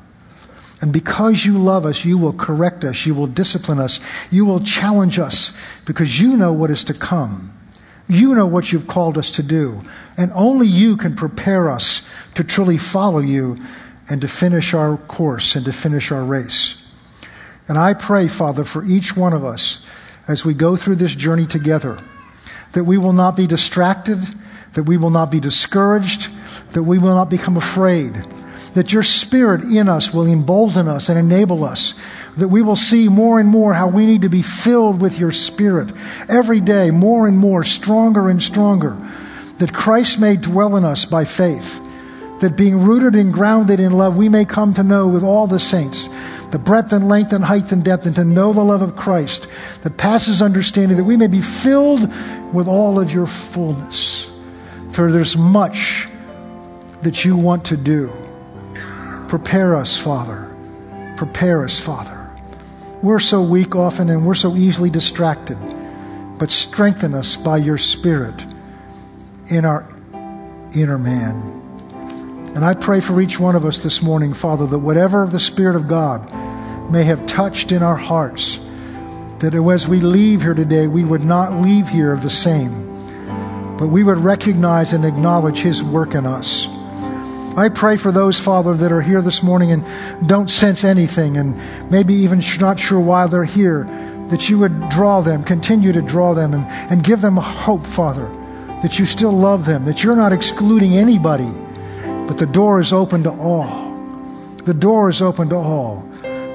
And 0.81 0.93
because 0.93 1.45
you 1.45 1.59
love 1.59 1.85
us, 1.85 2.05
you 2.05 2.17
will 2.17 2.33
correct 2.33 2.85
us, 2.85 3.05
you 3.05 3.15
will 3.15 3.27
discipline 3.27 3.81
us, 3.81 4.01
you 4.31 4.45
will 4.45 4.61
challenge 4.61 5.19
us, 5.19 5.59
because 5.85 6.21
you 6.21 6.37
know 6.37 6.53
what 6.53 6.71
is 6.71 6.85
to 6.85 6.95
come. 6.95 7.53
You 8.09 8.35
know 8.35 8.47
what 8.47 8.73
you've 8.73 8.87
called 8.87 9.19
us 9.19 9.33
to 9.33 9.43
do. 9.43 9.81
And 10.17 10.33
only 10.35 10.67
you 10.67 10.97
can 10.97 11.15
prepare 11.15 11.69
us 11.69 12.09
to 12.37 12.45
truly 12.45 12.79
follow 12.79 13.19
you 13.19 13.59
and 14.09 14.21
to 14.23 14.29
finish 14.29 14.73
our 14.73 14.97
course 14.97 15.57
and 15.57 15.65
to 15.67 15.73
finish 15.73 16.11
our 16.11 16.25
race. 16.25 16.91
And 17.67 17.77
I 17.77 17.93
pray, 17.93 18.29
Father, 18.29 18.65
for 18.65 18.83
each 18.85 19.15
one 19.15 19.35
of 19.35 19.45
us 19.45 19.85
as 20.27 20.45
we 20.45 20.55
go 20.55 20.75
through 20.75 20.97
this 20.97 21.15
journey 21.15 21.47
together 21.47 21.99
that 22.79 22.85
we 22.85 22.97
will 22.97 23.13
not 23.13 23.35
be 23.35 23.49
distracted, 23.49 24.21
that 24.75 24.85
we 24.85 24.97
will 24.97 25.11
not 25.11 25.33
be 25.33 25.41
discouraged, 25.41 26.31
that 26.75 26.85
we 26.85 26.97
will 26.97 27.09
not 27.09 27.29
become 27.29 27.57
afraid, 27.57 28.15
that 28.75 28.93
your 28.93 29.03
Spirit 29.03 29.65
in 29.65 29.89
us 29.89 30.15
will 30.15 30.27
embolden 30.27 30.87
us 30.87 31.09
and 31.09 31.19
enable 31.19 31.65
us, 31.65 31.95
that 32.37 32.47
we 32.47 32.63
will 32.63 32.77
see 32.77 33.09
more 33.09 33.41
and 33.41 33.49
more 33.49 33.75
how 33.75 33.89
we 33.89 34.07
need 34.07 34.23
to 34.23 34.29
be 34.29 34.43
filled 34.43 35.01
with 35.01 35.19
your 35.19 35.33
Spirit 35.33 35.91
every 36.29 36.61
day, 36.61 36.93
more 36.93 37.27
and 37.27 37.37
more, 37.37 37.65
stronger 37.65 38.29
and 38.29 38.41
stronger, 38.41 38.97
that 39.59 39.75
Christ 39.75 40.21
may 40.21 40.37
dwell 40.37 40.77
in 40.77 40.85
us 40.85 41.05
by 41.05 41.25
faith, 41.25 41.81
that 42.41 42.57
being 42.57 42.81
rooted 42.81 43.15
and 43.15 43.33
grounded 43.33 43.81
in 43.81 43.93
love, 43.93 44.17
we 44.17 44.29
may 44.29 44.45
come 44.45 44.75
to 44.75 44.83
know 44.83 45.07
with 45.07 45.23
all 45.23 45.47
the 45.47 45.61
saints 45.61 46.09
the 46.51 46.59
breadth 46.59 46.93
and 46.93 47.09
length 47.09 47.33
and 47.33 47.45
height 47.45 47.73
and 47.73 47.85
depth, 47.85 48.07
and 48.07 48.17
to 48.17 48.25
know 48.25 48.53
the 48.53 48.63
love 48.63 48.83
of 48.83 48.97
Christ 48.97 49.47
that 49.83 49.97
passes 49.97 50.41
understanding, 50.41 50.97
that 50.97 51.05
we 51.05 51.17
may 51.17 51.27
be 51.27 51.43
filled 51.43 52.11
with 52.55 52.67
all 52.67 52.99
of 52.99 53.13
your 53.13 53.27
fullness. 53.27 54.31
For 54.91 55.13
there's 55.13 55.37
much 55.37 56.09
that 57.03 57.25
you 57.25 57.37
want 57.37 57.67
to 57.67 57.77
do. 57.77 58.11
Prepare 59.29 59.77
us, 59.77 59.97
Father. 59.97 60.51
Prepare 61.17 61.65
us, 61.65 61.79
Father. 61.79 62.31
We're 63.03 63.21
so 63.21 63.43
weak 63.43 63.77
often 63.77 64.09
and 64.09 64.27
we're 64.27 64.35
so 64.35 64.57
easily 64.57 64.91
distracted, 64.91 65.59
but 66.39 66.51
strengthen 66.51 67.15
us 67.15 67.37
by 67.37 67.59
your 67.59 67.79
Spirit 67.79 68.45
in 69.49 69.65
our 69.65 69.87
inner 70.73 70.99
man. 70.99 71.58
And 72.55 72.65
I 72.65 72.75
pray 72.75 73.01
for 73.01 73.21
each 73.21 73.39
one 73.39 73.55
of 73.55 73.65
us 73.65 73.83
this 73.83 74.03
morning, 74.03 74.33
Father, 74.33 74.67
that 74.67 74.79
whatever 74.79 75.27
the 75.27 75.39
Spirit 75.39 75.77
of 75.77 75.87
God 75.87 76.33
may 76.91 77.05
have 77.05 77.27
touched 77.27 77.73
in 77.73 77.83
our 77.83 77.97
hearts, 77.97 78.59
that 79.39 79.55
as 79.55 79.87
we 79.87 80.01
leave 80.01 80.43
here 80.43 80.55
today, 80.55 80.87
we 80.87 81.05
would 81.05 81.25
not 81.25 81.63
leave 81.63 81.89
here 81.89 82.17
the 82.17 82.31
same, 82.31 82.89
but 83.77 83.89
we 83.89 84.03
would 84.03 84.19
recognize 84.19 84.93
and 84.93 85.05
acknowledge 85.05 85.59
His 85.59 85.83
work 85.83 86.15
in 86.15 86.27
us. 86.27 86.67
I 87.57 87.69
pray 87.69 87.97
for 87.97 88.13
those, 88.13 88.39
Father, 88.39 88.75
that 88.75 88.93
are 88.93 89.01
here 89.01 89.21
this 89.21 89.43
morning 89.43 89.73
and 89.73 89.85
don't 90.29 90.49
sense 90.49 90.85
anything 90.85 91.37
and 91.37 91.61
maybe 91.91 92.15
even 92.15 92.43
not 92.61 92.79
sure 92.79 93.01
why 93.01 93.27
they're 93.27 93.45
here, 93.45 93.85
that 94.29 94.49
you 94.49 94.59
would 94.59 94.89
draw 94.89 95.21
them, 95.21 95.43
continue 95.43 95.93
to 95.93 96.03
draw 96.03 96.35
them, 96.35 96.55
and, 96.55 96.65
and 96.91 97.03
give 97.03 97.21
them 97.21 97.37
hope, 97.37 97.85
Father, 97.85 98.27
that 98.83 98.99
you 98.99 99.07
still 99.07 99.33
love 99.33 99.65
them, 99.65 99.85
that 99.85 100.05
you're 100.05 100.17
not 100.17 100.33
excluding 100.33 100.95
anybody, 100.95 101.51
but 102.29 102.37
the 102.37 102.47
door 102.47 102.79
is 102.79 102.93
open 102.93 103.23
to 103.23 103.31
all. 103.31 103.89
The 104.65 104.75
door 104.75 105.09
is 105.09 105.23
open 105.23 105.49
to 105.49 105.57
all. 105.57 106.07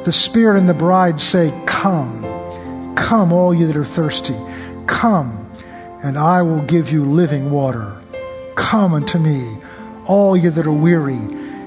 The 0.05 0.11
Spirit 0.11 0.59
and 0.59 0.69
the 0.69 0.73
bride 0.75 1.19
say, 1.19 1.51
Come, 1.65 2.95
come, 2.95 3.33
all 3.33 3.55
you 3.55 3.65
that 3.65 3.75
are 3.75 3.83
thirsty, 3.83 4.35
come, 4.85 5.49
and 6.03 6.15
I 6.15 6.43
will 6.43 6.61
give 6.61 6.91
you 6.91 7.03
living 7.03 7.49
water. 7.49 7.99
Come 8.55 8.93
unto 8.93 9.17
me, 9.17 9.57
all 10.05 10.37
you 10.37 10.51
that 10.51 10.67
are 10.67 10.71
weary 10.71 11.17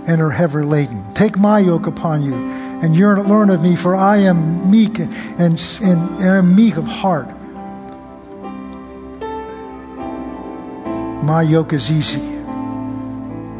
and 0.07 0.21
are 0.21 0.31
heavy 0.31 0.63
laden. 0.63 1.13
Take 1.15 1.37
my 1.37 1.59
yoke 1.59 1.89
upon 1.89 2.23
you 2.23 2.35
and 2.37 2.97
learn 3.29 3.51
of 3.51 3.61
me, 3.61 3.75
for 3.75 3.97
I 3.97 4.19
am 4.19 4.71
meek 4.71 5.01
and, 5.01 5.13
and, 5.41 5.61
and 5.83 6.21
am 6.21 6.55
meek 6.55 6.77
of 6.77 6.87
heart. 6.87 7.27
My 11.25 11.43
yoke 11.43 11.73
is 11.73 11.91
easy 11.91 12.36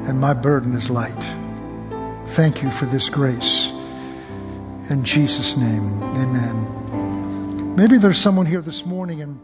and 0.07 0.21
my 0.21 0.33
burden 0.33 0.75
is 0.75 0.89
light. 0.89 1.15
Thank 2.29 2.63
you 2.63 2.71
for 2.71 2.87
this 2.87 3.09
grace. 3.09 3.71
In 4.89 5.03
Jesus' 5.03 5.57
name, 5.57 6.03
amen. 6.03 7.75
Maybe 7.77 7.99
there's 7.99 8.19
someone 8.19 8.47
here 8.47 8.63
this 8.63 8.87
morning 8.87 9.21
and 9.21 9.41